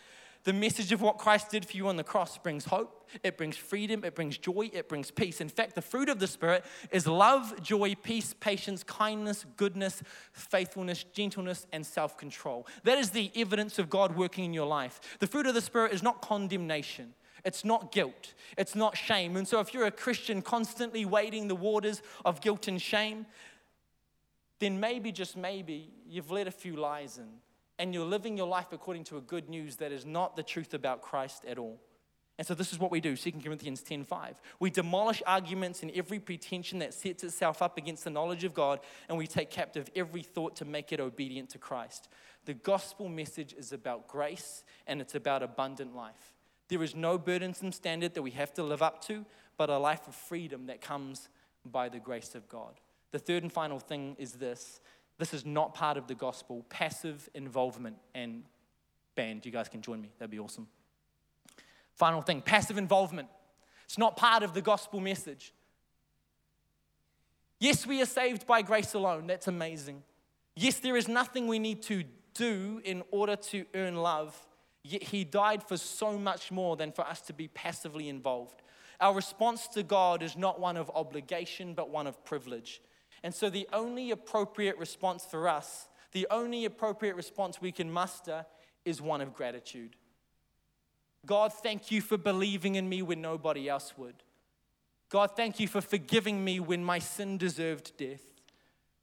The 0.44 0.52
message 0.52 0.90
of 0.90 1.00
what 1.00 1.18
Christ 1.18 1.50
did 1.50 1.64
for 1.64 1.76
you 1.76 1.86
on 1.86 1.96
the 1.96 2.02
cross 2.02 2.36
brings 2.36 2.64
hope, 2.64 3.08
it 3.22 3.36
brings 3.36 3.56
freedom, 3.56 4.04
it 4.04 4.16
brings 4.16 4.36
joy, 4.36 4.70
it 4.72 4.88
brings 4.88 5.10
peace. 5.10 5.40
In 5.40 5.48
fact, 5.48 5.76
the 5.76 5.82
fruit 5.82 6.08
of 6.08 6.18
the 6.18 6.26
Spirit 6.26 6.64
is 6.90 7.06
love, 7.06 7.62
joy, 7.62 7.94
peace, 7.94 8.34
patience, 8.40 8.82
kindness, 8.82 9.46
goodness, 9.56 10.02
faithfulness, 10.32 11.04
gentleness, 11.12 11.66
and 11.72 11.86
self 11.86 12.18
control. 12.18 12.66
That 12.82 12.98
is 12.98 13.10
the 13.10 13.30
evidence 13.36 13.78
of 13.78 13.88
God 13.88 14.16
working 14.16 14.44
in 14.44 14.52
your 14.52 14.66
life. 14.66 15.00
The 15.20 15.28
fruit 15.28 15.46
of 15.46 15.54
the 15.54 15.60
Spirit 15.60 15.92
is 15.92 16.02
not 16.02 16.20
condemnation. 16.22 17.14
It's 17.44 17.64
not 17.64 17.92
guilt. 17.92 18.34
It's 18.58 18.74
not 18.74 18.96
shame. 18.96 19.36
And 19.36 19.46
so, 19.46 19.60
if 19.60 19.72
you're 19.72 19.86
a 19.86 19.92
Christian 19.92 20.42
constantly 20.42 21.04
wading 21.04 21.46
the 21.46 21.54
waters 21.54 22.02
of 22.24 22.40
guilt 22.40 22.66
and 22.66 22.82
shame, 22.82 23.26
then 24.58 24.80
maybe, 24.80 25.12
just 25.12 25.36
maybe, 25.36 25.90
you've 26.08 26.32
let 26.32 26.48
a 26.48 26.52
few 26.52 26.74
lies 26.74 27.18
in 27.18 27.28
and 27.82 27.92
you're 27.92 28.06
living 28.06 28.36
your 28.36 28.46
life 28.46 28.68
according 28.70 29.02
to 29.02 29.16
a 29.16 29.20
good 29.20 29.48
news 29.48 29.74
that 29.74 29.90
is 29.90 30.06
not 30.06 30.36
the 30.36 30.42
truth 30.44 30.72
about 30.72 31.02
Christ 31.02 31.44
at 31.44 31.58
all. 31.58 31.80
And 32.38 32.46
so 32.46 32.54
this 32.54 32.72
is 32.72 32.78
what 32.78 32.92
we 32.92 33.00
do, 33.00 33.16
2 33.16 33.42
Corinthians 33.42 33.82
10:5. 33.82 34.40
We 34.60 34.70
demolish 34.70 35.20
arguments 35.26 35.82
and 35.82 35.90
every 35.90 36.20
pretension 36.20 36.78
that 36.78 36.94
sets 36.94 37.24
itself 37.24 37.60
up 37.60 37.76
against 37.76 38.04
the 38.04 38.10
knowledge 38.10 38.44
of 38.44 38.54
God, 38.54 38.78
and 39.08 39.18
we 39.18 39.26
take 39.26 39.50
captive 39.50 39.90
every 39.96 40.22
thought 40.22 40.54
to 40.56 40.64
make 40.64 40.92
it 40.92 41.00
obedient 41.00 41.50
to 41.50 41.58
Christ. 41.58 42.08
The 42.44 42.54
gospel 42.54 43.08
message 43.08 43.52
is 43.52 43.72
about 43.72 44.06
grace 44.06 44.62
and 44.86 45.00
it's 45.00 45.16
about 45.16 45.42
abundant 45.42 45.96
life. 45.96 46.36
There 46.68 46.84
is 46.84 46.94
no 46.94 47.18
burdensome 47.18 47.72
standard 47.72 48.14
that 48.14 48.22
we 48.22 48.30
have 48.30 48.54
to 48.54 48.62
live 48.62 48.80
up 48.80 49.02
to, 49.06 49.26
but 49.56 49.70
a 49.70 49.78
life 49.78 50.06
of 50.06 50.14
freedom 50.14 50.66
that 50.66 50.80
comes 50.80 51.28
by 51.64 51.88
the 51.88 51.98
grace 51.98 52.36
of 52.36 52.48
God. 52.48 52.78
The 53.10 53.18
third 53.18 53.42
and 53.42 53.52
final 53.52 53.80
thing 53.80 54.14
is 54.20 54.34
this 54.34 54.80
this 55.22 55.32
is 55.32 55.46
not 55.46 55.72
part 55.72 55.96
of 55.96 56.08
the 56.08 56.16
gospel. 56.16 56.66
Passive 56.68 57.30
involvement 57.32 57.96
and 58.12 58.42
band. 59.14 59.46
You 59.46 59.52
guys 59.52 59.68
can 59.68 59.80
join 59.80 60.02
me. 60.02 60.10
That'd 60.18 60.32
be 60.32 60.40
awesome. 60.40 60.66
Final 61.94 62.22
thing 62.22 62.40
passive 62.40 62.76
involvement. 62.76 63.28
It's 63.84 63.98
not 63.98 64.16
part 64.16 64.42
of 64.42 64.52
the 64.52 64.60
gospel 64.60 64.98
message. 64.98 65.54
Yes, 67.60 67.86
we 67.86 68.02
are 68.02 68.06
saved 68.06 68.48
by 68.48 68.62
grace 68.62 68.94
alone. 68.94 69.28
That's 69.28 69.46
amazing. 69.46 70.02
Yes, 70.56 70.80
there 70.80 70.96
is 70.96 71.06
nothing 71.06 71.46
we 71.46 71.60
need 71.60 71.82
to 71.82 72.02
do 72.34 72.80
in 72.84 73.04
order 73.12 73.36
to 73.36 73.64
earn 73.74 73.94
love. 73.94 74.36
Yet 74.82 75.04
He 75.04 75.22
died 75.22 75.62
for 75.62 75.76
so 75.76 76.18
much 76.18 76.50
more 76.50 76.76
than 76.76 76.90
for 76.90 77.06
us 77.06 77.20
to 77.22 77.32
be 77.32 77.46
passively 77.46 78.08
involved. 78.08 78.62
Our 79.00 79.14
response 79.14 79.68
to 79.68 79.84
God 79.84 80.20
is 80.20 80.36
not 80.36 80.58
one 80.58 80.76
of 80.76 80.90
obligation, 80.92 81.74
but 81.74 81.90
one 81.90 82.08
of 82.08 82.24
privilege. 82.24 82.80
And 83.22 83.34
so, 83.34 83.48
the 83.48 83.68
only 83.72 84.10
appropriate 84.10 84.78
response 84.78 85.24
for 85.24 85.48
us, 85.48 85.88
the 86.12 86.26
only 86.30 86.64
appropriate 86.64 87.14
response 87.14 87.60
we 87.60 87.72
can 87.72 87.90
muster 87.90 88.46
is 88.84 89.00
one 89.00 89.20
of 89.20 89.34
gratitude. 89.34 89.96
God, 91.24 91.52
thank 91.52 91.90
you 91.90 92.00
for 92.00 92.18
believing 92.18 92.74
in 92.74 92.88
me 92.88 93.00
when 93.02 93.20
nobody 93.20 93.68
else 93.68 93.94
would. 93.96 94.16
God, 95.08 95.36
thank 95.36 95.60
you 95.60 95.68
for 95.68 95.80
forgiving 95.80 96.44
me 96.44 96.58
when 96.58 96.82
my 96.84 96.98
sin 96.98 97.38
deserved 97.38 97.96
death. 97.96 98.22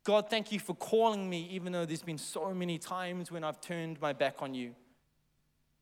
God, 0.03 0.29
thank 0.29 0.51
you 0.51 0.59
for 0.59 0.73
calling 0.73 1.29
me, 1.29 1.47
even 1.51 1.71
though 1.71 1.85
there's 1.85 2.01
been 2.01 2.17
so 2.17 2.53
many 2.53 2.77
times 2.77 3.31
when 3.31 3.43
I've 3.43 3.61
turned 3.61 4.01
my 4.01 4.11
back 4.11 4.37
on 4.41 4.53
you. 4.53 4.75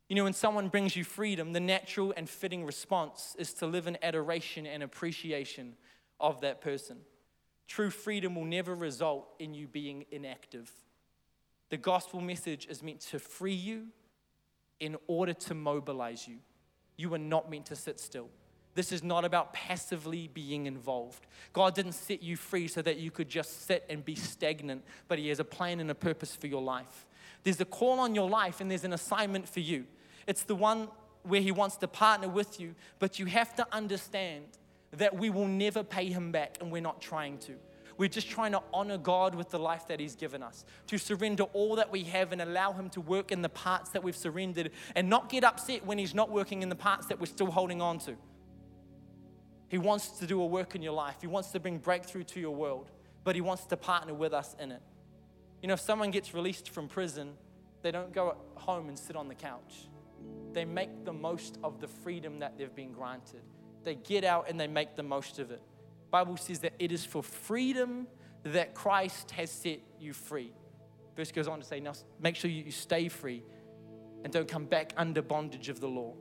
You 0.10 0.16
know, 0.16 0.26
when 0.26 0.34
someone 0.34 0.70
brings 0.70 0.96
you 0.96 1.04
freedom, 1.04 1.54
the 1.54 1.60
natural 1.60 2.14
and 2.16 2.30
fitting 2.30 2.66
response 2.66 3.36
is 3.40 3.54
to 3.56 3.68
live 3.68 3.88
in 3.88 3.98
adoration 4.02 4.66
and 4.66 4.84
appreciation 4.84 5.76
of 6.20 6.42
that 6.42 6.62
person. 6.62 6.98
True 7.68 7.90
freedom 7.90 8.36
will 8.36 8.46
never 8.46 8.74
result 8.74 9.28
in 9.40 9.54
you 9.54 9.68
being 9.68 10.06
inactive. 10.12 10.72
The 11.70 11.78
gospel 11.78 12.22
message 12.22 12.66
is 12.70 12.82
meant 12.82 13.02
to 13.02 13.20
free 13.20 13.54
you 13.54 13.88
in 14.80 14.96
order 15.08 15.34
to 15.34 15.54
mobilize 15.54 16.28
you. 16.28 16.38
You 16.96 17.14
are 17.14 17.20
not 17.20 17.52
meant 17.52 17.66
to 17.68 17.76
sit 17.76 18.00
still. 18.00 18.30
This 18.74 18.92
is 18.92 19.04
not 19.04 19.26
about 19.26 19.54
passively 19.54 20.30
being 20.34 20.68
involved. 20.68 21.26
God 21.52 21.74
didn't 21.74 21.94
set 21.94 22.22
you 22.22 22.38
free 22.38 22.68
so 22.68 22.82
that 22.84 22.98
you 22.98 23.10
could 23.10 23.28
just 23.28 23.66
sit 23.66 23.84
and 23.90 24.06
be 24.06 24.16
stagnant, 24.16 24.84
but 25.08 25.18
He 25.18 25.30
has 25.30 25.40
a 25.40 25.44
plan 25.44 25.80
and 25.80 25.90
a 25.90 25.96
purpose 25.96 26.36
for 26.36 26.46
your 26.46 26.62
life. 26.62 27.08
There's 27.44 27.60
a 27.60 27.66
call 27.66 28.00
on 28.00 28.14
your 28.14 28.30
life, 28.30 28.62
and 28.62 28.70
there's 28.70 28.84
an 28.84 28.94
assignment 28.94 29.50
for 29.50 29.62
you. 29.62 29.86
It's 30.28 30.44
the 30.44 30.56
one 30.56 30.90
where 31.24 31.42
He 31.42 31.52
wants 31.52 31.78
to 31.78 31.88
partner 31.88 32.28
with 32.28 32.60
you, 32.60 32.76
but 33.00 33.18
you 33.18 33.26
have 33.26 33.56
to 33.56 33.68
understand 33.72 34.46
that 34.94 35.16
we 35.16 35.30
will 35.30 35.48
never 35.48 35.84
pay 35.84 36.10
Him 36.10 36.32
back, 36.32 36.58
and 36.62 36.72
we're 36.72 36.82
not 36.82 37.02
trying 37.02 37.38
to. 37.40 37.56
We're 37.98 38.10
just 38.10 38.30
trying 38.30 38.52
to 38.52 38.62
honor 38.74 38.98
God 38.98 39.34
with 39.34 39.50
the 39.50 39.58
life 39.58 39.88
that 39.88 40.00
He's 40.00 40.16
given 40.16 40.44
us, 40.44 40.66
to 40.88 40.98
surrender 40.98 41.44
all 41.54 41.76
that 41.76 41.92
we 41.92 42.04
have 42.04 42.32
and 42.32 42.42
allow 42.42 42.72
Him 42.74 42.90
to 42.92 43.02
work 43.02 43.32
in 43.32 43.42
the 43.42 43.50
parts 43.50 43.90
that 43.92 44.04
we've 44.04 44.16
surrendered 44.16 44.72
and 44.96 45.10
not 45.10 45.30
get 45.30 45.44
upset 45.44 45.86
when 45.86 45.98
He's 45.98 46.14
not 46.14 46.30
working 46.30 46.62
in 46.62 46.70
the 46.70 46.76
parts 46.76 47.08
that 47.08 47.20
we're 47.20 47.26
still 47.26 47.52
holding 47.52 47.82
on 47.82 48.00
to. 48.00 48.16
He 49.70 49.78
wants 49.78 50.10
to 50.20 50.28
do 50.28 50.42
a 50.42 50.46
work 50.46 50.76
in 50.76 50.82
your 50.82 50.94
life. 50.94 51.18
He 51.20 51.28
wants 51.28 51.52
to 51.52 51.60
bring 51.60 51.80
breakthrough 51.80 52.24
to 52.24 52.40
your 52.40 52.56
world, 52.56 52.92
but 53.24 53.36
He 53.36 53.42
wants 53.42 53.66
to 53.66 53.78
partner 53.78 54.14
with 54.14 54.34
us 54.34 54.56
in 54.60 54.72
it. 54.72 54.82
You 55.62 55.68
know, 55.68 55.74
if 55.74 55.82
someone 55.82 56.12
gets 56.12 56.34
released 56.34 56.70
from 56.70 56.88
prison, 56.88 57.34
they 57.82 57.92
don't 57.92 58.14
go 58.14 58.38
home 58.56 58.90
and 58.90 58.98
sit 58.98 59.16
on 59.16 59.28
the 59.28 59.36
couch. 59.36 59.90
They 60.54 60.66
make 60.66 61.04
the 61.04 61.14
most 61.14 61.58
of 61.64 61.82
the 61.82 61.88
freedom 61.88 62.40
that 62.40 62.58
they've 62.58 62.74
been 62.74 62.92
granted. 62.92 63.42
They 63.88 63.96
get 63.96 64.26
out 64.26 64.50
and 64.50 64.60
they 64.60 64.68
make 64.68 64.98
the 64.98 65.04
most 65.04 65.40
of 65.40 65.50
it. 65.50 65.62
Bible 66.12 66.36
says 66.36 66.60
that 66.60 66.74
it 66.78 66.92
is 66.92 67.06
for 67.06 67.24
freedom 67.24 68.06
that 68.44 68.74
Christ 68.74 69.32
has 69.32 69.50
set 69.50 69.80
you 69.98 70.12
free. 70.12 70.52
Verse 71.16 71.32
goes 71.32 71.48
on 71.48 71.62
to 71.62 71.66
say, 71.66 71.80
now 71.80 71.94
make 72.20 72.36
sure 72.36 72.52
you 72.52 72.70
stay 72.70 73.08
free 73.08 73.44
and 74.26 74.34
don't 74.34 74.50
come 74.50 74.66
back 74.66 74.92
under 74.98 75.22
bondage 75.22 75.70
of 75.70 75.80
the 75.80 75.88
law. 75.88 76.16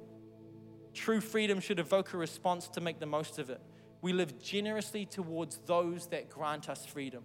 True 0.94 1.20
freedom 1.20 1.58
should 1.58 1.80
evoke 1.80 2.12
a 2.12 2.16
response 2.16 2.68
to 2.68 2.80
make 2.80 3.00
the 3.00 3.06
most 3.06 3.40
of 3.40 3.50
it. 3.50 3.60
We 4.00 4.12
live 4.12 4.40
generously 4.40 5.04
towards 5.04 5.58
those 5.66 6.06
that 6.10 6.30
grant 6.30 6.68
us 6.68 6.86
freedom. 6.86 7.24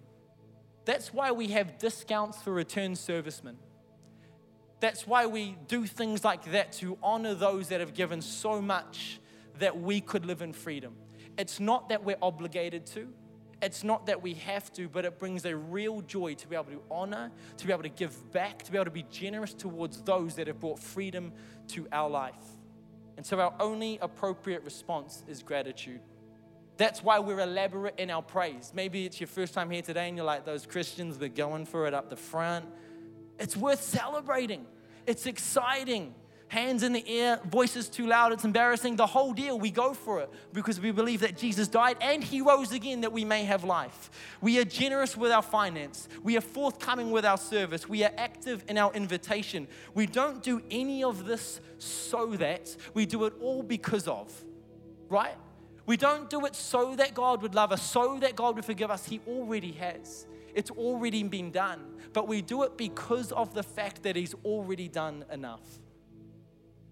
That's 0.86 1.14
why 1.14 1.34
we 1.34 1.50
have 1.50 1.78
discounts 1.78 2.42
for 2.42 2.52
return 2.52 2.96
servicemen. 2.96 3.58
That's 4.80 5.06
why 5.06 5.28
we 5.28 5.56
do 5.68 5.86
things 5.86 6.26
like 6.26 6.52
that 6.54 6.72
to 6.80 6.98
honor 7.04 7.36
those 7.36 7.68
that 7.68 7.80
have 7.80 7.94
given 7.94 8.24
so 8.24 8.60
much 8.60 9.20
that 9.60 9.80
we 9.80 10.02
could 10.02 10.26
live 10.26 10.42
in 10.42 10.54
freedom. 10.54 10.94
It's 11.38 11.60
not 11.60 11.90
that 11.90 12.04
we're 12.04 12.18
obligated 12.22 12.86
to, 12.88 13.08
it's 13.62 13.84
not 13.84 14.08
that 14.08 14.24
we 14.24 14.34
have 14.36 14.74
to, 14.74 14.90
but 14.90 15.06
it 15.06 15.20
brings 15.20 15.46
a 15.46 15.56
real 15.56 16.02
joy 16.02 16.34
to 16.34 16.48
be 16.48 16.56
able 16.56 16.66
to 16.66 16.82
honor, 16.90 17.32
to 17.58 17.68
be 17.68 17.72
able 17.72 17.84
to 17.84 17.90
give 17.90 18.32
back, 18.32 18.64
to 18.64 18.72
be 18.72 18.78
able 18.78 18.86
to 18.86 18.92
be 18.92 19.06
generous 19.12 19.54
towards 19.54 20.02
those 20.02 20.36
that 20.36 20.48
have 20.48 20.60
brought 20.60 20.80
freedom 20.80 21.32
to 21.68 21.88
our 21.92 22.10
life. 22.10 22.34
And 23.18 23.26
so 23.26 23.40
our 23.40 23.54
only 23.60 24.00
appropriate 24.02 24.64
response 24.64 25.24
is 25.28 25.44
gratitude. 25.44 26.02
That's 26.78 27.04
why 27.04 27.20
we're 27.20 27.42
elaborate 27.42 28.00
in 28.00 28.10
our 28.10 28.24
praise. 28.24 28.72
Maybe 28.74 29.06
it's 29.06 29.20
your 29.20 29.28
first 29.28 29.54
time 29.54 29.70
here 29.70 29.84
today 29.84 30.08
and 30.08 30.18
you're 30.18 30.26
like 30.26 30.46
those 30.46 30.66
Christians, 30.66 31.20
they're 31.20 31.30
going 31.30 31.68
for 31.68 31.86
it 31.86 31.94
up 31.94 32.10
the 32.10 32.16
front. 32.16 32.66
It's 33.38 33.56
worth 33.56 33.84
celebrating. 33.84 34.66
It's 35.06 35.28
exciting 35.28 36.16
hands 36.52 36.84
in 36.84 36.92
the 36.92 37.08
air, 37.08 37.40
voices 37.46 37.88
too 37.88 38.06
loud, 38.06 38.34
it's 38.34 38.44
embarrassing. 38.44 38.98
The 38.98 39.08
whole 39.08 39.32
deal, 39.32 39.58
we 39.58 39.72
go 39.72 39.94
for 39.94 40.20
it 40.20 40.30
because 40.52 40.82
we 40.82 40.92
believe 40.92 41.22
that 41.22 41.38
Jesus 41.38 41.70
died 41.70 41.96
and 42.02 42.22
he 42.22 42.42
rose 42.42 42.74
again 42.74 43.00
that 43.02 43.14
we 43.14 43.24
may 43.24 43.46
have 43.46 43.64
life. 43.64 44.12
We 44.42 44.60
are 44.60 44.66
generous 44.66 45.16
with 45.16 45.32
our 45.32 45.42
finance, 45.42 46.10
we 46.22 46.36
are 46.36 46.42
forthcoming 46.42 47.10
with 47.10 47.24
our 47.24 47.38
service, 47.38 47.88
we 47.88 48.04
are 48.04 48.12
active 48.18 48.66
in 48.68 48.78
our 48.78 48.92
invitation. 48.92 49.66
We 49.94 50.08
don't 50.08 50.44
do 50.44 50.62
any 50.70 51.06
of 51.06 51.26
this 51.26 51.62
so 51.78 52.36
that, 52.36 52.76
we 52.94 53.06
do 53.06 53.24
it 53.24 53.34
all 53.42 53.64
because 53.64 54.06
of, 54.10 54.30
right? 55.08 55.38
We 55.86 55.96
don't 55.96 56.30
do 56.30 56.46
it 56.46 56.58
so 56.58 56.98
that 56.98 57.14
God 57.14 57.42
would 57.44 57.56
love 57.56 57.72
us, 57.72 57.82
so 57.82 58.20
that 58.20 58.36
God 58.36 58.56
would 58.56 58.66
forgive 58.66 58.92
us. 58.92 59.06
He 59.06 59.22
already 59.26 59.72
has. 59.72 60.28
It's 60.54 60.72
already 60.72 61.24
been 61.24 61.50
done. 61.50 61.80
But 62.12 62.28
we 62.28 62.42
do 62.42 62.64
it 62.64 62.78
because 62.78 63.32
of 63.32 63.54
the 63.54 63.64
fact 63.64 64.04
that 64.04 64.18
He's 64.18 64.36
already 64.44 64.90
done 64.90 65.24
enough. 65.32 65.62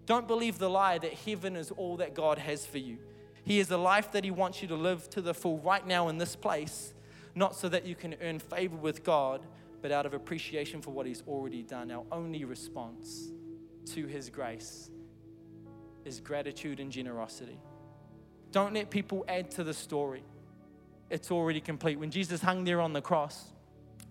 Don't 0.09 0.27
believe 0.27 0.57
the 0.57 0.71
lie 0.71 0.97
that 0.97 1.13
heaven 1.13 1.55
is 1.55 1.69
all 1.69 1.97
that 1.97 2.15
God 2.15 2.39
has 2.39 2.65
for 2.65 2.79
you. 2.79 2.97
He 3.43 3.59
is 3.59 3.69
a 3.69 3.77
life 3.77 4.11
that 4.13 4.23
He 4.23 4.31
wants 4.31 4.59
you 4.59 4.67
to 4.69 4.75
live 4.75 5.07
to 5.11 5.21
the 5.21 5.35
full 5.35 5.59
right 5.59 5.85
now 5.85 6.07
in 6.07 6.17
this 6.17 6.35
place, 6.35 6.95
not 7.35 7.55
so 7.55 7.69
that 7.69 7.85
you 7.85 7.93
can 7.93 8.15
earn 8.19 8.39
favor 8.39 8.75
with 8.75 9.03
God, 9.03 9.45
but 9.83 9.91
out 9.91 10.07
of 10.07 10.15
appreciation 10.15 10.81
for 10.81 10.89
what 10.89 11.05
He's 11.05 11.21
already 11.27 11.61
done. 11.61 11.91
Our 11.91 12.05
only 12.11 12.43
response 12.43 13.29
to 13.93 14.07
His 14.07 14.31
grace 14.31 14.89
is 16.05 16.19
gratitude 16.19 16.79
and 16.79 16.91
generosity. 16.91 17.59
Don't 18.51 18.73
let 18.73 18.89
people 18.89 19.23
add 19.27 19.51
to 19.51 19.63
the 19.63 19.75
story, 19.75 20.23
it's 21.11 21.29
already 21.29 21.61
complete. 21.61 21.99
When 21.99 22.09
Jesus 22.09 22.41
hung 22.41 22.63
there 22.63 22.81
on 22.81 22.93
the 22.93 23.01
cross, 23.01 23.45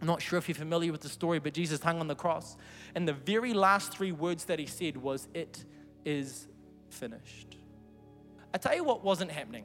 I'm 0.01 0.07
not 0.07 0.23
sure 0.23 0.39
if 0.39 0.47
you're 0.49 0.55
familiar 0.55 0.93
with 0.93 1.01
the 1.01 1.09
story, 1.09 1.41
but 1.41 1.55
Jesus 1.55 1.83
hung 1.83 1.99
on 1.99 2.07
the 2.07 2.15
cross, 2.15 2.57
and 2.95 3.09
the 3.09 3.15
very 3.15 3.53
last 3.53 3.91
three 3.91 4.13
words 4.13 4.45
that 4.45 4.61
He 4.61 4.67
said 4.67 4.97
was, 4.97 5.27
It 5.35 5.65
is 6.09 6.49
finished. 6.89 7.57
I 8.55 8.57
tell 8.57 8.75
you 8.75 8.83
what 8.83 9.05
wasn't 9.05 9.31
happening. 9.31 9.65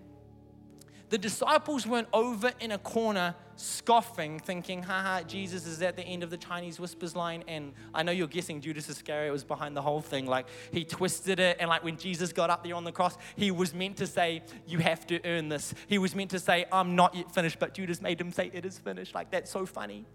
The 1.10 1.18
disciples 1.18 1.88
weren't 1.88 2.10
over 2.12 2.52
in 2.60 2.72
a 2.72 2.78
corner 2.78 3.36
scoffing, 3.56 4.40
thinking, 4.40 4.84
haha, 4.84 5.22
Jesus 5.22 5.66
is 5.66 5.82
at 5.82 5.96
the 5.96 6.04
end 6.04 6.22
of 6.22 6.32
the 6.32 6.38
Chinese 6.38 6.80
whispers 6.82 7.16
line. 7.16 7.44
And 7.48 7.74
I 7.94 8.04
know 8.04 8.12
you're 8.12 8.28
guessing 8.28 8.60
Judas 8.60 8.90
Iscariot 8.90 9.32
was 9.32 9.46
behind 9.46 9.78
the 9.78 9.82
whole 9.82 10.02
thing. 10.02 10.26
Like 10.26 10.48
he 10.72 10.84
twisted 10.84 11.40
it. 11.40 11.58
And 11.62 11.70
like 11.70 11.84
when 11.84 11.98
Jesus 11.98 12.34
got 12.34 12.50
up 12.50 12.64
there 12.64 12.76
on 12.76 12.84
the 12.84 12.92
cross, 12.92 13.16
he 13.38 13.52
was 13.52 13.74
meant 13.74 13.98
to 13.98 14.08
say, 14.08 14.42
You 14.66 14.80
have 14.80 15.06
to 15.08 15.24
earn 15.24 15.48
this. 15.48 15.74
He 15.88 15.98
was 15.98 16.14
meant 16.14 16.32
to 16.32 16.40
say, 16.40 16.66
I'm 16.72 16.96
not 16.96 17.16
yet 17.16 17.34
finished. 17.34 17.60
But 17.60 17.74
Judas 17.74 18.02
made 18.02 18.20
him 18.20 18.32
say, 18.32 18.50
It 18.52 18.66
is 18.66 18.80
finished. 18.80 19.16
Like 19.16 19.32
that's 19.32 19.52
so 19.52 19.66
funny. 19.66 20.06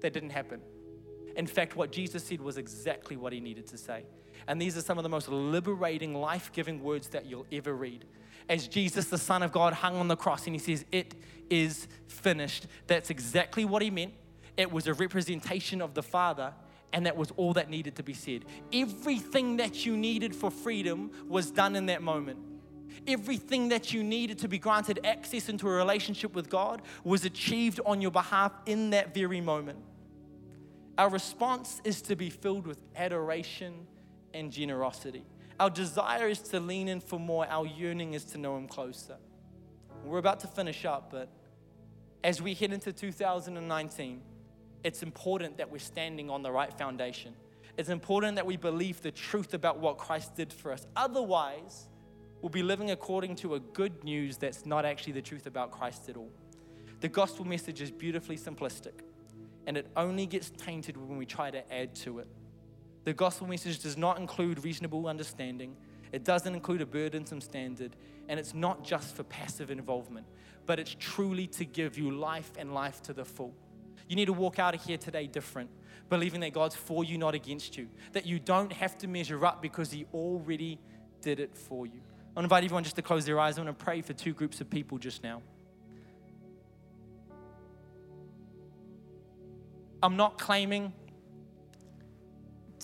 That 0.00 0.12
didn't 0.12 0.30
happen. 0.30 0.60
In 1.36 1.46
fact, 1.46 1.74
what 1.76 1.90
Jesus 1.90 2.24
said 2.24 2.40
was 2.40 2.58
exactly 2.58 3.16
what 3.16 3.32
he 3.32 3.40
needed 3.40 3.66
to 3.68 3.78
say. 3.78 4.04
And 4.46 4.60
these 4.60 4.76
are 4.76 4.80
some 4.80 4.98
of 4.98 5.02
the 5.02 5.08
most 5.08 5.28
liberating, 5.28 6.14
life 6.14 6.50
giving 6.52 6.82
words 6.82 7.08
that 7.08 7.26
you'll 7.26 7.46
ever 7.52 7.74
read. 7.74 8.04
As 8.48 8.68
Jesus, 8.68 9.06
the 9.06 9.18
Son 9.18 9.42
of 9.42 9.52
God, 9.52 9.72
hung 9.72 9.96
on 9.96 10.08
the 10.08 10.16
cross 10.16 10.46
and 10.46 10.54
he 10.54 10.58
says, 10.58 10.84
It 10.92 11.14
is 11.50 11.88
finished. 12.06 12.66
That's 12.86 13.10
exactly 13.10 13.64
what 13.64 13.82
he 13.82 13.90
meant. 13.90 14.12
It 14.56 14.70
was 14.70 14.86
a 14.86 14.94
representation 14.94 15.80
of 15.80 15.94
the 15.94 16.02
Father, 16.02 16.52
and 16.92 17.06
that 17.06 17.16
was 17.16 17.30
all 17.36 17.54
that 17.54 17.70
needed 17.70 17.96
to 17.96 18.02
be 18.02 18.14
said. 18.14 18.44
Everything 18.72 19.56
that 19.56 19.84
you 19.84 19.96
needed 19.96 20.34
for 20.34 20.50
freedom 20.50 21.10
was 21.26 21.50
done 21.50 21.74
in 21.74 21.86
that 21.86 22.02
moment. 22.02 22.38
Everything 23.06 23.68
that 23.70 23.92
you 23.92 24.04
needed 24.04 24.38
to 24.38 24.48
be 24.48 24.58
granted 24.58 25.00
access 25.04 25.48
into 25.48 25.68
a 25.68 25.72
relationship 25.72 26.34
with 26.34 26.48
God 26.48 26.82
was 27.02 27.24
achieved 27.24 27.80
on 27.84 28.00
your 28.00 28.12
behalf 28.12 28.52
in 28.66 28.90
that 28.90 29.12
very 29.12 29.40
moment. 29.40 29.78
Our 30.96 31.08
response 31.08 31.80
is 31.82 32.00
to 32.02 32.14
be 32.14 32.30
filled 32.30 32.66
with 32.66 32.78
adoration 32.94 33.86
and 34.34 34.52
generosity. 34.52 35.24
Our 35.58 35.70
desire 35.70 36.28
is 36.28 36.40
to 36.40 36.60
lean 36.60 36.88
in 36.88 37.00
for 37.00 37.18
more, 37.18 37.46
our 37.46 37.64
yearning 37.64 38.14
is 38.14 38.24
to 38.26 38.38
know 38.38 38.56
Him 38.56 38.68
closer. 38.68 39.16
We're 40.04 40.18
about 40.18 40.40
to 40.40 40.46
finish 40.46 40.84
up, 40.84 41.10
but 41.10 41.28
as 42.22 42.42
we 42.42 42.54
head 42.54 42.72
into 42.72 42.92
2019, 42.92 44.20
it's 44.82 45.02
important 45.02 45.56
that 45.58 45.70
we're 45.70 45.78
standing 45.78 46.28
on 46.28 46.42
the 46.42 46.52
right 46.52 46.72
foundation. 46.76 47.34
It's 47.76 47.88
important 47.88 48.36
that 48.36 48.46
we 48.46 48.56
believe 48.56 49.02
the 49.02 49.10
truth 49.10 49.54
about 49.54 49.78
what 49.78 49.98
Christ 49.98 50.36
did 50.36 50.52
for 50.52 50.72
us. 50.72 50.86
Otherwise, 50.94 51.88
we'll 52.42 52.50
be 52.50 52.62
living 52.62 52.90
according 52.90 53.36
to 53.36 53.54
a 53.54 53.60
good 53.60 54.04
news 54.04 54.36
that's 54.36 54.66
not 54.66 54.84
actually 54.84 55.14
the 55.14 55.22
truth 55.22 55.46
about 55.46 55.70
Christ 55.70 56.08
at 56.08 56.16
all. 56.16 56.30
The 57.00 57.08
gospel 57.08 57.44
message 57.44 57.80
is 57.80 57.90
beautifully 57.90 58.36
simplistic, 58.36 59.00
and 59.66 59.76
it 59.76 59.86
only 59.96 60.26
gets 60.26 60.50
tainted 60.50 60.96
when 60.96 61.18
we 61.18 61.26
try 61.26 61.50
to 61.50 61.72
add 61.72 61.94
to 61.96 62.20
it. 62.20 62.28
The 63.04 63.12
gospel 63.12 63.46
message 63.46 63.80
does 63.80 63.96
not 63.96 64.18
include 64.18 64.64
reasonable 64.64 65.06
understanding, 65.06 65.76
it 66.12 66.24
doesn't 66.24 66.54
include 66.54 66.80
a 66.80 66.86
burdensome 66.86 67.40
standard, 67.40 67.96
and 68.28 68.40
it's 68.40 68.54
not 68.54 68.84
just 68.84 69.14
for 69.14 69.24
passive 69.24 69.70
involvement, 69.70 70.26
but 70.64 70.78
it's 70.78 70.96
truly 70.98 71.46
to 71.48 71.64
give 71.64 71.98
you 71.98 72.10
life 72.10 72.52
and 72.58 72.72
life 72.72 73.02
to 73.02 73.12
the 73.12 73.24
full. 73.24 73.54
You 74.08 74.16
need 74.16 74.26
to 74.26 74.32
walk 74.32 74.58
out 74.58 74.74
of 74.74 74.82
here 74.82 74.96
today 74.96 75.26
different, 75.26 75.70
believing 76.08 76.40
that 76.40 76.52
God's 76.52 76.74
for 76.74 77.04
you, 77.04 77.18
not 77.18 77.34
against 77.34 77.76
you, 77.76 77.88
that 78.12 78.26
you 78.26 78.38
don't 78.38 78.72
have 78.72 78.96
to 78.98 79.08
measure 79.08 79.44
up 79.44 79.60
because 79.60 79.90
He 79.90 80.06
already 80.14 80.78
did 81.20 81.40
it 81.40 81.56
for 81.56 81.86
you. 81.86 82.00
I 82.36 82.40
want 82.40 82.42
to 82.42 82.42
invite 82.44 82.64
everyone 82.64 82.84
just 82.84 82.96
to 82.96 83.02
close 83.02 83.24
their 83.24 83.38
eyes. 83.38 83.58
I 83.58 83.62
want 83.62 83.78
to 83.78 83.84
pray 83.84 84.00
for 84.00 84.12
two 84.12 84.32
groups 84.32 84.60
of 84.60 84.68
people 84.68 84.98
just 84.98 85.22
now. 85.22 85.42
I'm 90.02 90.16
not 90.16 90.38
claiming 90.38 90.92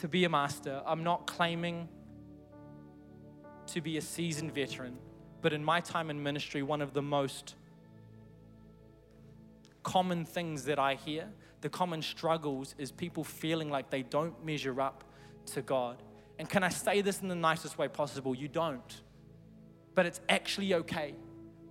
to 0.00 0.08
be 0.08 0.24
a 0.24 0.28
master. 0.28 0.82
I'm 0.86 1.04
not 1.04 1.26
claiming 1.26 1.88
to 3.66 3.80
be 3.80 3.96
a 3.96 4.00
seasoned 4.00 4.52
veteran, 4.54 4.98
but 5.42 5.52
in 5.52 5.64
my 5.64 5.80
time 5.80 6.10
in 6.10 6.22
ministry, 6.22 6.62
one 6.62 6.82
of 6.82 6.92
the 6.92 7.02
most 7.02 7.54
common 9.82 10.24
things 10.24 10.64
that 10.64 10.78
I 10.78 10.94
hear, 10.94 11.28
the 11.60 11.68
common 11.68 12.02
struggles, 12.02 12.74
is 12.78 12.90
people 12.92 13.24
feeling 13.24 13.70
like 13.70 13.90
they 13.90 14.02
don't 14.02 14.44
measure 14.44 14.80
up 14.80 15.04
to 15.46 15.62
God. 15.62 16.02
And 16.38 16.48
can 16.48 16.62
I 16.62 16.70
say 16.70 17.02
this 17.02 17.20
in 17.20 17.28
the 17.28 17.34
nicest 17.34 17.78
way 17.78 17.88
possible? 17.88 18.34
You 18.34 18.48
don't. 18.48 19.02
but 19.94 20.06
it's 20.06 20.20
actually 20.28 20.74
okay 20.74 21.14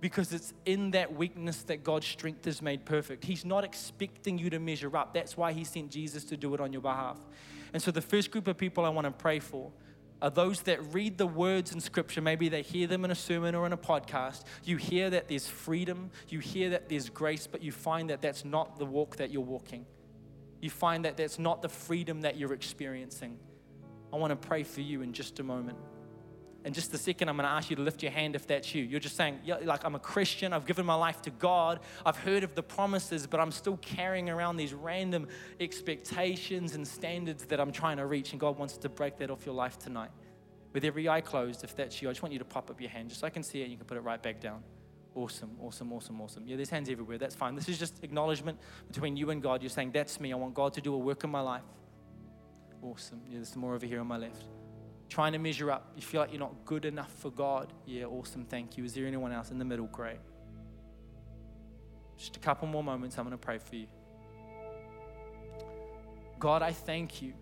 because 0.00 0.32
it's 0.32 0.54
in 0.64 0.92
that 0.92 1.12
weakness 1.14 1.62
that 1.64 1.84
God's 1.84 2.06
strength 2.06 2.46
is 2.46 2.62
made 2.62 2.84
perfect. 2.84 3.24
He's 3.24 3.44
not 3.44 3.64
expecting 3.64 4.38
you 4.38 4.48
to 4.50 4.58
measure 4.58 4.96
up. 4.96 5.12
That's 5.12 5.36
why 5.36 5.52
He 5.52 5.64
sent 5.64 5.90
Jesus 5.90 6.24
to 6.24 6.36
do 6.36 6.54
it 6.54 6.60
on 6.60 6.72
your 6.72 6.82
behalf. 6.82 7.18
And 7.72 7.82
so, 7.82 7.90
the 7.90 8.02
first 8.02 8.30
group 8.30 8.48
of 8.48 8.56
people 8.56 8.84
I 8.84 8.88
want 8.88 9.06
to 9.06 9.10
pray 9.10 9.38
for 9.38 9.70
are 10.22 10.30
those 10.30 10.62
that 10.62 10.92
read 10.92 11.16
the 11.18 11.26
words 11.26 11.72
in 11.72 11.80
Scripture. 11.80 12.20
Maybe 12.20 12.48
they 12.48 12.62
hear 12.62 12.86
them 12.86 13.04
in 13.04 13.10
a 13.10 13.14
sermon 13.14 13.54
or 13.54 13.66
in 13.66 13.72
a 13.72 13.76
podcast. 13.76 14.44
You 14.64 14.76
hear 14.76 15.10
that 15.10 15.28
there's 15.28 15.46
freedom, 15.46 16.10
you 16.28 16.40
hear 16.40 16.70
that 16.70 16.88
there's 16.88 17.08
grace, 17.08 17.46
but 17.46 17.62
you 17.62 17.72
find 17.72 18.10
that 18.10 18.20
that's 18.20 18.44
not 18.44 18.78
the 18.78 18.84
walk 18.84 19.16
that 19.16 19.30
you're 19.30 19.40
walking. 19.42 19.86
You 20.60 20.70
find 20.70 21.04
that 21.06 21.16
that's 21.16 21.38
not 21.38 21.62
the 21.62 21.68
freedom 21.68 22.20
that 22.22 22.36
you're 22.36 22.52
experiencing. 22.52 23.38
I 24.12 24.16
want 24.16 24.30
to 24.30 24.48
pray 24.48 24.62
for 24.62 24.80
you 24.82 25.02
in 25.02 25.12
just 25.12 25.40
a 25.40 25.42
moment. 25.42 25.78
In 26.62 26.74
just 26.74 26.92
a 26.92 26.98
second, 26.98 27.30
I'm 27.30 27.36
going 27.36 27.48
to 27.48 27.52
ask 27.52 27.70
you 27.70 27.76
to 27.76 27.82
lift 27.82 28.02
your 28.02 28.12
hand 28.12 28.36
if 28.36 28.46
that's 28.46 28.74
you. 28.74 28.84
You're 28.84 29.00
just 29.00 29.16
saying, 29.16 29.40
yeah, 29.44 29.56
like, 29.64 29.82
I'm 29.84 29.94
a 29.94 29.98
Christian. 29.98 30.52
I've 30.52 30.66
given 30.66 30.84
my 30.84 30.94
life 30.94 31.22
to 31.22 31.30
God. 31.30 31.80
I've 32.04 32.18
heard 32.18 32.44
of 32.44 32.54
the 32.54 32.62
promises, 32.62 33.26
but 33.26 33.40
I'm 33.40 33.50
still 33.50 33.78
carrying 33.78 34.28
around 34.28 34.58
these 34.58 34.74
random 34.74 35.26
expectations 35.58 36.74
and 36.74 36.86
standards 36.86 37.46
that 37.46 37.60
I'm 37.60 37.72
trying 37.72 37.96
to 37.96 38.04
reach. 38.04 38.32
And 38.32 38.40
God 38.40 38.58
wants 38.58 38.76
to 38.76 38.90
break 38.90 39.16
that 39.18 39.30
off 39.30 39.46
your 39.46 39.54
life 39.54 39.78
tonight. 39.78 40.10
With 40.74 40.84
every 40.84 41.08
eye 41.08 41.22
closed, 41.22 41.64
if 41.64 41.74
that's 41.74 42.00
you, 42.02 42.10
I 42.10 42.12
just 42.12 42.22
want 42.22 42.34
you 42.34 42.38
to 42.40 42.44
pop 42.44 42.70
up 42.70 42.78
your 42.78 42.90
hand 42.90 43.08
just 43.08 43.22
so 43.22 43.26
I 43.26 43.30
can 43.30 43.42
see 43.42 43.60
it 43.60 43.64
and 43.64 43.72
you 43.72 43.78
can 43.78 43.86
put 43.86 43.96
it 43.96 44.02
right 44.02 44.22
back 44.22 44.38
down. 44.38 44.62
Awesome, 45.14 45.56
awesome, 45.62 45.92
awesome, 45.94 46.20
awesome. 46.20 46.46
Yeah, 46.46 46.56
there's 46.56 46.70
hands 46.70 46.90
everywhere. 46.90 47.18
That's 47.18 47.34
fine. 47.34 47.56
This 47.56 47.68
is 47.68 47.78
just 47.78 48.04
acknowledgement 48.04 48.58
between 48.86 49.16
you 49.16 49.30
and 49.30 49.42
God. 49.42 49.62
You're 49.62 49.70
saying, 49.70 49.92
That's 49.92 50.20
me. 50.20 50.32
I 50.32 50.36
want 50.36 50.54
God 50.54 50.74
to 50.74 50.80
do 50.80 50.94
a 50.94 50.98
work 50.98 51.24
in 51.24 51.30
my 51.30 51.40
life. 51.40 51.64
Awesome. 52.82 53.22
Yeah, 53.26 53.36
there's 53.36 53.48
some 53.48 53.62
more 53.62 53.74
over 53.74 53.86
here 53.86 54.00
on 54.00 54.06
my 54.06 54.18
left 54.18 54.44
trying 55.10 55.32
to 55.32 55.38
measure 55.38 55.70
up. 55.70 55.92
You 55.96 56.02
feel 56.02 56.22
like 56.22 56.30
you're 56.30 56.40
not 56.40 56.64
good 56.64 56.86
enough 56.86 57.12
for 57.18 57.30
God. 57.30 57.72
Yeah, 57.84 58.04
awesome. 58.04 58.46
Thank 58.46 58.78
you. 58.78 58.84
Is 58.84 58.94
there 58.94 59.06
anyone 59.06 59.32
else 59.32 59.50
in 59.50 59.58
the 59.58 59.64
middle? 59.64 59.86
Great. 59.86 60.20
Just 62.16 62.36
a 62.36 62.40
couple 62.40 62.68
more 62.68 62.82
moments. 62.82 63.18
I'm 63.18 63.24
going 63.24 63.32
to 63.32 63.38
pray 63.38 63.58
for 63.58 63.76
you. 63.76 63.88
God, 66.38 66.62
I 66.62 66.72
thank 66.72 67.20
you 67.20 67.34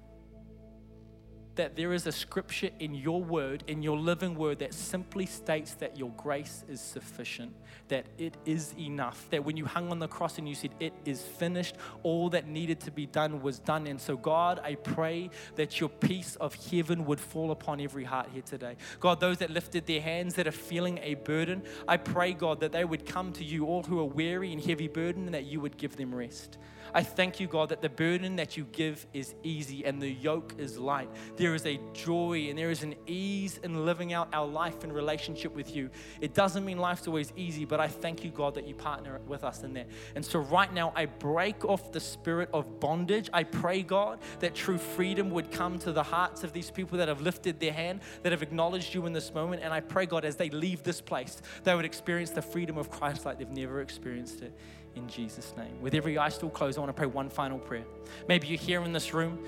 that 1.59 1.75
there 1.75 1.93
is 1.93 2.07
a 2.07 2.13
scripture 2.13 2.71
in 2.79 2.95
your 2.95 3.21
word, 3.21 3.65
in 3.67 3.83
your 3.83 3.99
living 3.99 4.37
word, 4.37 4.61
that 4.61 4.73
simply 4.73 5.27
states 5.27 5.75
that 5.75 5.99
your 5.99 6.11
grace 6.17 6.65
is 6.69 6.81
sufficient, 6.81 7.53
that 7.89 8.07
it 8.17 8.37
is 8.47 8.75
enough. 8.79 9.27
That 9.31 9.45
when 9.45 9.57
you 9.57 9.67
hung 9.67 9.91
on 9.91 9.99
the 9.99 10.07
cross 10.07 10.39
and 10.39 10.49
you 10.49 10.55
said, 10.55 10.71
It 10.79 10.93
is 11.05 11.21
finished, 11.21 11.75
all 12.05 12.31
that 12.31 12.47
needed 12.47 12.79
to 12.81 12.93
be 12.93 13.07
done 13.07 13.43
was 13.43 13.59
done. 13.59 13.89
And 13.89 14.01
so, 14.01 14.17
God, 14.17 14.61
I 14.63 14.77
pray 14.77 15.31
that 15.57 15.81
your 15.81 15.89
peace 15.89 16.37
of 16.37 16.55
heaven 16.55 17.05
would 17.07 17.21
fall 17.21 17.51
upon 17.51 17.81
every 17.81 18.05
heart 18.05 18.29
here 18.33 18.43
today. 18.43 18.77
God, 19.01 19.19
those 19.19 19.39
that 19.39 19.51
lifted 19.51 19.85
their 19.87 20.01
hands 20.01 20.35
that 20.35 20.47
are 20.47 20.53
feeling 20.53 21.01
a 21.03 21.15
burden, 21.15 21.63
I 21.89 21.97
pray, 21.97 22.35
God, 22.35 22.61
that 22.61 22.71
they 22.71 22.85
would 22.85 23.05
come 23.05 23.33
to 23.33 23.45
you, 23.45 23.67
all 23.67 23.83
who 23.83 23.99
are 23.99 24.05
weary 24.05 24.53
and 24.53 24.63
heavy 24.63 24.87
burden, 24.89 25.25
and 25.25 25.35
that 25.35 25.47
you 25.47 25.61
would 25.61 25.77
give 25.77 25.97
them 25.97 26.15
rest. 26.15 26.57
I 26.95 27.03
thank 27.03 27.41
you, 27.41 27.47
God, 27.47 27.69
that 27.69 27.83
the 27.83 27.89
burden 27.89 28.37
that 28.37 28.57
you 28.57 28.65
give 28.73 29.07
is 29.13 29.35
easy 29.43 29.85
and 29.85 30.01
the 30.01 30.11
yoke 30.11 30.55
is 30.59 30.79
light. 30.79 31.11
There 31.37 31.48
is 31.55 31.67
a 31.67 31.79
joy 31.93 32.47
and 32.49 32.59
there 32.59 32.71
is 32.71 32.83
an 32.83 32.95
ease 33.07 33.59
in 33.63 33.85
living 33.85 34.13
out 34.13 34.29
our 34.33 34.47
life 34.47 34.85
in 34.85 34.93
relationship 34.93 35.55
with 35.55 35.75
you. 35.75 35.91
It 36.21 36.35
doesn't 36.35 36.65
mean 36.65 36.79
life's 36.79 37.07
always 37.07 37.33
easy, 37.37 37.65
but 37.65 37.81
I 37.81 37.89
thank 37.89 38.25
you, 38.25 38.31
God, 38.31 38.55
that 38.55 38.67
you 38.67 38.75
partner 38.75 39.21
with 39.27 39.45
us 39.45 39.63
in 39.63 39.73
that. 39.75 39.89
And 40.15 40.25
so 40.25 40.41
right 40.41 40.73
now, 40.73 40.93
I 40.95 41.07
break 41.07 41.65
off 41.65 41.93
the 41.93 42.01
spirit 42.01 42.49
of 42.53 42.81
bondage. 42.81 43.31
I 43.33 43.45
pray, 43.45 43.83
God, 43.83 44.19
that 44.41 44.55
true 44.55 44.79
freedom 44.79 45.31
would 45.31 45.51
come 45.51 45.79
to 45.81 45.93
the 45.93 46.03
hearts 46.03 46.45
of 46.45 46.53
these 46.53 46.71
people 46.71 46.99
that 46.99 47.09
have 47.09 47.21
lifted 47.21 47.61
their 47.61 47.73
hand, 47.73 48.01
that 48.23 48.33
have 48.33 48.43
acknowledged 48.43 48.95
you 48.95 49.07
in 49.07 49.13
this 49.13 49.33
moment. 49.35 49.63
And 49.63 49.73
I 49.73 49.81
pray, 49.81 50.07
God, 50.07 50.25
as 50.25 50.37
they 50.37 50.51
leave 50.51 50.83
this 50.83 51.01
place, 51.01 51.41
they 51.65 51.75
would 51.75 51.85
experience 51.85 52.31
the 52.31 52.43
freedom 52.43 52.79
of 52.79 52.91
Christ 52.91 53.25
like 53.25 53.39
they've 53.39 53.49
never 53.49 53.81
experienced 53.81 54.43
it 54.43 54.53
in 54.99 55.09
Jesus' 55.09 55.55
name. 55.57 55.81
With 55.81 55.95
every 55.95 56.19
eye 56.19 56.29
still 56.29 56.51
closed, 56.51 56.77
I 56.77 56.81
want 56.81 56.91
to 56.91 56.95
pray 56.95 57.07
one 57.07 57.31
final 57.31 57.59
prayer. 57.59 57.85
Maybe 58.29 58.49
you're 58.49 58.59
here 58.59 58.83
in 58.83 58.93
this 58.93 59.15
room. 59.15 59.39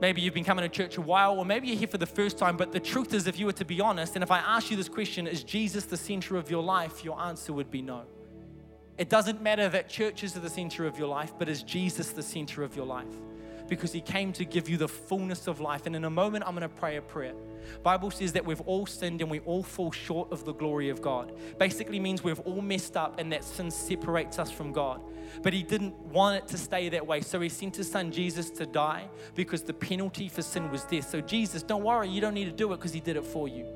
Maybe 0.00 0.20
you've 0.20 0.34
been 0.34 0.44
coming 0.44 0.62
to 0.62 0.68
church 0.68 0.96
a 0.96 1.00
while, 1.00 1.38
or 1.38 1.44
maybe 1.44 1.68
you're 1.68 1.76
here 1.76 1.88
for 1.88 1.98
the 1.98 2.06
first 2.06 2.38
time. 2.38 2.56
But 2.56 2.72
the 2.72 2.80
truth 2.80 3.14
is, 3.14 3.26
if 3.26 3.38
you 3.38 3.46
were 3.46 3.52
to 3.52 3.64
be 3.64 3.80
honest, 3.80 4.14
and 4.14 4.22
if 4.22 4.30
I 4.30 4.38
ask 4.38 4.70
you 4.70 4.76
this 4.76 4.88
question, 4.88 5.26
is 5.26 5.42
Jesus 5.42 5.86
the 5.86 5.96
center 5.96 6.36
of 6.36 6.50
your 6.50 6.62
life? 6.62 7.04
Your 7.04 7.20
answer 7.20 7.52
would 7.52 7.70
be 7.70 7.82
no. 7.82 8.04
It 8.96 9.08
doesn't 9.08 9.42
matter 9.42 9.68
that 9.68 9.88
churches 9.88 10.36
are 10.36 10.40
the 10.40 10.50
center 10.50 10.86
of 10.86 10.98
your 10.98 11.08
life, 11.08 11.32
but 11.38 11.48
is 11.48 11.62
Jesus 11.62 12.10
the 12.10 12.22
center 12.22 12.62
of 12.62 12.76
your 12.76 12.86
life? 12.86 13.06
Because 13.68 13.92
he 13.92 14.00
came 14.00 14.32
to 14.34 14.44
give 14.44 14.68
you 14.68 14.76
the 14.76 14.88
fullness 14.88 15.46
of 15.46 15.60
life. 15.60 15.86
And 15.86 15.94
in 15.94 16.04
a 16.04 16.10
moment, 16.10 16.44
I'm 16.46 16.54
going 16.54 16.68
to 16.68 16.74
pray 16.74 16.96
a 16.96 17.02
prayer. 17.02 17.34
Bible 17.82 18.10
says 18.10 18.32
that 18.32 18.44
we've 18.44 18.60
all 18.62 18.86
sinned 18.86 19.20
and 19.20 19.30
we 19.30 19.40
all 19.40 19.62
fall 19.62 19.92
short 19.92 20.32
of 20.32 20.44
the 20.44 20.52
glory 20.52 20.88
of 20.88 21.02
God. 21.02 21.32
Basically 21.58 22.00
means 22.00 22.24
we've 22.24 22.40
all 22.40 22.62
messed 22.62 22.96
up 22.96 23.18
and 23.18 23.32
that 23.32 23.44
sin 23.44 23.70
separates 23.70 24.38
us 24.38 24.50
from 24.50 24.72
God. 24.72 25.02
But 25.42 25.52
he 25.52 25.62
didn't 25.62 25.94
want 25.98 26.42
it 26.42 26.48
to 26.48 26.58
stay 26.58 26.88
that 26.88 27.06
way. 27.06 27.20
So 27.20 27.40
he 27.40 27.48
sent 27.48 27.76
his 27.76 27.90
son 27.90 28.10
Jesus 28.10 28.50
to 28.50 28.66
die 28.66 29.08
because 29.34 29.62
the 29.62 29.74
penalty 29.74 30.28
for 30.28 30.42
sin 30.42 30.70
was 30.70 30.84
death. 30.84 31.10
So 31.10 31.20
Jesus, 31.20 31.62
don't 31.62 31.84
worry, 31.84 32.08
you 32.08 32.20
don't 32.20 32.34
need 32.34 32.46
to 32.46 32.52
do 32.52 32.72
it 32.72 32.76
because 32.76 32.92
he 32.92 33.00
did 33.00 33.16
it 33.16 33.24
for 33.24 33.48
you. 33.48 33.66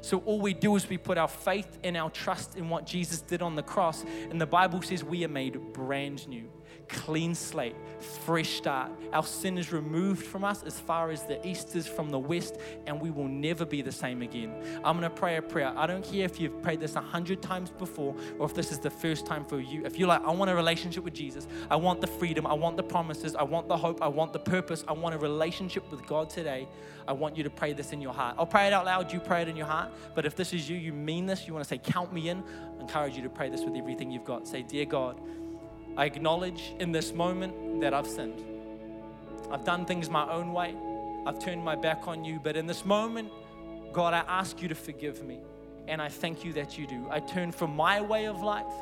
So 0.00 0.18
all 0.26 0.40
we 0.40 0.54
do 0.54 0.76
is 0.76 0.88
we 0.88 0.96
put 0.98 1.18
our 1.18 1.28
faith 1.28 1.78
and 1.82 1.96
our 1.96 2.10
trust 2.10 2.56
in 2.56 2.68
what 2.68 2.86
Jesus 2.86 3.20
did 3.20 3.42
on 3.42 3.56
the 3.56 3.62
cross. 3.62 4.04
And 4.30 4.40
the 4.40 4.46
Bible 4.46 4.82
says 4.82 5.02
we 5.02 5.24
are 5.24 5.28
made 5.28 5.60
brand 5.72 6.28
new 6.28 6.48
clean 6.88 7.34
slate, 7.34 7.76
fresh 8.24 8.50
start. 8.50 8.90
Our 9.12 9.22
sin 9.22 9.58
is 9.58 9.72
removed 9.72 10.26
from 10.26 10.44
us 10.44 10.62
as 10.62 10.78
far 10.78 11.10
as 11.10 11.24
the 11.24 11.46
east 11.46 11.76
is 11.76 11.86
from 11.86 12.10
the 12.10 12.18
west, 12.18 12.56
and 12.86 13.00
we 13.00 13.10
will 13.10 13.28
never 13.28 13.64
be 13.64 13.82
the 13.82 13.92
same 13.92 14.22
again. 14.22 14.52
I'm 14.84 14.98
going 14.98 15.10
to 15.10 15.10
pray 15.10 15.36
a 15.36 15.42
prayer. 15.42 15.72
I 15.76 15.86
don't 15.86 16.04
care 16.04 16.24
if 16.24 16.40
you've 16.40 16.62
prayed 16.62 16.80
this 16.80 16.96
a 16.96 17.00
hundred 17.00 17.42
times 17.42 17.70
before 17.70 18.14
or 18.38 18.46
if 18.46 18.54
this 18.54 18.72
is 18.72 18.78
the 18.78 18.90
first 18.90 19.26
time 19.26 19.44
for 19.44 19.60
you. 19.60 19.84
If 19.84 19.98
you're 19.98 20.08
like, 20.08 20.22
I 20.24 20.30
want 20.30 20.50
a 20.50 20.54
relationship 20.54 21.04
with 21.04 21.14
Jesus, 21.14 21.46
I 21.70 21.76
want 21.76 22.00
the 22.00 22.06
freedom, 22.06 22.46
I 22.46 22.54
want 22.54 22.76
the 22.76 22.82
promises, 22.82 23.34
I 23.36 23.42
want 23.42 23.68
the 23.68 23.76
hope, 23.76 24.02
I 24.02 24.08
want 24.08 24.32
the 24.32 24.38
purpose, 24.38 24.84
I 24.88 24.92
want 24.92 25.14
a 25.14 25.18
relationship 25.18 25.90
with 25.90 26.06
God 26.06 26.30
today, 26.30 26.68
I 27.06 27.12
want 27.12 27.36
you 27.36 27.42
to 27.42 27.50
pray 27.50 27.72
this 27.72 27.92
in 27.92 28.00
your 28.00 28.12
heart. 28.12 28.36
I'll 28.38 28.46
pray 28.46 28.66
it 28.66 28.72
out 28.72 28.84
loud, 28.84 29.12
you 29.12 29.20
pray 29.20 29.42
it 29.42 29.48
in 29.48 29.56
your 29.56 29.66
heart. 29.66 29.90
But 30.14 30.26
if 30.26 30.36
this 30.36 30.52
is 30.52 30.68
you, 30.68 30.76
you 30.76 30.92
mean 30.92 31.26
this, 31.26 31.46
you 31.46 31.54
want 31.54 31.64
to 31.64 31.68
say, 31.68 31.78
Count 31.78 32.12
me 32.12 32.28
in, 32.28 32.42
I 32.78 32.82
encourage 32.82 33.16
you 33.16 33.22
to 33.22 33.30
pray 33.30 33.48
this 33.48 33.64
with 33.64 33.74
everything 33.76 34.10
you've 34.10 34.24
got. 34.24 34.46
Say, 34.46 34.62
Dear 34.62 34.84
God, 34.84 35.20
I 35.98 36.04
acknowledge 36.04 36.74
in 36.78 36.92
this 36.92 37.12
moment 37.12 37.80
that 37.80 37.92
I've 37.92 38.06
sinned. 38.06 38.44
I've 39.50 39.64
done 39.64 39.84
things 39.84 40.08
my 40.08 40.30
own 40.30 40.52
way. 40.52 40.76
I've 41.26 41.40
turned 41.40 41.64
my 41.64 41.74
back 41.74 42.06
on 42.06 42.24
you. 42.24 42.38
But 42.40 42.56
in 42.56 42.68
this 42.68 42.84
moment, 42.84 43.32
God, 43.92 44.14
I 44.14 44.20
ask 44.28 44.62
you 44.62 44.68
to 44.68 44.76
forgive 44.76 45.24
me. 45.24 45.40
And 45.88 46.00
I 46.00 46.08
thank 46.08 46.44
you 46.44 46.52
that 46.52 46.78
you 46.78 46.86
do. 46.86 47.08
I 47.10 47.18
turn 47.18 47.50
from 47.50 47.74
my 47.74 48.00
way 48.00 48.26
of 48.26 48.42
life 48.42 48.72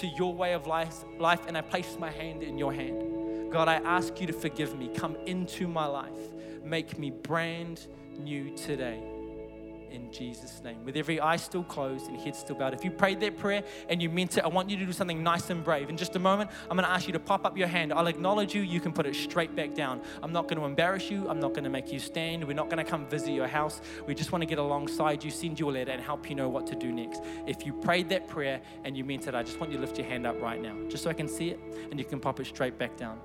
to 0.00 0.06
your 0.06 0.34
way 0.34 0.52
of 0.52 0.66
life, 0.66 1.02
life 1.18 1.46
and 1.46 1.56
I 1.56 1.62
place 1.62 1.96
my 1.98 2.10
hand 2.10 2.42
in 2.42 2.58
your 2.58 2.74
hand. 2.74 3.50
God, 3.50 3.68
I 3.68 3.76
ask 3.76 4.20
you 4.20 4.26
to 4.26 4.34
forgive 4.34 4.76
me. 4.76 4.88
Come 4.88 5.16
into 5.24 5.68
my 5.68 5.86
life. 5.86 6.10
Make 6.62 6.98
me 6.98 7.10
brand 7.10 7.86
new 8.18 8.54
today 8.54 9.15
Jesus' 10.16 10.62
name. 10.62 10.84
With 10.84 10.96
every 10.96 11.20
eye 11.20 11.36
still 11.36 11.64
closed 11.64 12.08
and 12.08 12.18
head 12.18 12.34
still 12.34 12.56
bowed. 12.56 12.74
If 12.74 12.84
you 12.84 12.90
prayed 12.90 13.20
that 13.20 13.36
prayer 13.36 13.62
and 13.88 14.00
you 14.00 14.08
meant 14.08 14.36
it, 14.36 14.44
I 14.44 14.48
want 14.48 14.70
you 14.70 14.76
to 14.76 14.86
do 14.86 14.92
something 14.92 15.22
nice 15.22 15.50
and 15.50 15.62
brave. 15.62 15.88
In 15.88 15.96
just 15.96 16.16
a 16.16 16.18
moment, 16.18 16.50
I'm 16.70 16.76
going 16.76 16.86
to 16.86 16.90
ask 16.90 17.06
you 17.06 17.12
to 17.12 17.18
pop 17.18 17.44
up 17.44 17.56
your 17.56 17.68
hand. 17.68 17.92
I'll 17.92 18.06
acknowledge 18.06 18.54
you. 18.54 18.62
You 18.62 18.80
can 18.80 18.92
put 18.92 19.06
it 19.06 19.14
straight 19.14 19.54
back 19.54 19.74
down. 19.74 20.00
I'm 20.22 20.32
not 20.32 20.48
going 20.48 20.58
to 20.58 20.64
embarrass 20.64 21.10
you. 21.10 21.28
I'm 21.28 21.40
not 21.40 21.52
going 21.52 21.64
to 21.64 21.70
make 21.70 21.92
you 21.92 21.98
stand. 21.98 22.44
We're 22.46 22.54
not 22.54 22.70
going 22.70 22.84
to 22.84 22.90
come 22.90 23.06
visit 23.06 23.32
your 23.32 23.46
house. 23.46 23.80
We 24.06 24.14
just 24.14 24.32
want 24.32 24.42
to 24.42 24.46
get 24.46 24.58
alongside 24.58 25.22
you, 25.22 25.30
send 25.30 25.60
you 25.60 25.70
a 25.70 25.72
letter, 25.72 25.92
and 25.92 26.02
help 26.02 26.28
you 26.28 26.36
know 26.36 26.48
what 26.48 26.66
to 26.68 26.74
do 26.74 26.92
next. 26.92 27.22
If 27.46 27.66
you 27.66 27.72
prayed 27.72 28.08
that 28.10 28.28
prayer 28.28 28.60
and 28.84 28.96
you 28.96 29.04
meant 29.04 29.26
it, 29.26 29.34
I 29.34 29.42
just 29.42 29.60
want 29.60 29.72
you 29.72 29.78
to 29.78 29.84
lift 29.84 29.98
your 29.98 30.06
hand 30.06 30.26
up 30.26 30.40
right 30.40 30.60
now, 30.60 30.74
just 30.88 31.04
so 31.04 31.10
I 31.10 31.14
can 31.14 31.28
see 31.28 31.50
it, 31.50 31.60
and 31.90 31.98
you 31.98 32.04
can 32.04 32.20
pop 32.20 32.40
it 32.40 32.46
straight 32.46 32.78
back 32.78 32.96
down. 32.96 33.18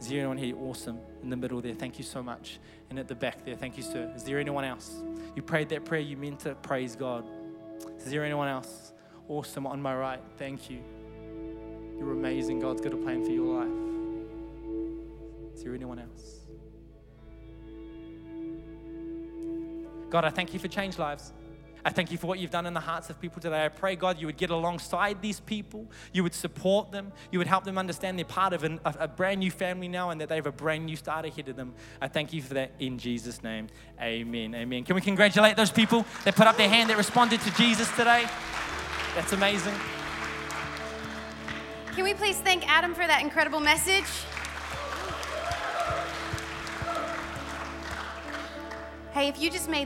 Is 0.00 0.08
there 0.08 0.18
anyone 0.18 0.38
here? 0.38 0.56
Awesome. 0.56 0.98
In 1.22 1.30
the 1.30 1.36
middle 1.36 1.60
there, 1.60 1.74
thank 1.74 1.98
you 1.98 2.04
so 2.04 2.22
much. 2.22 2.58
And 2.90 2.98
at 2.98 3.08
the 3.08 3.14
back 3.14 3.44
there, 3.44 3.56
thank 3.56 3.76
you, 3.76 3.82
sir. 3.82 4.12
Is 4.14 4.24
there 4.24 4.38
anyone 4.38 4.64
else? 4.64 5.02
You 5.34 5.42
prayed 5.42 5.68
that 5.70 5.84
prayer, 5.84 6.00
you 6.00 6.16
meant 6.16 6.40
to 6.40 6.54
praise 6.56 6.94
God. 6.96 7.24
Is 7.98 8.10
there 8.10 8.24
anyone 8.24 8.48
else? 8.48 8.92
Awesome. 9.28 9.66
On 9.66 9.80
my 9.80 9.94
right, 9.94 10.20
thank 10.36 10.70
you. 10.70 10.78
You're 11.98 12.12
amazing. 12.12 12.60
God's 12.60 12.80
got 12.80 12.92
a 12.92 12.96
plan 12.96 13.24
for 13.24 13.30
your 13.30 13.60
life. 13.60 15.54
Is 15.54 15.64
there 15.64 15.74
anyone 15.74 15.98
else? 15.98 16.40
God, 20.10 20.24
I 20.24 20.30
thank 20.30 20.52
you 20.52 20.60
for 20.60 20.68
changed 20.68 20.98
lives. 20.98 21.32
I 21.86 21.90
thank 21.90 22.10
you 22.10 22.18
for 22.18 22.26
what 22.26 22.40
you've 22.40 22.50
done 22.50 22.66
in 22.66 22.74
the 22.74 22.80
hearts 22.80 23.10
of 23.10 23.20
people 23.20 23.40
today. 23.40 23.64
I 23.64 23.68
pray, 23.68 23.94
God, 23.94 24.18
you 24.18 24.26
would 24.26 24.36
get 24.36 24.50
alongside 24.50 25.22
these 25.22 25.38
people, 25.38 25.86
you 26.12 26.24
would 26.24 26.34
support 26.34 26.90
them, 26.90 27.12
you 27.30 27.38
would 27.38 27.46
help 27.46 27.62
them 27.62 27.78
understand 27.78 28.18
they're 28.18 28.24
part 28.24 28.52
of 28.52 28.64
an, 28.64 28.80
a, 28.84 28.94
a, 28.98 29.08
brand 29.08 29.38
new 29.38 29.52
family 29.52 29.86
now 29.86 30.10
and 30.10 30.20
that 30.20 30.28
they 30.28 30.34
have 30.34 30.48
a 30.48 30.52
brand 30.52 30.84
new 30.84 30.96
start 30.96 31.24
ahead 31.24 31.48
of 31.48 31.54
them. 31.54 31.74
I 32.00 32.08
thank 32.08 32.32
you 32.32 32.42
for 32.42 32.54
that 32.54 32.72
in 32.80 32.98
Jesus' 32.98 33.40
name. 33.44 33.68
Amen. 34.02 34.52
Amen. 34.56 34.82
Can 34.82 34.96
we 34.96 35.00
congratulate 35.00 35.56
those 35.56 35.70
people 35.70 36.04
that 36.24 36.34
put 36.34 36.48
up 36.48 36.56
their 36.56 36.68
hand 36.68 36.90
that 36.90 36.96
responded 36.96 37.40
to 37.42 37.54
Jesus 37.54 37.88
today? 37.94 38.26
That's 39.14 39.32
amazing. 39.32 39.74
Can 41.94 42.02
we 42.02 42.14
please 42.14 42.38
thank 42.38 42.68
Adam 42.68 42.94
for 42.94 43.06
that 43.06 43.22
incredible 43.22 43.60
message? 43.60 44.06
Hey, 49.16 49.28
if 49.28 49.40
you 49.40 49.50
just 49.50 49.70
made 49.70 49.84